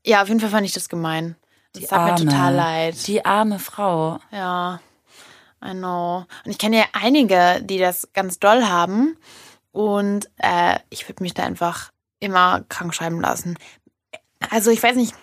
Ja, 0.04 0.22
auf 0.22 0.28
jeden 0.28 0.40
Fall 0.40 0.48
fand 0.50 0.64
ich 0.66 0.72
das 0.72 0.88
gemein. 0.88 1.36
Das 1.74 1.84
tat 1.88 2.20
mir 2.20 2.26
total 2.26 2.54
leid. 2.54 3.06
Die 3.06 3.24
arme 3.24 3.58
Frau. 3.58 4.18
Ja, 4.30 4.80
I 5.64 5.72
know. 5.72 6.26
Und 6.44 6.50
ich 6.50 6.58
kenne 6.58 6.78
ja 6.78 6.84
einige, 6.92 7.60
die 7.62 7.78
das 7.78 8.08
ganz 8.12 8.38
doll 8.38 8.64
haben. 8.64 9.16
Und 9.72 10.28
äh, 10.38 10.78
ich 10.90 11.08
würde 11.08 11.22
mich 11.22 11.34
da 11.34 11.44
einfach 11.44 11.90
immer 12.20 12.64
krank 12.68 12.94
schreiben 12.94 13.20
lassen. 13.20 13.56
Also 14.50 14.70
ich 14.70 14.82
weiß 14.82 14.96
nicht, 14.96 15.14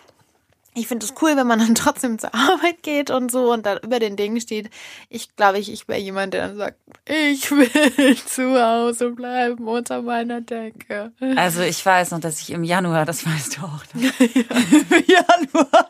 ich 0.77 0.87
finde 0.87 1.05
es 1.05 1.13
cool, 1.21 1.35
wenn 1.37 1.47
man 1.47 1.59
dann 1.59 1.75
trotzdem 1.75 2.19
zur 2.19 2.35
Arbeit 2.35 2.83
geht 2.83 3.09
und 3.09 3.31
so 3.31 3.51
und 3.51 3.65
dann 3.65 3.79
über 3.79 3.99
den 3.99 4.15
Dingen 4.15 4.39
steht. 4.39 4.69
Ich 5.09 5.35
glaube, 5.35 5.57
ich, 5.57 5.71
ich 5.71 5.87
wäre 5.87 5.99
jemand, 5.99 6.33
der 6.33 6.49
dann 6.49 6.57
sagt, 6.57 6.77
ich 7.05 7.49
will 7.51 8.17
zu 8.17 8.61
Hause 8.61 9.11
bleiben 9.11 9.67
unter 9.67 10.01
meiner 10.01 10.41
Decke. 10.41 11.11
Also 11.35 11.61
ich 11.61 11.83
weiß 11.85 12.11
noch, 12.11 12.19
dass 12.19 12.41
ich 12.41 12.51
im 12.51 12.63
Januar, 12.63 13.05
das 13.05 13.25
weißt 13.25 13.57
du 13.57 13.61
auch, 13.61 13.83
ne? 13.93 14.11
im 14.19 15.05
Januar 15.07 15.89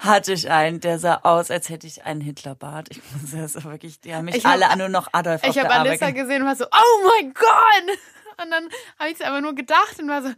hatte 0.00 0.32
ich 0.32 0.50
einen, 0.50 0.80
der 0.80 0.98
sah 0.98 1.20
aus, 1.22 1.50
als 1.50 1.68
hätte 1.68 1.86
ich 1.86 2.04
einen 2.04 2.20
Hitlerbart. 2.20 2.88
Ich 2.90 3.00
muss 3.20 3.30
das 3.54 3.62
wirklich, 3.64 4.00
die 4.00 4.14
haben 4.14 4.24
mich 4.24 4.36
Ich 4.36 4.44
hab- 4.44 4.52
alle 4.52 4.68
an 4.70 4.78
nur 4.78 4.88
noch 4.88 5.08
Adolf 5.12 5.42
Ich 5.44 5.58
habe 5.58 5.70
Arbeit. 5.70 5.88
Alissa 5.90 6.06
gen- 6.10 6.24
gesehen 6.26 6.42
und 6.42 6.48
war 6.48 6.56
so, 6.56 6.64
oh 6.64 7.06
mein 7.20 7.32
Gott! 7.34 7.98
Und 8.42 8.50
dann 8.50 8.68
habe 8.98 9.10
ich 9.10 9.20
es 9.20 9.26
aber 9.26 9.40
nur 9.42 9.54
gedacht 9.54 9.98
und 9.98 10.08
war 10.08 10.22
so, 10.22 10.28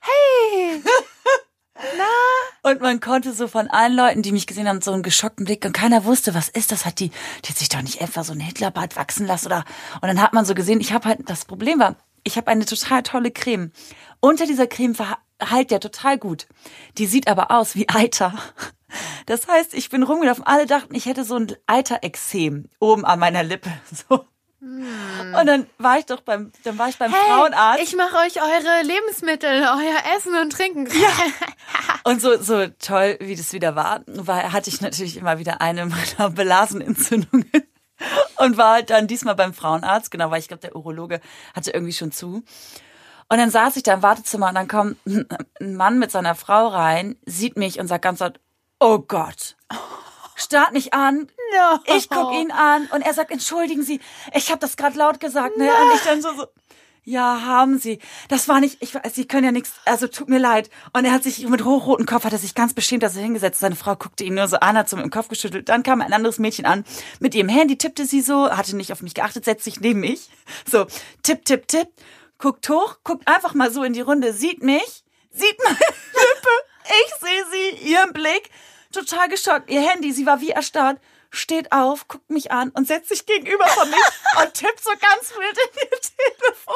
hey! 0.00 0.82
Und 2.62 2.82
man 2.82 3.00
konnte 3.00 3.32
so 3.32 3.48
von 3.48 3.68
allen 3.70 3.94
Leuten, 3.94 4.20
die 4.20 4.32
mich 4.32 4.46
gesehen 4.46 4.68
haben, 4.68 4.82
so 4.82 4.92
einen 4.92 5.02
geschockten 5.02 5.46
Blick 5.46 5.64
und 5.64 5.72
keiner 5.72 6.04
wusste, 6.04 6.34
was 6.34 6.50
ist 6.50 6.72
das? 6.72 6.84
Hat 6.84 7.00
die, 7.00 7.08
die 7.08 7.48
hat 7.48 7.56
sich 7.56 7.70
doch 7.70 7.80
nicht 7.80 8.02
etwa 8.02 8.22
so 8.22 8.32
einen 8.32 8.42
Hitlerbart 8.42 8.96
wachsen 8.96 9.26
lassen 9.26 9.46
oder? 9.46 9.64
Und 10.02 10.08
dann 10.08 10.20
hat 10.20 10.34
man 10.34 10.44
so 10.44 10.54
gesehen, 10.54 10.80
ich 10.82 10.92
habe 10.92 11.08
halt, 11.08 11.20
das 11.30 11.46
Problem 11.46 11.78
war, 11.78 11.96
ich 12.22 12.36
habe 12.36 12.48
eine 12.50 12.66
total 12.66 13.02
tolle 13.02 13.30
Creme. 13.30 13.72
Unter 14.20 14.44
dieser 14.46 14.66
Creme 14.66 14.94
verheilt 14.94 15.70
der 15.70 15.80
total 15.80 16.18
gut. 16.18 16.46
Die 16.98 17.06
sieht 17.06 17.28
aber 17.28 17.50
aus 17.50 17.74
wie 17.74 17.88
Eiter. 17.88 18.34
Das 19.26 19.46
heißt, 19.46 19.74
ich 19.74 19.90
bin 19.90 20.02
rumgelaufen, 20.02 20.44
alle 20.46 20.66
dachten, 20.66 20.94
ich 20.94 21.06
hätte 21.06 21.24
so 21.24 21.36
ein 21.36 21.54
Eiterexem 21.66 22.68
oben 22.78 23.04
an 23.04 23.18
meiner 23.18 23.42
Lippe. 23.42 23.70
So. 24.08 24.24
Und 24.62 25.46
dann 25.46 25.66
war 25.78 25.98
ich 25.98 26.04
doch 26.04 26.20
beim, 26.20 26.52
dann 26.64 26.78
war 26.78 26.90
ich 26.90 26.98
beim 26.98 27.10
Frauenarzt. 27.10 27.78
Hm. 27.78 27.86
ich 27.86 27.96
mache 27.96 28.16
euch 28.18 28.42
eure 28.42 28.82
Lebensmittel, 28.82 29.62
euer 29.62 30.16
Essen 30.16 30.34
und 30.36 30.52
Trinken. 30.52 30.86
Und 32.04 32.20
so, 32.20 32.40
so 32.42 32.66
toll, 32.78 33.16
wie 33.20 33.36
das 33.36 33.52
wieder 33.52 33.76
war, 33.76 34.00
war, 34.06 34.52
hatte 34.52 34.70
ich 34.70 34.80
natürlich 34.80 35.16
immer 35.16 35.38
wieder 35.38 35.60
eine 35.60 35.86
meiner 35.86 36.30
Blasenentzündungen. 36.30 37.50
Und 38.36 38.56
war 38.56 38.74
halt 38.74 38.90
dann 38.90 39.06
diesmal 39.06 39.34
beim 39.34 39.52
Frauenarzt, 39.52 40.10
genau, 40.10 40.30
weil 40.30 40.40
ich 40.40 40.48
glaube, 40.48 40.62
der 40.62 40.74
Urologe 40.76 41.20
hatte 41.54 41.70
irgendwie 41.70 41.92
schon 41.92 42.12
zu. 42.12 42.42
Und 43.28 43.38
dann 43.38 43.50
saß 43.50 43.76
ich 43.76 43.82
da 43.82 43.94
im 43.94 44.02
Wartezimmer 44.02 44.48
und 44.48 44.56
dann 44.56 44.66
kommt 44.66 44.96
ein 45.06 45.76
Mann 45.76 45.98
mit 45.98 46.10
seiner 46.10 46.34
Frau 46.34 46.66
rein, 46.66 47.16
sieht 47.26 47.56
mich 47.56 47.78
und 47.78 47.86
sagt 47.86 48.02
ganz 48.02 48.18
laut, 48.18 48.40
oh 48.80 48.98
Gott. 48.98 49.56
Starrt 50.36 50.72
mich 50.72 50.94
an, 50.94 51.28
No. 51.52 51.78
ich 51.96 52.08
guck 52.08 52.32
ihn 52.32 52.50
an 52.50 52.88
und 52.92 53.02
er 53.02 53.12
sagt, 53.12 53.30
entschuldigen 53.30 53.82
Sie, 53.82 54.00
ich 54.34 54.50
habe 54.50 54.58
das 54.60 54.76
gerade 54.76 54.96
laut 54.96 55.20
gesagt, 55.20 55.56
ne? 55.58 55.70
Und 55.70 55.94
ich 55.94 56.00
dann 56.02 56.22
so, 56.22 56.32
so, 56.34 56.46
ja, 57.04 57.42
haben 57.44 57.78
Sie. 57.78 57.98
Das 58.28 58.48
war 58.48 58.60
nicht, 58.60 58.78
ich 58.82 58.94
weiß, 58.94 59.14
Sie 59.14 59.26
können 59.28 59.44
ja 59.44 59.52
nichts, 59.52 59.72
also 59.84 60.06
tut 60.06 60.28
mir 60.30 60.38
leid. 60.38 60.70
Und 60.94 61.04
er 61.04 61.12
hat 61.12 61.24
sich 61.24 61.46
mit 61.46 61.64
hochrotem 61.64 62.06
Kopf, 62.06 62.24
hat 62.24 62.32
er 62.32 62.38
sich 62.38 62.54
ganz 62.54 62.72
beschämt, 62.72 63.02
dass 63.02 63.16
er 63.16 63.22
hingesetzt. 63.22 63.60
Seine 63.60 63.76
Frau 63.76 63.96
guckte 63.96 64.24
ihn 64.24 64.34
nur 64.34 64.48
so 64.48 64.56
an, 64.58 64.78
hat 64.78 64.88
so 64.88 64.96
mit 64.96 65.04
dem 65.04 65.10
Kopf 65.10 65.28
geschüttelt. 65.28 65.68
Dann 65.68 65.82
kam 65.82 66.00
ein 66.00 66.12
anderes 66.12 66.38
Mädchen 66.38 66.64
an, 66.64 66.84
mit 67.18 67.34
ihrem 67.34 67.48
Handy 67.50 67.76
tippte 67.76 68.06
sie 68.06 68.22
so, 68.22 68.50
hatte 68.50 68.76
nicht 68.76 68.92
auf 68.92 69.02
mich 69.02 69.14
geachtet, 69.14 69.44
setzt 69.44 69.64
sich 69.64 69.80
neben 69.80 70.00
mich. 70.00 70.30
So, 70.70 70.86
tipp, 71.22 71.44
tipp, 71.44 71.68
tipp, 71.68 71.88
guckt 72.38 72.66
hoch, 72.70 72.96
guckt 73.04 73.28
einfach 73.28 73.52
mal 73.52 73.70
so 73.70 73.82
in 73.82 73.92
die 73.92 74.00
Runde, 74.00 74.32
sieht 74.32 74.62
mich, 74.62 75.04
sieht 75.30 75.58
meine 75.64 75.76
Lippe, 75.78 76.94
ich 77.04 77.14
sehe 77.20 77.44
sie, 77.52 77.90
ihren 77.90 78.12
Blick, 78.14 78.50
total 78.92 79.28
geschockt, 79.28 79.70
ihr 79.70 79.80
Handy, 79.80 80.12
sie 80.12 80.26
war 80.26 80.40
wie 80.40 80.50
erstarrt, 80.50 81.00
steht 81.30 81.72
auf, 81.72 82.08
guckt 82.08 82.30
mich 82.30 82.50
an 82.50 82.70
und 82.70 82.86
setzt 82.86 83.08
sich 83.08 83.26
gegenüber 83.26 83.66
von 83.66 83.88
mich 83.88 83.98
und 84.42 84.54
tippt 84.54 84.82
so 84.82 84.90
ganz 84.90 85.30
wild 85.30 85.58
in 85.58 85.78
ihr 85.82 86.00
Telefon. 86.00 86.74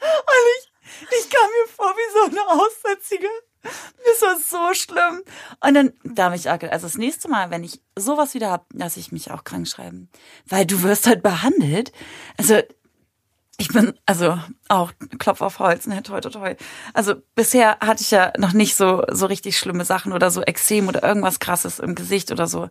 Und 0.00 0.46
ich, 0.58 1.20
ich 1.20 1.30
kam 1.30 1.48
mir 1.50 1.72
vor 1.74 1.94
wie 1.94 2.12
so 2.12 2.24
eine 2.24 2.62
Aussätzige. 2.62 3.28
Das 3.62 4.22
war 4.22 4.38
so 4.38 4.74
schlimm. 4.74 5.22
Und 5.60 5.74
dann, 5.74 5.92
da 6.02 6.24
habe 6.24 6.36
ich 6.36 6.48
auch 6.48 6.60
also 6.62 6.86
das 6.86 6.96
nächste 6.96 7.28
Mal, 7.28 7.50
wenn 7.50 7.64
ich 7.64 7.82
sowas 7.94 8.32
wieder 8.32 8.50
hab, 8.50 8.66
lasse 8.72 8.98
ich 8.98 9.12
mich 9.12 9.30
auch 9.30 9.44
krank 9.44 9.68
schreiben. 9.68 10.08
Weil 10.46 10.64
du 10.64 10.82
wirst 10.82 11.06
halt 11.06 11.22
behandelt. 11.22 11.92
Also, 12.38 12.62
ich 13.60 13.68
bin, 13.68 13.92
also 14.06 14.38
auch 14.68 14.92
Klopf 15.18 15.40
auf 15.40 15.58
Holz, 15.58 15.86
ne, 15.86 16.02
toi, 16.02 16.20
toi, 16.20 16.30
toi. 16.30 16.54
Also 16.94 17.14
bisher 17.34 17.78
hatte 17.80 18.02
ich 18.02 18.10
ja 18.10 18.32
noch 18.38 18.52
nicht 18.52 18.74
so, 18.74 19.04
so 19.10 19.26
richtig 19.26 19.58
schlimme 19.58 19.84
Sachen 19.84 20.12
oder 20.12 20.30
so 20.30 20.42
Extrem 20.42 20.88
oder 20.88 21.02
irgendwas 21.02 21.40
krasses 21.40 21.78
im 21.78 21.94
Gesicht 21.94 22.32
oder 22.32 22.46
so. 22.46 22.68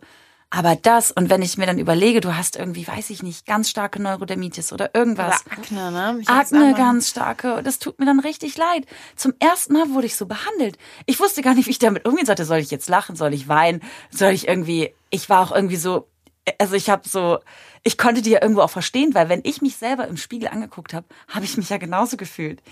Aber 0.52 0.74
das, 0.74 1.12
und 1.12 1.30
wenn 1.30 1.42
ich 1.42 1.58
mir 1.58 1.66
dann 1.66 1.78
überlege, 1.78 2.20
du 2.20 2.36
hast 2.36 2.56
irgendwie, 2.56 2.86
weiß 2.86 3.10
ich 3.10 3.22
nicht, 3.22 3.46
ganz 3.46 3.70
starke 3.70 4.02
Neurodermitis 4.02 4.72
oder 4.72 4.96
irgendwas. 4.96 5.44
Oder 5.46 5.58
Akne, 5.58 5.90
ne? 5.92 6.18
Ich 6.20 6.28
Akne 6.28 6.74
ganz 6.74 7.08
starke. 7.08 7.54
Und 7.54 7.66
das 7.68 7.78
tut 7.78 8.00
mir 8.00 8.06
dann 8.06 8.18
richtig 8.18 8.56
leid. 8.56 8.84
Zum 9.14 9.32
ersten 9.38 9.74
Mal 9.74 9.90
wurde 9.90 10.06
ich 10.06 10.16
so 10.16 10.26
behandelt. 10.26 10.76
Ich 11.06 11.20
wusste 11.20 11.42
gar 11.42 11.54
nicht, 11.54 11.66
wie 11.66 11.70
ich 11.70 11.78
damit 11.78 12.04
umgehen 12.04 12.26
sollte. 12.26 12.44
Soll 12.44 12.58
ich 12.58 12.72
jetzt 12.72 12.88
lachen? 12.88 13.14
Soll 13.14 13.32
ich 13.32 13.46
weinen? 13.46 13.80
Soll 14.10 14.32
ich 14.32 14.48
irgendwie, 14.48 14.92
ich 15.10 15.28
war 15.30 15.40
auch 15.40 15.52
irgendwie 15.54 15.76
so, 15.76 16.08
also 16.58 16.74
ich 16.74 16.90
habe 16.90 17.08
so, 17.08 17.38
ich 17.82 17.98
konnte 17.98 18.22
die 18.22 18.30
ja 18.30 18.42
irgendwo 18.42 18.62
auch 18.62 18.70
verstehen, 18.70 19.14
weil 19.14 19.28
wenn 19.28 19.40
ich 19.44 19.62
mich 19.62 19.76
selber 19.76 20.06
im 20.08 20.16
Spiegel 20.16 20.48
angeguckt 20.48 20.94
habe, 20.94 21.06
habe 21.28 21.44
ich 21.44 21.56
mich 21.56 21.68
ja 21.70 21.78
genauso 21.78 22.16
gefühlt. 22.16 22.62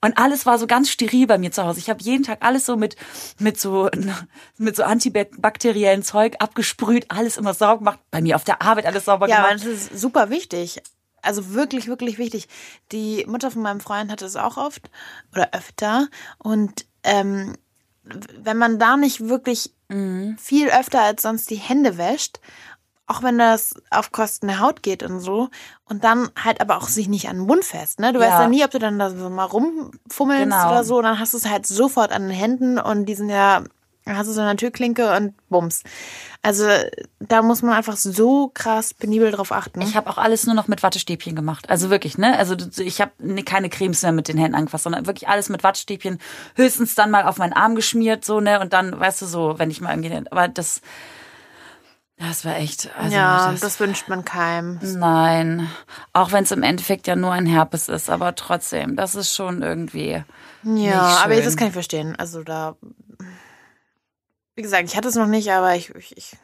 Und 0.00 0.18
alles 0.18 0.44
war 0.44 0.58
so 0.58 0.66
ganz 0.66 0.90
steril 0.90 1.26
bei 1.26 1.38
mir 1.38 1.50
zu 1.50 1.64
Hause. 1.64 1.78
Ich 1.78 1.88
habe 1.88 2.02
jeden 2.02 2.24
Tag 2.24 2.38
alles 2.42 2.66
so 2.66 2.76
mit 2.76 2.96
mit 3.38 3.58
so 3.58 3.88
mit 4.58 4.76
so 4.76 4.82
antibakteriellen 4.82 6.02
Zeug 6.02 6.36
abgesprüht, 6.40 7.06
alles 7.08 7.36
immer 7.38 7.54
sauber 7.54 7.78
gemacht. 7.78 7.98
Bei 8.10 8.20
mir 8.20 8.36
auf 8.36 8.44
der 8.44 8.60
Arbeit 8.60 8.84
alles 8.86 9.06
sauber 9.06 9.28
Ja, 9.28 9.36
gemacht. 9.36 9.54
das 9.54 9.64
ist 9.64 9.98
super 9.98 10.28
wichtig. 10.30 10.82
Also 11.22 11.54
wirklich, 11.54 11.86
wirklich 11.86 12.18
wichtig. 12.18 12.48
Die 12.92 13.24
Mutter 13.26 13.50
von 13.50 13.62
meinem 13.62 13.80
Freund 13.80 14.10
hatte 14.10 14.26
es 14.26 14.36
auch 14.36 14.58
oft 14.58 14.90
oder 15.32 15.54
öfter. 15.54 16.08
Und 16.36 16.84
ähm, 17.02 17.54
wenn 18.02 18.58
man 18.58 18.78
da 18.78 18.96
nicht 18.96 19.20
wirklich 19.28 19.72
Mhm. 19.88 20.38
viel 20.38 20.70
öfter 20.70 21.02
als 21.02 21.20
sonst 21.22 21.50
die 21.50 21.56
Hände 21.56 21.98
wäscht, 21.98 22.40
auch 23.06 23.22
wenn 23.22 23.36
das 23.38 23.74
auf 23.90 24.12
Kosten 24.12 24.46
der 24.48 24.60
Haut 24.60 24.82
geht 24.82 25.02
und 25.02 25.20
so, 25.20 25.48
und 25.86 26.04
dann 26.04 26.30
halt 26.42 26.60
aber 26.60 26.76
auch 26.78 26.88
sich 26.88 27.08
nicht 27.08 27.28
an 27.28 27.36
den 27.36 27.46
Mund 27.46 27.64
fest, 27.64 28.00
ne? 28.00 28.12
Du 28.12 28.20
Ja. 28.20 28.26
weißt 28.26 28.40
ja 28.40 28.48
nie, 28.48 28.64
ob 28.64 28.70
du 28.70 28.78
dann 28.78 28.98
da 28.98 29.10
so 29.10 29.28
mal 29.30 29.44
rumfummelst 29.44 30.42
Genau. 30.42 30.68
oder 30.70 30.84
so, 30.84 30.96
und 30.98 31.04
dann 31.04 31.18
hast 31.18 31.34
du 31.34 31.38
es 31.38 31.48
halt 31.48 31.66
sofort 31.66 32.12
an 32.12 32.22
den 32.22 32.30
Händen 32.30 32.78
und 32.78 33.06
die 33.06 33.14
sind 33.14 33.28
ja 33.28 33.62
Dann 34.06 34.18
hast 34.18 34.26
du 34.26 34.32
so 34.34 34.42
eine 34.42 34.54
Türklinke 34.56 35.16
und 35.16 35.32
bums. 35.48 35.82
Also 36.42 36.66
da 37.20 37.40
muss 37.40 37.62
man 37.62 37.72
einfach 37.72 37.96
so 37.96 38.50
krass 38.52 38.92
penibel 38.92 39.30
drauf 39.30 39.50
achten. 39.50 39.80
Ich 39.80 39.96
habe 39.96 40.10
auch 40.10 40.18
alles 40.18 40.44
nur 40.44 40.54
noch 40.54 40.68
mit 40.68 40.82
Wattestäbchen 40.82 41.34
gemacht. 41.34 41.70
Also 41.70 41.88
wirklich, 41.88 42.18
ne? 42.18 42.36
Also 42.38 42.54
ich 42.82 43.00
habe 43.00 43.12
keine 43.46 43.70
Cremes 43.70 44.02
mehr 44.02 44.12
mit 44.12 44.28
den 44.28 44.36
Händen 44.36 44.56
angefasst, 44.56 44.84
sondern 44.84 45.06
wirklich 45.06 45.26
alles 45.30 45.48
mit 45.48 45.64
Wattestäbchen. 45.64 46.18
Höchstens 46.54 46.94
dann 46.94 47.10
mal 47.10 47.24
auf 47.24 47.38
meinen 47.38 47.54
Arm 47.54 47.76
geschmiert, 47.76 48.26
so, 48.26 48.40
ne? 48.40 48.60
Und 48.60 48.74
dann, 48.74 49.00
weißt 49.00 49.22
du, 49.22 49.26
so, 49.26 49.54
wenn 49.58 49.70
ich 49.70 49.80
mal 49.80 49.96
irgendwie. 49.96 50.30
Aber 50.30 50.48
das. 50.48 50.82
Das 52.16 52.44
war 52.44 52.56
echt. 52.56 52.90
Also 52.96 53.14
ja, 53.14 53.50
das, 53.50 53.60
das 53.60 53.80
wünscht 53.80 54.08
man 54.08 54.24
keinem. 54.24 54.78
Nein. 54.82 55.68
Auch 56.12 56.30
wenn 56.30 56.44
es 56.44 56.52
im 56.52 56.62
Endeffekt 56.62 57.06
ja 57.06 57.16
nur 57.16 57.32
ein 57.32 57.46
Herpes 57.46 57.88
ist, 57.88 58.08
aber 58.08 58.34
trotzdem, 58.34 58.94
das 58.94 59.14
ist 59.14 59.34
schon 59.34 59.62
irgendwie. 59.62 60.22
Ja, 60.62 61.20
aber 61.24 61.40
das 61.40 61.56
kann 61.56 61.68
ich 61.68 61.72
verstehen. 61.72 62.14
Also 62.16 62.44
da. 62.44 62.76
Wie 64.54 64.62
gesagt, 64.62 64.88
ich 64.88 64.96
hatte 64.96 65.08
es 65.08 65.16
noch 65.16 65.26
nicht, 65.26 65.50
aber 65.50 65.74
ich. 65.74 65.92
ich, 65.94 66.16
ich 66.16 66.36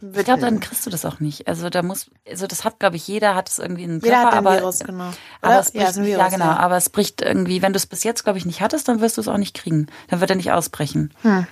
ich 0.00 0.24
glaube, 0.24 0.42
dann 0.42 0.60
kriegst 0.60 0.86
du 0.86 0.90
das 0.90 1.04
auch 1.04 1.18
nicht. 1.18 1.48
Also 1.48 1.70
da 1.70 1.82
muss, 1.82 2.08
also 2.28 2.46
das 2.46 2.64
hat, 2.64 2.78
glaube 2.78 2.94
ich, 2.94 3.08
jeder 3.08 3.34
hat 3.34 3.48
es 3.48 3.58
irgendwie 3.58 3.82
in 3.82 3.94
Jeder 3.94 4.22
Körper, 4.22 4.26
hat 4.26 4.34
aber, 4.34 4.52
Virus, 4.58 4.78
genau. 4.78 5.10
aber 5.40 5.52
Oder? 5.54 5.58
es 5.58 5.72
bricht, 5.72 5.82
ja, 5.82 5.90
ist 5.90 5.98
ein 5.98 6.06
Virus, 6.06 6.20
ja, 6.20 6.28
genau, 6.28 6.50
aber 6.50 6.76
es 6.76 6.88
bricht 6.88 7.20
irgendwie, 7.20 7.62
wenn 7.62 7.72
du 7.72 7.78
es 7.78 7.86
bis 7.86 8.04
jetzt, 8.04 8.22
glaube 8.22 8.38
ich, 8.38 8.46
nicht 8.46 8.60
hattest, 8.60 8.86
dann 8.86 9.00
wirst 9.00 9.16
du 9.16 9.22
es 9.22 9.28
auch 9.28 9.38
nicht 9.38 9.56
kriegen. 9.56 9.88
Dann 10.08 10.20
wird 10.20 10.30
er 10.30 10.36
nicht 10.36 10.52
ausbrechen. 10.52 11.12
Hm. 11.22 11.48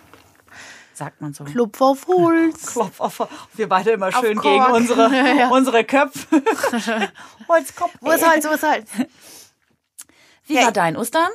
Sagt 0.96 1.20
man 1.20 1.34
so. 1.34 1.44
Klopf 1.44 1.78
auf 1.82 2.06
Holz. 2.06 2.72
Klopf 2.72 3.00
auf, 3.00 3.28
wir 3.52 3.68
beide 3.68 3.90
immer 3.90 4.10
schön 4.12 4.40
gegen 4.40 4.64
unsere, 4.64 5.14
Ja. 5.38 5.50
unsere 5.50 5.84
Köpfe. 5.84 6.26
Holzkopf. 7.48 7.92
Wo 8.00 8.12
ist 8.12 8.26
Holz, 8.26 8.46
wo 8.46 8.54
ist 8.54 8.62
Holz? 8.62 8.90
Wie 10.46 10.54
Ja, 10.54 10.64
war 10.64 10.72
dein 10.72 10.96
Ostern? 10.96 11.28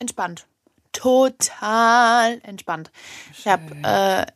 Entspannt. 0.00 0.48
Total 0.90 2.40
entspannt. 2.42 2.90
Ich 3.32 3.46
hab, 3.46 3.60
äh, 3.84 4.26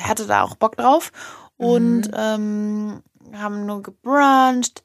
hatte 0.00 0.26
da 0.26 0.42
auch 0.42 0.54
Bock 0.54 0.76
drauf 0.76 1.10
und 1.56 2.08
ähm, 2.14 3.02
haben 3.34 3.66
nur 3.66 3.82
gebruncht. 3.82 4.84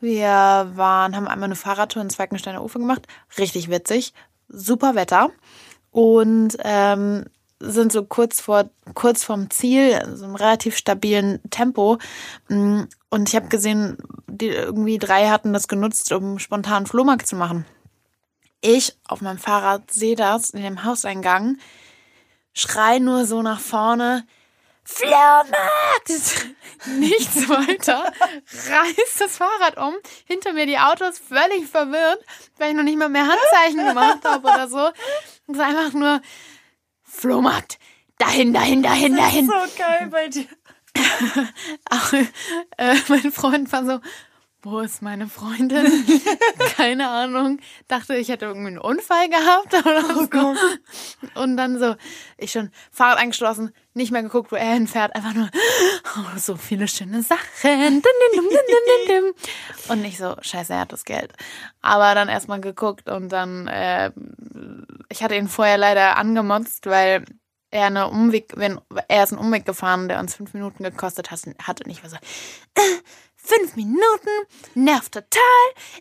Wir 0.00 0.28
waren, 0.76 1.14
haben 1.14 1.28
einmal 1.28 1.48
eine 1.48 1.56
Fahrradtour 1.56 2.00
in 2.00 2.08
Zweigensteiner 2.08 2.62
Ufer 2.64 2.78
gemacht. 2.78 3.06
Richtig 3.36 3.68
witzig. 3.68 4.14
Super 4.48 4.94
Wetter. 4.94 5.30
Und 5.90 6.56
ähm, 6.64 7.26
sind 7.60 7.92
so 7.92 8.04
kurz 8.04 8.40
vor 8.40 8.70
kurz 8.94 9.24
vorm 9.24 9.50
Ziel, 9.50 10.00
so 10.14 10.24
einem 10.24 10.36
relativ 10.36 10.76
stabilen 10.76 11.40
Tempo. 11.50 11.98
Mm, 12.48 12.82
Und 13.10 13.28
ich 13.28 13.36
habe 13.36 13.48
gesehen, 13.48 13.98
die 14.26 14.48
irgendwie 14.48 14.98
drei 14.98 15.28
hatten 15.28 15.52
das 15.52 15.68
genutzt, 15.68 16.12
um 16.12 16.38
spontan 16.38 16.86
Flohmarkt 16.86 17.26
zu 17.26 17.36
machen. 17.36 17.64
Ich 18.60 18.96
auf 19.06 19.20
meinem 19.20 19.38
Fahrrad 19.38 19.90
sehe 19.90 20.16
das 20.16 20.50
in 20.50 20.62
dem 20.62 20.84
Hauseingang, 20.84 21.58
schrei 22.54 22.98
nur 22.98 23.24
so 23.24 23.42
nach 23.42 23.60
vorne, 23.60 24.26
Flohmarkt! 24.90 25.46
Nichts 26.86 27.46
weiter, 27.48 28.10
reißt 28.70 29.20
das 29.20 29.36
Fahrrad 29.36 29.76
um, 29.76 29.94
hinter 30.24 30.54
mir 30.54 30.64
die 30.64 30.78
Autos 30.78 31.18
völlig 31.18 31.68
verwirrt, 31.68 32.24
weil 32.56 32.70
ich 32.70 32.76
noch 32.76 32.84
nicht 32.84 32.96
mal 32.96 33.10
mehr 33.10 33.26
Handzeichen 33.26 33.86
gemacht 33.86 34.24
habe 34.24 34.48
oder 34.48 34.66
so. 34.66 34.88
Es 35.46 35.54
ist 35.54 35.60
einfach 35.60 35.92
nur 35.92 36.22
Flohmarkt, 37.08 37.78
dahin, 38.18 38.52
dahin, 38.52 38.82
dahin, 38.82 39.16
dahin. 39.16 39.46
So 39.46 39.52
geil 39.76 40.08
bei 40.10 40.28
dir. 40.28 40.46
Auch, 41.90 42.12
äh, 42.12 42.96
mein 43.08 43.32
Freund 43.32 43.72
war 43.72 43.84
so, 43.84 44.00
wo 44.62 44.80
ist 44.80 45.02
meine 45.02 45.28
Freundin? 45.28 45.86
Keine 46.76 47.08
Ahnung. 47.08 47.60
Dachte, 47.86 48.16
ich 48.16 48.28
hätte 48.28 48.46
irgendwie 48.46 48.68
einen 48.68 48.78
Unfall 48.78 49.28
gehabt 49.28 49.72
oder 49.74 50.02
so. 50.02 51.40
Und 51.40 51.56
dann 51.56 51.78
so, 51.78 51.94
ich 52.36 52.50
schon 52.50 52.70
Fahrrad 52.90 53.18
angeschlossen, 53.18 53.72
nicht 53.94 54.10
mehr 54.10 54.22
geguckt, 54.22 54.50
wo 54.50 54.56
er 54.56 54.72
hinfährt, 54.72 55.14
einfach 55.14 55.34
nur, 55.34 55.48
oh, 56.16 56.38
so 56.38 56.56
viele 56.56 56.88
schöne 56.88 57.22
Sachen. 57.22 58.02
Und 59.88 60.02
nicht 60.02 60.18
so, 60.18 60.34
scheiße, 60.40 60.72
er 60.72 60.80
hat 60.80 60.92
das 60.92 61.04
Geld. 61.04 61.32
Aber 61.80 62.14
dann 62.14 62.28
erstmal 62.28 62.60
geguckt 62.60 63.08
und 63.08 63.28
dann, 63.30 63.68
äh, 63.68 64.10
ich 65.08 65.22
hatte 65.22 65.36
ihn 65.36 65.48
vorher 65.48 65.78
leider 65.78 66.16
angemotzt, 66.16 66.86
weil 66.86 67.24
er 67.70 67.86
eine 67.86 68.08
Umweg, 68.08 68.54
wenn 68.56 68.80
er 69.08 69.24
ist 69.24 69.32
einen 69.32 69.40
Umweg 69.40 69.66
gefahren, 69.66 70.08
der 70.08 70.20
uns 70.20 70.34
fünf 70.34 70.54
Minuten 70.54 70.82
gekostet 70.82 71.30
hat, 71.30 71.40
hat 71.62 71.84
und 71.84 71.90
ich 71.90 72.02
war 72.02 72.10
so, 72.10 72.16
äh, 72.16 72.80
fünf 73.48 73.76
Minuten, 73.76 74.30
nervt 74.74 75.12
total. 75.12 75.42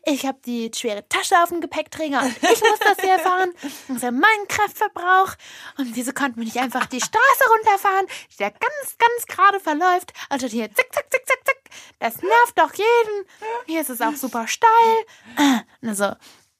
Ich 0.05 0.25
habe 0.25 0.37
die 0.45 0.69
schwere 0.75 1.07
Tasche 1.07 1.35
auf 1.41 1.49
dem 1.49 1.61
Gepäckträger 1.61 2.21
und 2.21 2.35
ich 2.37 2.61
muss 2.61 2.79
das 2.79 2.99
hier 2.99 3.19
fahren. 3.19 3.53
Das 3.87 3.97
ist 3.97 4.03
ja 4.03 4.11
mein 4.11 4.47
Kraftverbrauch. 4.47 5.33
Und 5.77 5.95
wieso 5.95 6.11
konnten 6.11 6.37
wir 6.37 6.45
nicht 6.45 6.57
einfach 6.57 6.85
die 6.87 6.99
Straße 6.99 7.43
runterfahren, 7.57 8.07
die 8.31 8.37
da 8.37 8.49
ganz, 8.49 8.97
ganz 8.97 9.25
gerade 9.27 9.59
verläuft, 9.59 10.13
anstatt 10.29 10.51
hier 10.51 10.73
zick, 10.73 10.93
zack, 10.93 11.05
zick, 11.09 11.25
zack, 11.25 11.39
zack. 11.45 11.57
Das 11.99 12.21
nervt 12.21 12.57
doch 12.57 12.73
jeden. 12.73 13.25
Hier 13.65 13.81
ist 13.81 13.89
es 13.89 14.01
auch 14.01 14.15
super 14.15 14.47
steil. 14.47 15.57
Also, 15.81 16.13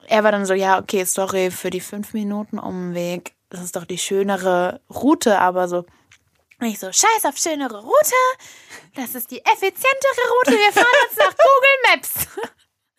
er 0.08 0.24
war 0.24 0.32
dann 0.32 0.46
so, 0.46 0.54
ja, 0.54 0.80
okay, 0.80 1.04
sorry 1.04 1.52
für 1.52 1.70
die 1.70 1.82
fünf 1.82 2.14
Minuten 2.14 2.60
Umweg. 2.60 3.34
Das 3.50 3.62
ist 3.62 3.76
doch 3.76 3.86
die 3.86 3.98
schönere 3.98 4.82
Route, 4.90 5.40
aber 5.40 5.68
so. 5.68 5.86
Und 6.60 6.68
ich 6.68 6.80
so, 6.80 6.92
scheiß 6.92 7.26
auf 7.26 7.38
schönere 7.38 7.82
Route. 7.82 8.16
Das 8.96 9.14
ist 9.16 9.30
die 9.30 9.40
effizientere 9.46 10.24
Route. 10.40 10.52
Wir 10.52 10.72
fahren 10.72 10.88
jetzt 11.08 11.18
nach 11.20 11.36
Google 11.38 11.78
Maps. 11.96 12.28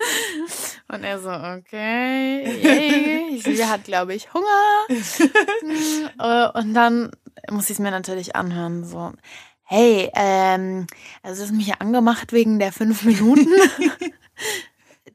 Und 0.88 1.02
er 1.02 1.18
so, 1.18 1.28
okay, 1.30 2.44
yay. 2.62 3.40
Sie 3.40 3.66
hat, 3.66 3.84
glaube 3.84 4.14
ich, 4.14 4.32
Hunger. 4.32 4.46
Äh, 6.20 6.58
Und 6.58 6.74
dann 6.74 7.10
muss 7.50 7.64
ich 7.64 7.72
es 7.72 7.78
mir 7.78 7.90
natürlich 7.90 8.36
anhören. 8.36 8.84
So, 8.84 9.12
hey, 9.64 10.10
ähm, 10.14 10.86
also 11.22 11.42
du 11.42 11.48
hast 11.48 11.56
mich 11.56 11.66
ja 11.66 11.76
angemacht 11.80 12.32
wegen 12.32 12.58
der 12.58 12.72
fünf 12.72 13.02
Minuten. 13.02 13.48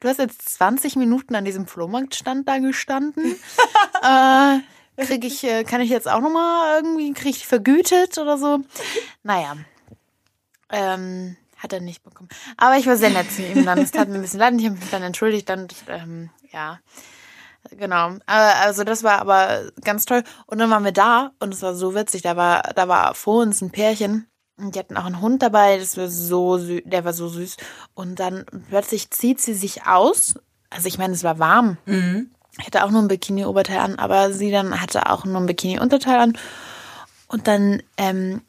Du 0.00 0.08
hast 0.10 0.18
jetzt 0.18 0.46
20 0.56 0.96
Minuten 0.96 1.34
an 1.34 1.46
diesem 1.46 1.66
Flohmarktstand 1.66 2.46
da 2.46 2.58
gestanden. 2.58 3.36
äh, 4.02 4.58
krieg 4.96 5.24
ich, 5.24 5.44
äh, 5.44 5.64
kann 5.64 5.80
ich 5.80 5.90
jetzt 5.90 6.08
auch 6.08 6.20
nochmal 6.20 6.76
irgendwie, 6.76 7.12
krieg 7.12 7.36
ich 7.36 7.46
vergütet 7.46 8.18
oder 8.18 8.38
so? 8.38 8.60
Naja. 9.22 9.56
Ähm, 10.70 11.36
hat 11.56 11.72
er 11.72 11.80
nicht 11.80 12.02
bekommen. 12.02 12.28
Aber 12.56 12.76
ich 12.76 12.86
war 12.86 12.96
sehr 12.96 13.10
nett 13.10 13.30
zu 13.32 13.42
ihm 13.42 13.64
dann. 13.64 13.78
Es 13.78 13.90
tat 13.90 14.08
mir 14.08 14.16
ein 14.16 14.22
bisschen 14.22 14.40
leid 14.40 14.54
ich 14.58 14.66
habe 14.66 14.76
mich 14.76 14.90
dann 14.90 15.02
entschuldigt. 15.02 15.48
Dann, 15.48 15.68
ähm, 15.88 16.30
ja. 16.52 16.78
Genau. 17.70 18.16
Also 18.26 18.84
das 18.84 19.02
war 19.02 19.18
aber 19.18 19.70
ganz 19.82 20.04
toll. 20.04 20.22
Und 20.46 20.58
dann 20.58 20.70
waren 20.70 20.84
wir 20.84 20.92
da 20.92 21.32
und 21.40 21.54
es 21.54 21.62
war 21.62 21.74
so 21.74 21.94
witzig. 21.94 22.22
Da 22.22 22.36
war, 22.36 22.62
da 22.74 22.88
war 22.88 23.14
vor 23.14 23.42
uns 23.42 23.62
ein 23.62 23.70
Pärchen. 23.70 24.28
Und 24.56 24.74
die 24.74 24.78
hatten 24.78 24.96
auch 24.96 25.06
einen 25.06 25.20
Hund 25.20 25.42
dabei, 25.42 25.78
das 25.78 25.96
war 25.96 26.08
so 26.08 26.58
süß, 26.58 26.82
der 26.84 27.04
war 27.04 27.12
so 27.12 27.28
süß. 27.28 27.56
Und 27.94 28.20
dann 28.20 28.44
plötzlich 28.68 29.10
zieht 29.10 29.40
sie 29.40 29.54
sich 29.54 29.86
aus. 29.86 30.34
Also 30.70 30.86
ich 30.86 30.96
meine, 30.96 31.14
es 31.14 31.24
war 31.24 31.40
warm. 31.40 31.76
Ich 31.86 32.33
hatte 32.58 32.84
auch 32.84 32.90
nur 32.90 33.02
ein 33.02 33.08
Bikini-Oberteil 33.08 33.78
an, 33.78 33.98
aber 33.98 34.32
sie 34.32 34.50
dann 34.50 34.80
hatte 34.80 35.10
auch 35.10 35.24
nur 35.24 35.40
ein 35.40 35.46
Bikini-Unterteil 35.46 36.18
an. 36.18 36.38
Und 37.28 37.48
dann 37.48 37.82
ähm, 37.96 38.42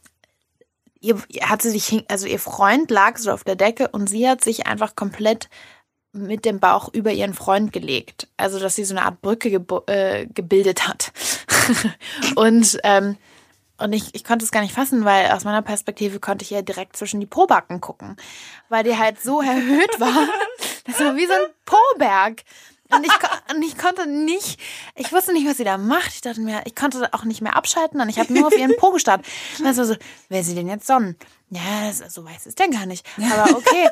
ihr, 1.00 1.18
hat 1.42 1.62
sie 1.62 1.72
sich, 1.72 2.06
also 2.10 2.28
ihr 2.28 2.40
Freund 2.40 2.92
lag 2.92 3.18
so 3.18 3.32
auf 3.32 3.44
der 3.44 3.56
Decke 3.56 3.88
und 3.88 4.10
sie 4.10 4.28
hat 4.28 4.44
sich 4.44 4.68
einfach 4.68 4.96
komplett 4.96 5.50
mit 6.12 6.46
dem 6.46 6.60
Bauch 6.60 6.94
über 6.94 7.12
ihren 7.12 7.34
Freund 7.34 7.74
gelegt. 7.74 8.28
Also, 8.38 8.60
dass 8.60 8.76
sie 8.76 8.86
so 8.86 8.96
eine 8.96 9.06
Art 9.06 9.22
Brücke 9.22 9.50
äh, 9.88 10.28
gebildet 10.28 10.88
hat. 10.88 11.12
und 12.36 12.78
ähm, 12.84 13.18
und 13.78 13.92
ich, 13.92 14.16
ich 14.16 14.24
konnte 14.24 14.46
es 14.46 14.52
gar 14.52 14.62
nicht 14.62 14.74
fassen, 14.74 15.04
weil 15.04 15.32
aus 15.32 15.44
meiner 15.44 15.62
Perspektive 15.62 16.22
konnte 16.22 16.44
ich 16.44 16.50
ja 16.50 16.62
direkt 16.62 16.96
zwischen 16.96 17.20
die 17.20 17.26
Pobacken 17.26 17.82
gucken. 17.82 18.16
Weil 18.70 18.86
die 18.86 18.98
halt 18.98 19.22
so 19.22 19.42
erhöht 19.42 20.00
war. 20.00 20.28
Das 20.88 21.00
war 21.00 21.16
wie 21.16 21.26
so 21.26 21.34
ein 21.34 21.50
Poberg. 21.66 22.44
Und 22.92 23.04
ich, 23.04 23.12
und 23.54 23.64
ich 23.64 23.78
konnte 23.78 24.08
nicht, 24.08 24.60
ich 24.96 25.12
wusste 25.12 25.34
nicht, 25.34 25.48
was 25.48 25.58
sie 25.58 25.64
da 25.64 25.78
macht. 25.78 26.14
Ich 26.14 26.22
dachte 26.22 26.42
mir, 26.42 26.62
ich 26.66 26.76
konnte 26.76 27.14
auch 27.14 27.24
nicht 27.24 27.42
mehr 27.42 27.56
abschalten 27.56 28.00
und 28.00 28.10
ich 28.10 28.20
habe 28.20 28.32
nur 28.32 28.48
auf 28.48 28.58
ihren 28.58 28.76
Po 28.78 28.92
gestarrt. 28.92 29.26
Und 29.58 29.66
war 29.66 29.74
so, 29.74 29.96
wer 30.30 30.44
sie 30.44 30.54
denn 30.54 30.70
jetzt 30.70 30.86
sonnen? 30.86 31.18
Ja, 31.50 31.88
das, 31.88 32.14
so 32.14 32.24
weiß 32.24 32.46
ist 32.46 32.60
der 32.60 32.70
gar 32.70 32.86
nicht. 32.86 33.06
Aber 33.32 33.58
okay. 33.58 33.90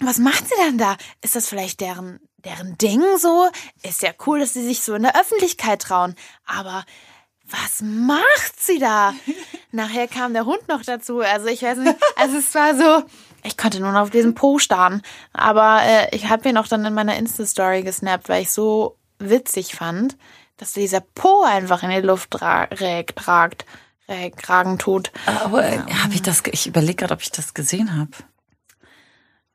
Was 0.00 0.18
macht 0.18 0.48
sie 0.48 0.54
denn 0.66 0.78
da? 0.78 0.96
Ist 1.20 1.36
das 1.36 1.48
vielleicht 1.48 1.80
deren, 1.80 2.18
deren 2.38 2.76
Ding 2.76 3.02
so? 3.18 3.48
Ist 3.82 4.02
ja 4.02 4.10
cool, 4.26 4.40
dass 4.40 4.52
sie 4.52 4.64
sich 4.64 4.82
so 4.82 4.94
in 4.94 5.02
der 5.02 5.18
Öffentlichkeit 5.18 5.82
trauen. 5.82 6.16
Aber 6.44 6.84
was 7.44 7.82
macht 7.82 8.58
sie 8.58 8.80
da? 8.80 9.14
Nachher 9.70 10.08
kam 10.08 10.32
der 10.32 10.44
Hund 10.44 10.66
noch 10.68 10.82
dazu. 10.82 11.20
Also 11.20 11.46
ich 11.46 11.62
weiß 11.62 11.78
nicht. 11.78 11.96
Also 12.16 12.38
es 12.38 12.52
war 12.54 12.76
so, 12.76 13.06
ich 13.42 13.56
konnte 13.56 13.80
nur 13.80 13.92
noch 13.92 14.00
auf 14.00 14.10
diesen 14.10 14.34
Po 14.34 14.58
starren. 14.58 15.02
Aber 15.32 15.80
äh, 15.82 16.14
ich 16.14 16.28
habe 16.28 16.48
ihn 16.48 16.56
auch 16.56 16.68
dann 16.68 16.84
in 16.84 16.94
meiner 16.94 17.16
Insta-Story 17.16 17.82
gesnappt, 17.82 18.28
weil 18.28 18.42
ich 18.42 18.50
so 18.50 18.96
witzig 19.18 19.74
fand, 19.74 20.16
dass 20.56 20.72
dieser 20.72 21.00
Po 21.00 21.42
einfach 21.44 21.82
in 21.82 21.90
die 21.90 22.00
Luft 22.00 22.30
tra 22.30 22.64
rägt, 22.64 23.16
tragt, 23.16 23.66
rägt, 24.08 24.44
tragen 24.44 24.78
tut. 24.78 25.10
Aber 25.26 25.64
äh, 25.64 25.78
habe 25.78 26.14
ich 26.14 26.22
das, 26.22 26.42
ich 26.46 26.66
überlege 26.66 26.96
gerade, 26.96 27.14
ob 27.14 27.22
ich 27.22 27.32
das 27.32 27.54
gesehen 27.54 27.96
habe. 27.96 28.10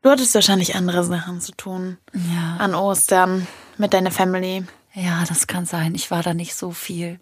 Du 0.01 0.09
hattest 0.09 0.35
wahrscheinlich 0.35 0.75
andere 0.75 1.03
Sachen 1.03 1.41
zu 1.41 1.53
tun. 1.53 1.97
Ja. 2.13 2.57
An 2.59 2.75
Ostern 2.75 3.47
mit 3.77 3.93
deiner 3.93 4.11
Family. 4.11 4.65
Ja, 4.93 5.23
das 5.27 5.47
kann 5.47 5.65
sein. 5.65 5.95
Ich 5.95 6.11
war 6.11 6.23
da 6.23 6.33
nicht 6.33 6.55
so 6.55 6.71
viel 6.71 7.19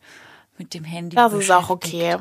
mit 0.57 0.73
dem 0.73 0.83
Handy. 0.83 1.15
Das 1.15 1.33
ist 1.33 1.51
auch 1.51 1.69
okay. 1.69 2.17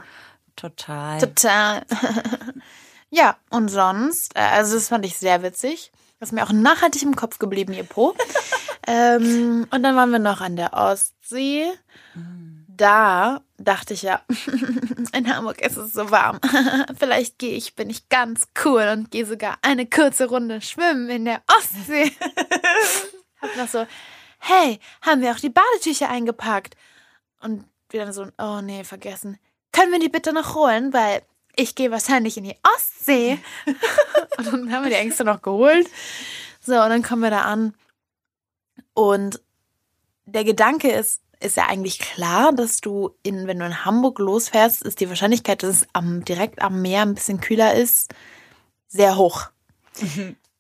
total. 0.57 1.19
Total. 1.21 1.83
ja, 3.15 3.37
und 3.51 3.69
sonst, 3.69 4.35
äh, 4.35 4.41
also 4.41 4.75
das 4.75 4.89
fand 4.89 5.07
ich 5.07 5.17
sehr 5.17 5.43
witzig. 5.43 5.93
Das 6.19 6.31
ist 6.31 6.33
mir 6.33 6.43
auch 6.43 6.53
nachhaltig 6.53 7.03
im 7.03 7.15
Kopf 7.15 7.39
geblieben, 7.39 7.73
ihr 7.73 7.85
Po. 7.85 8.15
ähm, 8.87 9.67
und 9.71 9.83
dann 9.83 9.95
waren 9.95 10.11
wir 10.11 10.19
noch 10.19 10.41
an 10.41 10.57
der 10.57 10.73
Ostsee. 10.75 11.67
Da 12.67 13.41
dachte 13.57 13.95
ich 13.95 14.03
ja, 14.03 14.23
in 15.13 15.33
Hamburg 15.33 15.61
ist 15.61 15.77
es 15.77 15.93
so 15.93 16.11
warm. 16.11 16.41
Vielleicht 16.99 17.39
gehe 17.39 17.57
ich, 17.57 17.77
bin 17.77 17.89
ich 17.89 18.09
ganz 18.09 18.49
cool 18.65 18.89
und 18.93 19.13
gehe 19.13 19.27
sogar 19.27 19.59
eine 19.63 19.87
kurze 19.87 20.29
Runde 20.29 20.61
schwimmen 20.61 21.09
in 21.09 21.25
der 21.25 21.43
Ostsee. 21.57 22.11
Hab 23.41 23.57
noch 23.57 23.69
so, 23.69 23.87
hey, 24.39 24.81
haben 25.03 25.21
wir 25.21 25.31
auch 25.31 25.39
die 25.39 25.51
Badetücher 25.51 26.09
eingepackt? 26.11 26.77
Und 27.41 27.65
wieder 27.91 28.13
so, 28.13 28.27
oh 28.39 28.61
nee, 28.61 28.83
vergessen. 28.83 29.39
Können 29.71 29.93
wir 29.93 30.01
die 30.01 30.09
bitte 30.09 30.33
noch 30.33 30.57
holen? 30.57 30.93
Weil 30.93 31.23
ich 31.57 31.75
gehe 31.75 31.91
wahrscheinlich 31.91 32.37
in 32.37 32.45
die 32.45 32.57
Ostsee. 32.75 33.39
und 34.39 34.47
dann 34.47 34.73
haben 34.73 34.85
wir 34.85 34.91
die 34.91 34.97
Ängste 34.97 35.25
noch 35.25 35.43
geholt. 35.43 35.89
So, 36.61 36.75
und 36.75 36.91
dann 36.91 37.03
kommen 37.03 37.23
wir 37.23 37.31
da 37.31 37.43
an. 37.43 37.75
Und 38.95 39.41
der 40.27 40.45
Gedanke 40.45 40.91
ist, 40.91 41.21
ist 41.41 41.57
ja 41.57 41.67
eigentlich 41.67 41.99
klar, 41.99 42.53
dass 42.53 42.81
du 42.81 43.15
in, 43.23 43.47
wenn 43.47 43.59
du 43.59 43.67
in 43.67 43.85
Hamburg 43.85 44.19
losfährst, 44.19 44.83
ist 44.83 45.01
die 45.01 45.09
Wahrscheinlichkeit, 45.09 45.63
dass 45.63 45.83
es 45.83 45.87
am, 45.93 46.25
direkt 46.25 46.63
am 46.63 46.81
Meer 46.81 47.03
ein 47.03 47.15
bisschen 47.15 47.41
kühler 47.41 47.75
ist, 47.75 48.15
sehr 48.89 49.17
hoch. 49.17 49.51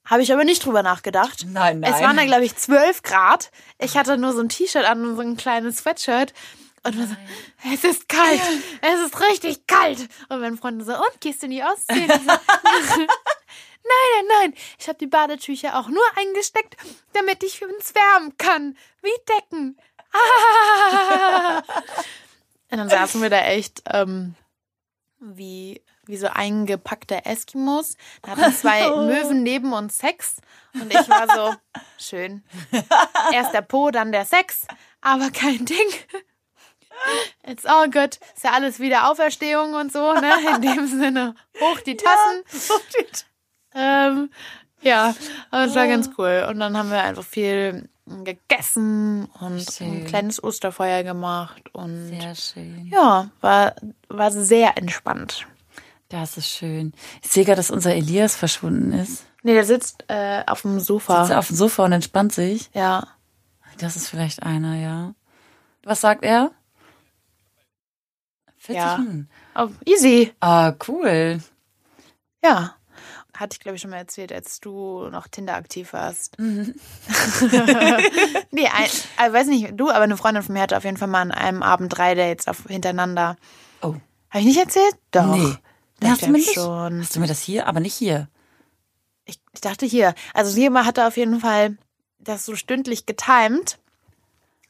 Habe 0.05 0.22
ich 0.22 0.32
aber 0.32 0.45
nicht 0.45 0.64
drüber 0.64 0.82
nachgedacht. 0.82 1.47
Nein, 1.49 1.80
nein. 1.80 1.92
Es 1.95 2.03
waren 2.03 2.16
da, 2.16 2.24
glaube 2.24 2.45
ich, 2.45 2.55
12 2.55 3.03
Grad. 3.03 3.51
Ich 3.78 3.97
hatte 3.97 4.18
nur 4.18 4.34
so 4.34 4.40
ein 4.40 4.51
T-Shirt 4.51 4.84
an 4.84 5.05
und 5.05 5.16
so 5.16 5.22
ein 5.22 5.36
kleines 5.36 5.78
Sweatshirt. 5.78 6.34
Und 6.85 6.99
war 6.99 7.07
so, 7.07 7.16
es 7.72 7.85
ist 7.85 8.09
kalt. 8.09 8.41
Es 8.82 9.01
ist 9.01 9.20
richtig 9.20 9.66
kalt. 9.66 10.09
Und 10.28 10.41
mein 10.41 10.59
Freund 10.59 10.85
so, 10.85 10.93
und 10.93 11.20
gehst 11.20 11.43
du 11.43 11.47
in 11.47 11.53
die 11.53 11.62
Ostsee? 11.62 12.07
So, 12.07 12.14
nein, 12.26 13.09
nein, 13.85 14.24
nein. 14.28 14.55
Ich 14.78 14.87
habe 14.89 14.99
die 14.99 15.07
Badetücher 15.07 15.78
auch 15.78 15.89
nur 15.89 16.05
eingesteckt, 16.16 16.76
damit 17.14 17.43
ich 17.43 17.64
uns 17.64 17.95
wärmen 17.95 18.37
kann. 18.37 18.76
Wie 19.01 19.11
Decken. 19.28 19.78
Ah. 20.12 21.62
Und 22.70 22.78
dann 22.78 22.89
saßen 22.91 23.22
wir 23.22 23.30
da 23.30 23.41
echt 23.45 23.82
ähm, 23.87 24.35
wie, 25.20 25.82
wie 26.07 26.16
so 26.16 26.26
eingepackte 26.26 27.24
Eskimos. 27.24 27.97
Da 28.22 28.32
hatten 28.32 28.53
zwei 28.55 28.91
Möwen 29.07 29.43
neben 29.43 29.72
uns 29.72 29.99
Sex. 29.99 30.37
Und 30.74 30.93
ich 30.93 31.09
war 31.09 31.28
so, 31.35 31.55
schön. 31.99 32.45
Erst 33.32 33.55
der 33.55 33.62
Po, 33.62 33.91
dann 33.91 34.12
der 34.12 34.24
Sex. 34.24 34.66
Aber 35.01 35.30
kein 35.30 35.64
Ding. 35.64 35.87
It's 37.47 37.66
all 37.66 37.90
good. 37.90 38.18
Ist 38.34 38.45
ja 38.45 38.53
alles 38.53 38.80
wieder 38.80 39.11
Auferstehung 39.11 39.74
und 39.74 39.92
so, 39.92 40.12
ne? 40.14 40.32
In 40.57 40.62
dem 40.62 40.86
Sinne, 41.01 41.34
hoch 41.61 41.80
die 41.80 41.97
Tassen. 41.97 42.42
Ähm, 43.74 44.30
ja, 44.82 45.14
aber 45.51 45.64
es 45.64 45.74
war 45.74 45.86
ganz 45.88 46.11
cool. 46.18 46.47
Und 46.49 46.61
dann 46.61 46.76
haben 46.76 46.90
wir 46.90 47.03
einfach 47.03 47.24
viel 47.24 47.88
gegessen 48.07 49.26
und 49.40 49.70
Schön. 49.72 50.03
ein 50.03 50.07
kleines 50.07 50.42
Osterfeuer 50.42 51.03
gemacht 51.03 51.62
und 51.74 52.09
Sehr 52.09 52.34
schön. 52.34 52.86
ja, 52.92 53.30
war, 53.40 53.74
war 54.09 54.30
sehr 54.30 54.76
entspannt. 54.76 55.47
Das 56.11 56.36
ist 56.36 56.49
schön. 56.51 56.92
Ich 57.22 57.30
sehe 57.30 57.45
gerade, 57.47 57.57
dass 57.57 57.70
unser 57.70 57.95
Elias 57.95 58.36
verschwunden 58.36 58.92
ist. 58.92 59.24
Nee, 59.42 59.55
der 59.55 59.64
sitzt 59.64 60.05
äh, 60.09 60.42
auf 60.47 60.62
dem 60.62 60.80
Sofa. 60.80 61.24
Sitzt 61.24 61.36
auf 61.36 61.47
dem 61.49 61.57
Sofa 61.57 61.84
und 61.84 61.92
entspannt 61.92 62.32
sich. 62.32 62.70
ja. 62.74 63.07
Das 63.78 63.97
ist 63.97 64.09
vielleicht 64.09 64.45
einer, 64.45 64.76
ja. 64.76 65.14
Was 65.82 66.01
sagt 66.03 66.24
er? 66.24 66.53
40 68.64 68.76
Ja. 68.76 68.96
Minuten. 68.98 69.28
Oh, 69.54 69.68
easy. 69.84 70.32
Ah, 70.40 70.72
cool. 70.88 71.40
Ja. 72.42 72.74
Hatte 73.36 73.54
ich, 73.54 73.60
glaube 73.60 73.76
ich, 73.76 73.82
schon 73.82 73.90
mal 73.90 73.96
erzählt, 73.98 74.32
als 74.32 74.60
du 74.60 75.08
noch 75.10 75.26
Tinder 75.26 75.54
aktiv 75.56 75.92
warst. 75.92 76.38
Mhm. 76.38 76.74
nee, 78.52 78.68
ein, 78.68 78.84
ich 78.84 79.32
weiß 79.32 79.48
nicht, 79.48 79.72
du, 79.74 79.90
aber 79.90 80.02
eine 80.04 80.16
Freundin 80.16 80.42
von 80.42 80.52
mir 80.52 80.62
hatte 80.62 80.76
auf 80.76 80.84
jeden 80.84 80.96
Fall 80.96 81.08
mal 81.08 81.20
an 81.22 81.32
einem 81.32 81.62
Abend 81.62 81.96
drei 81.96 82.14
Dates 82.14 82.46
auf, 82.46 82.64
hintereinander. 82.68 83.36
Oh. 83.82 83.94
Habe 84.30 84.40
ich 84.40 84.44
nicht 84.46 84.60
erzählt? 84.60 84.94
Doch. 85.10 85.26
Nee. 85.36 85.56
Ich 86.00 86.08
Hast 86.08 86.22
du, 86.22 86.26
mir 86.26 86.32
nicht? 86.38 86.54
schon. 86.54 87.00
Hast 87.00 87.16
du 87.16 87.20
mir 87.20 87.26
das 87.26 87.40
hier? 87.40 87.66
Aber 87.66 87.80
nicht 87.80 87.94
hier. 87.94 88.28
Ich, 89.26 89.40
ich 89.52 89.60
dachte 89.60 89.84
hier. 89.86 90.14
Also 90.32 90.50
sie 90.50 90.64
immer 90.64 90.86
hatte 90.86 91.06
auf 91.06 91.16
jeden 91.16 91.40
Fall 91.40 91.76
das 92.18 92.46
so 92.46 92.54
stündlich 92.56 93.04
getimed, 93.06 93.78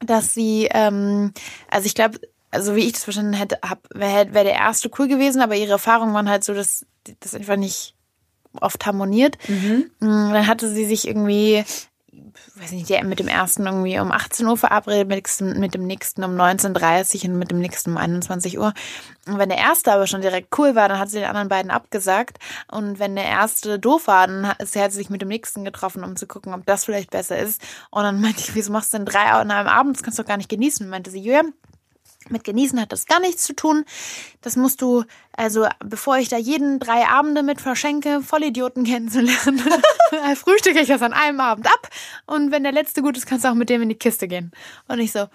dass 0.00 0.32
sie, 0.34 0.68
ähm, 0.70 1.32
also 1.70 1.86
ich 1.86 1.94
glaube, 1.94 2.18
also 2.54 2.74
wie 2.76 2.84
ich 2.86 2.92
das 2.92 3.04
verstanden 3.04 3.34
hätte, 3.34 3.58
wäre 3.94 4.32
wär 4.32 4.44
der 4.44 4.54
erste 4.54 4.90
cool 4.98 5.08
gewesen, 5.08 5.40
aber 5.42 5.56
ihre 5.56 5.72
Erfahrungen 5.72 6.14
waren 6.14 6.28
halt 6.28 6.44
so, 6.44 6.54
dass 6.54 6.86
das 7.20 7.34
einfach 7.34 7.56
nicht 7.56 7.94
oft 8.60 8.86
harmoniert. 8.86 9.36
Mm, 9.48 10.32
Dann 10.32 10.46
hatte 10.46 10.68
sie 10.72 10.84
sich 10.84 11.06
irgendwie, 11.08 11.64
weiß 12.54 12.70
nicht, 12.72 12.88
mit 13.02 13.18
dem 13.18 13.26
ersten 13.28 13.66
irgendwie 13.66 13.98
um 13.98 14.12
18 14.12 14.46
Uhr 14.46 14.56
verabredet, 14.56 15.08
mit, 15.08 15.40
dem- 15.40 15.58
mit 15.60 15.74
dem 15.74 15.86
nächsten 15.86 16.22
um 16.22 16.36
19.30 16.36 17.24
Uhr 17.24 17.30
und 17.32 17.38
mit 17.38 17.50
dem 17.50 17.58
nächsten 17.58 17.90
um 17.90 17.96
21 17.96 18.58
Uhr. 18.58 18.72
Und 19.26 19.38
wenn 19.38 19.48
der 19.48 19.58
erste 19.58 19.92
aber 19.92 20.06
schon 20.06 20.20
direkt 20.20 20.56
cool 20.58 20.74
war, 20.76 20.88
dann 20.88 20.98
hat 20.98 21.10
sie 21.10 21.18
den 21.18 21.28
anderen 21.28 21.48
beiden 21.48 21.70
abgesagt. 21.72 22.38
Und 22.70 22.98
wenn 23.00 23.16
der 23.16 23.24
erste 23.24 23.78
doof 23.80 24.06
war, 24.06 24.26
dann 24.28 24.46
hat 24.48 24.68
sie 24.68 24.88
sich 24.90 25.10
mit 25.10 25.20
dem 25.22 25.28
nächsten 25.28 25.64
getroffen, 25.64 26.04
um 26.04 26.14
zu 26.16 26.26
gucken, 26.26 26.54
ob 26.54 26.64
das 26.66 26.84
vielleicht 26.84 27.10
besser 27.10 27.38
ist. 27.38 27.60
Und 27.90 28.04
dann 28.04 28.20
meinte 28.20 28.40
ich, 28.40 28.54
wieso 28.54 28.70
machst 28.72 28.92
du 28.92 28.98
denn 28.98 29.06
drei 29.06 29.24
an 29.32 29.50
einem 29.50 29.68
Abend? 29.68 29.96
Das 29.96 30.02
kannst 30.02 30.18
du 30.18 30.22
doch 30.22 30.28
gar 30.28 30.36
nicht 30.36 30.48
genießen. 30.50 30.84
Und 30.86 30.90
meinte 30.90 31.10
sie, 31.10 31.20
Julia, 31.20 31.42
mit 32.30 32.44
Genießen 32.44 32.80
hat 32.80 32.92
das 32.92 33.06
gar 33.06 33.20
nichts 33.20 33.44
zu 33.44 33.54
tun. 33.54 33.84
Das 34.40 34.56
musst 34.56 34.82
du, 34.82 35.04
also 35.32 35.66
bevor 35.84 36.18
ich 36.18 36.28
da 36.28 36.36
jeden 36.36 36.78
drei 36.78 37.06
Abende 37.06 37.42
mit 37.42 37.60
verschenke, 37.60 38.22
Vollidioten 38.22 38.84
kennenzulernen, 38.84 39.62
frühstücke 40.36 40.80
ich 40.80 40.88
das 40.88 41.02
an 41.02 41.12
einem 41.12 41.40
Abend 41.40 41.66
ab. 41.66 41.88
Und 42.26 42.50
wenn 42.50 42.62
der 42.62 42.72
letzte 42.72 43.02
gut 43.02 43.16
ist, 43.16 43.26
kannst 43.26 43.44
du 43.44 43.48
auch 43.50 43.54
mit 43.54 43.68
dem 43.70 43.82
in 43.82 43.88
die 43.88 43.94
Kiste 43.94 44.28
gehen. 44.28 44.52
Und 44.88 45.00
ich 45.00 45.12
so, 45.12 45.26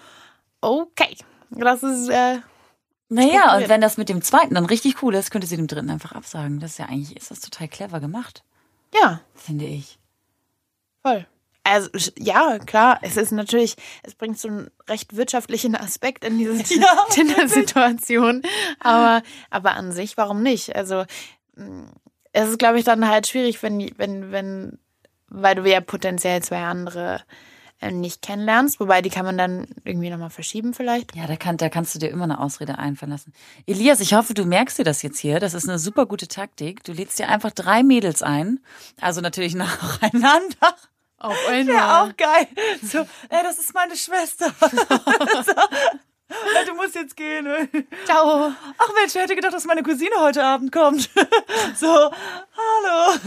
okay, 0.62 1.16
das 1.52 1.84
ist, 1.84 2.10
äh, 2.10 2.40
Naja, 3.10 3.58
und 3.58 3.70
wenn 3.70 3.82
das 3.82 3.98
mit 3.98 4.10
dem 4.10 4.22
zweiten 4.22 4.56
dann 4.56 4.66
richtig 4.66 5.02
cool 5.02 5.16
ist, 5.16 5.32
könnte 5.32 5.48
sie 5.48 5.58
dem 5.58 5.68
dritten 5.68 5.90
einfach 5.90 6.12
absagen. 6.12 6.60
Das 6.60 6.72
ist 6.72 6.78
ja 6.80 6.86
eigentlich, 6.86 7.16
ist 7.18 7.32
das 7.32 7.40
total 7.40 7.68
clever 7.68 8.00
gemacht, 8.00 8.44
ja, 8.94 9.22
finde 9.36 9.66
ich. 9.66 10.00
voll. 11.02 11.26
Also, 11.70 11.89
ja, 12.17 12.57
klar, 12.59 12.99
es 13.03 13.15
ist 13.15 13.32
natürlich, 13.32 13.76
es 14.01 14.15
bringt 14.15 14.39
so 14.39 14.47
einen 14.47 14.72
recht 14.88 15.15
wirtschaftlichen 15.15 15.76
Aspekt 15.76 16.26
in 16.26 16.38
diese 16.39 16.63
Tinder-Situation. 17.11 18.41
Aber, 18.80 19.22
aber 19.51 19.76
an 19.76 19.91
sich, 19.91 20.17
warum 20.17 20.41
nicht? 20.41 20.76
Also, 20.76 21.05
mh, 21.55 21.91
es 22.32 22.49
ist, 22.49 22.59
glaube 22.59 22.80
ich, 22.80 22.86
dann 22.86 23.07
halt 23.07 23.28
schwierig, 23.28 23.61
wenn, 23.61 23.91
wenn, 23.97 24.32
wenn, 24.32 24.80
weil 25.28 25.55
du 25.55 25.70
ja 25.70 25.82
potenziell 25.82 26.41
zwei 26.41 26.63
andere 26.63 27.22
äh, 27.82 27.91
nicht 27.91 28.22
kennenlernst, 28.22 28.80
wobei 28.80 29.01
die 29.01 29.09
kann 29.09 29.26
man 29.26 29.38
dann 29.38 29.67
irgendwie 29.84 30.09
nochmal 30.09 30.30
verschieben 30.30 30.74
vielleicht. 30.74 31.15
Ja, 31.15 31.28
da, 31.28 31.36
kann, 31.36 31.57
da 31.57 31.70
kannst 31.70 31.95
du 31.95 31.99
dir 31.99 32.09
immer 32.09 32.26
eine 32.26 32.39
Ausrede 32.39 32.78
einfallen 32.78 33.11
lassen. 33.11 33.34
Elias, 33.65 33.99
ich 33.99 34.13
hoffe, 34.13 34.34
du 34.34 34.45
merkst 34.45 34.80
dir 34.80 34.84
das 34.84 35.01
jetzt 35.01 35.20
hier. 35.20 35.39
Das 35.39 35.53
ist 35.53 35.70
eine 35.70 35.80
super 35.80 36.05
gute 36.05 36.28
Taktik. 36.28 36.84
Du 36.84 36.93
lädst 36.93 37.20
dir 37.20 37.30
einfach 37.30 37.51
drei 37.51 37.84
Mädels 37.84 38.22
ein. 38.22 38.59
Also 38.99 39.22
natürlich 39.22 39.55
nacheinander. 39.55 40.76
Auf 41.20 41.36
Ja, 41.65 42.03
auch 42.03 42.15
geil. 42.17 42.47
So, 42.82 42.99
ey, 42.99 43.43
das 43.43 43.59
ist 43.59 43.74
meine 43.74 43.95
Schwester. 43.95 44.53
so. 44.61 45.53
Ja, 46.53 46.63
Du 46.65 46.76
musst 46.76 46.95
jetzt 46.95 47.17
gehen. 47.17 47.47
Ciao. 48.05 48.51
Ach 48.78 48.89
Mensch, 48.95 49.15
wer 49.15 49.24
hätte 49.24 49.36
gedacht, 49.36 49.53
dass 49.53 49.65
meine 49.65 49.84
Cousine 49.84 50.11
heute 50.20 50.43
Abend 50.43 50.72
kommt? 50.72 51.09
so, 51.76 51.88
hallo. 51.88 53.20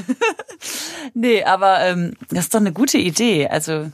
nee, 1.12 1.42
aber 1.42 1.80
ähm, 1.80 2.14
das 2.30 2.44
ist 2.44 2.54
doch 2.54 2.60
eine 2.60 2.72
gute 2.72 2.98
Idee. 2.98 3.48
Also, 3.48 3.90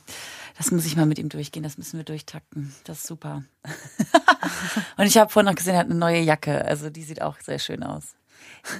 das 0.58 0.70
muss 0.70 0.84
ich 0.84 0.96
mal 0.96 1.06
mit 1.06 1.18
ihm 1.18 1.30
durchgehen. 1.30 1.62
Das 1.62 1.78
müssen 1.78 1.96
wir 1.96 2.04
durchtakten. 2.04 2.74
Das 2.84 2.98
ist 2.98 3.06
super. 3.06 3.44
Und 4.96 5.06
ich 5.06 5.16
habe 5.16 5.30
vorhin 5.30 5.48
noch 5.48 5.56
gesehen, 5.56 5.74
er 5.74 5.80
hat 5.80 5.86
eine 5.86 5.94
neue 5.94 6.20
Jacke. 6.20 6.64
Also, 6.64 6.90
die 6.90 7.02
sieht 7.02 7.22
auch 7.22 7.40
sehr 7.40 7.58
schön 7.58 7.82
aus. 7.82 8.14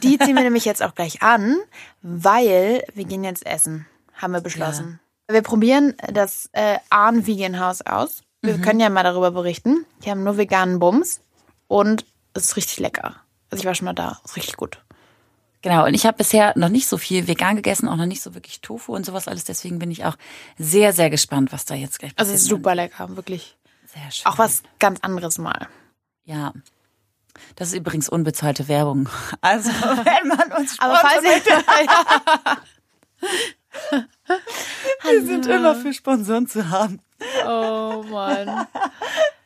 Die 0.02 0.18
ziehen 0.18 0.36
wir 0.36 0.42
nämlich 0.42 0.64
jetzt 0.66 0.82
auch 0.82 0.94
gleich 0.94 1.22
an, 1.22 1.56
weil 2.02 2.84
wir 2.94 3.04
gehen 3.04 3.24
jetzt 3.24 3.46
essen, 3.46 3.86
haben 4.14 4.32
wir 4.32 4.40
beschlossen. 4.40 5.00
Wir 5.31 5.43
probieren 5.43 5.95
das 6.11 6.49
äh, 6.53 6.79
Ahn 6.91 7.26
Vegan 7.26 7.61
House 7.61 7.83
aus. 7.83 8.22
Wir 8.41 8.59
können 8.59 8.81
ja 8.81 8.89
mal 8.89 9.03
darüber 9.03 9.31
berichten. 9.31 9.85
Die 10.05 10.11
haben 10.11 10.24
nur 10.24 10.37
veganen 10.39 10.79
Bums 10.79 11.20
und 11.66 12.07
es 12.35 12.45
ist 12.45 12.57
richtig 12.57 12.79
lecker. 12.79 13.16
Also 13.51 13.61
ich 13.62 13.66
war 13.66 13.74
schon 13.74 13.85
mal 13.87 13.93
da, 13.95 14.20
ist 14.24 14.37
richtig 14.37 14.57
gut. 14.57 14.83
Genau, 15.61 15.85
und 15.87 15.93
ich 15.95 16.07
habe 16.07 16.16
bisher 16.16 16.53
noch 16.57 16.68
nicht 16.68 16.87
so 16.87 16.99
viel 16.99 17.26
vegan 17.26 17.57
gegessen, 17.57 17.89
auch 17.89 17.97
noch 17.97 18.07
nicht 18.07 18.22
so 18.22 18.33
wirklich 18.35 18.61
Tofu 18.61 18.95
und 18.95 19.05
sowas 19.05 19.26
alles. 19.26 19.45
Deswegen 19.45 19.79
bin 19.81 19.91
ich 19.91 20.05
auch 20.05 20.14
sehr, 20.57 20.93
sehr 20.93 21.11
gespannt, 21.11 21.53
was 21.53 21.64
da 21.64 21.74
jetzt 21.74 21.99
gleich 21.99 22.12
Also 22.16 22.31
passiert. 22.31 22.37
es 22.37 22.43
ist 22.43 22.49
super 22.49 22.74
lecker, 22.74 23.16
wirklich. 23.16 23.57
Sehr 23.93 24.11
schön. 24.11 24.26
Auch 24.26 24.39
was 24.39 24.62
ganz 24.79 25.01
anderes 25.01 25.37
mal. 25.39 25.66
Ja. 26.24 26.53
Das 27.57 27.68
ist 27.68 27.74
übrigens 27.74 28.09
unbezahlte 28.09 28.68
Werbung. 28.68 29.09
Also, 29.41 29.70
wenn 29.70 30.29
man 30.29 30.53
uns 30.53 30.79
Aber 30.79 30.97
falls 30.97 31.24
ihr, 31.24 31.43
wir 35.02 35.22
sind 35.24 35.46
immer 35.46 35.74
für 35.74 35.92
Sponsoren 35.92 36.46
zu 36.46 36.70
haben. 36.70 37.00
Oh 37.46 38.04
Mann. 38.08 38.66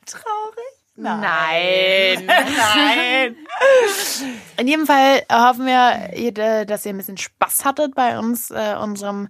Traurig? 0.06 0.72
Nein. 0.94 2.26
Nein. 2.26 3.36
In 4.58 4.68
jedem 4.68 4.86
Fall 4.86 5.22
hoffen 5.30 5.66
wir, 5.66 6.64
dass 6.66 6.84
ihr 6.86 6.92
ein 6.92 6.98
bisschen 6.98 7.16
Spaß 7.16 7.64
hattet 7.64 7.94
bei 7.94 8.18
uns, 8.18 8.50
äh, 8.50 8.76
unserem 8.80 9.28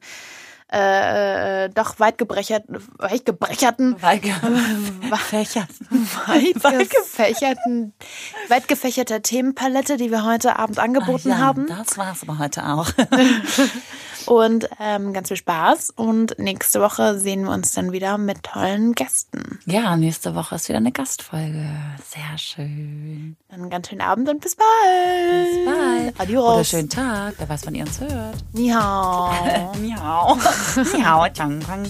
äh, 0.72 1.64
äh, 1.64 1.68
doch 1.68 2.00
weit 2.00 2.16
gebrecherten, 2.16 2.78
weit 2.96 3.26
gebrecherten, 3.26 4.00
weit 4.00 4.22
gefächerten, 5.10 6.08
weit 6.24 6.88
gefächerten, 6.88 7.92
weit 8.48 8.68
gefächerter 8.68 9.20
Themenpalette, 9.20 9.98
die 9.98 10.10
wir 10.10 10.24
heute 10.24 10.58
Abend 10.58 10.78
angeboten 10.78 11.30
ah, 11.30 11.34
ja, 11.34 11.38
haben. 11.40 11.66
Das 11.66 11.98
war's 11.98 12.22
aber 12.22 12.38
heute 12.38 12.64
auch. 12.64 12.88
Und 14.26 14.68
ähm, 14.80 15.12
ganz 15.12 15.28
viel 15.28 15.36
Spaß. 15.36 15.90
Und 15.90 16.38
nächste 16.38 16.80
Woche 16.80 17.18
sehen 17.18 17.44
wir 17.44 17.50
uns 17.50 17.72
dann 17.72 17.92
wieder 17.92 18.18
mit 18.18 18.42
tollen 18.42 18.94
Gästen. 18.94 19.58
Ja, 19.66 19.96
nächste 19.96 20.34
Woche 20.34 20.56
ist 20.56 20.68
wieder 20.68 20.78
eine 20.78 20.92
Gastfolge. 20.92 21.64
Sehr 22.04 22.38
schön. 22.38 23.36
Dann 23.48 23.70
ganz 23.70 23.88
schönen 23.88 24.00
Abend 24.00 24.28
und 24.28 24.40
bis 24.40 24.56
bald. 24.56 25.64
Bis 25.64 25.64
bald. 25.64 26.20
Adios. 26.20 26.54
Oder 26.54 26.64
schönen 26.64 26.88
Tag. 26.88 27.34
Wer 27.38 27.48
weiß, 27.48 27.66
wann 27.66 27.74
ihr 27.74 27.84
uns 27.84 28.00
hört. 28.00 28.36
Ni 28.52 28.68
hao. 28.68 29.32
Ni 29.80 29.90
hao. 29.90 30.36
Ni 30.76 31.02
hao. 31.02 31.28
Chang, 31.28 31.60
chang. 31.60 31.86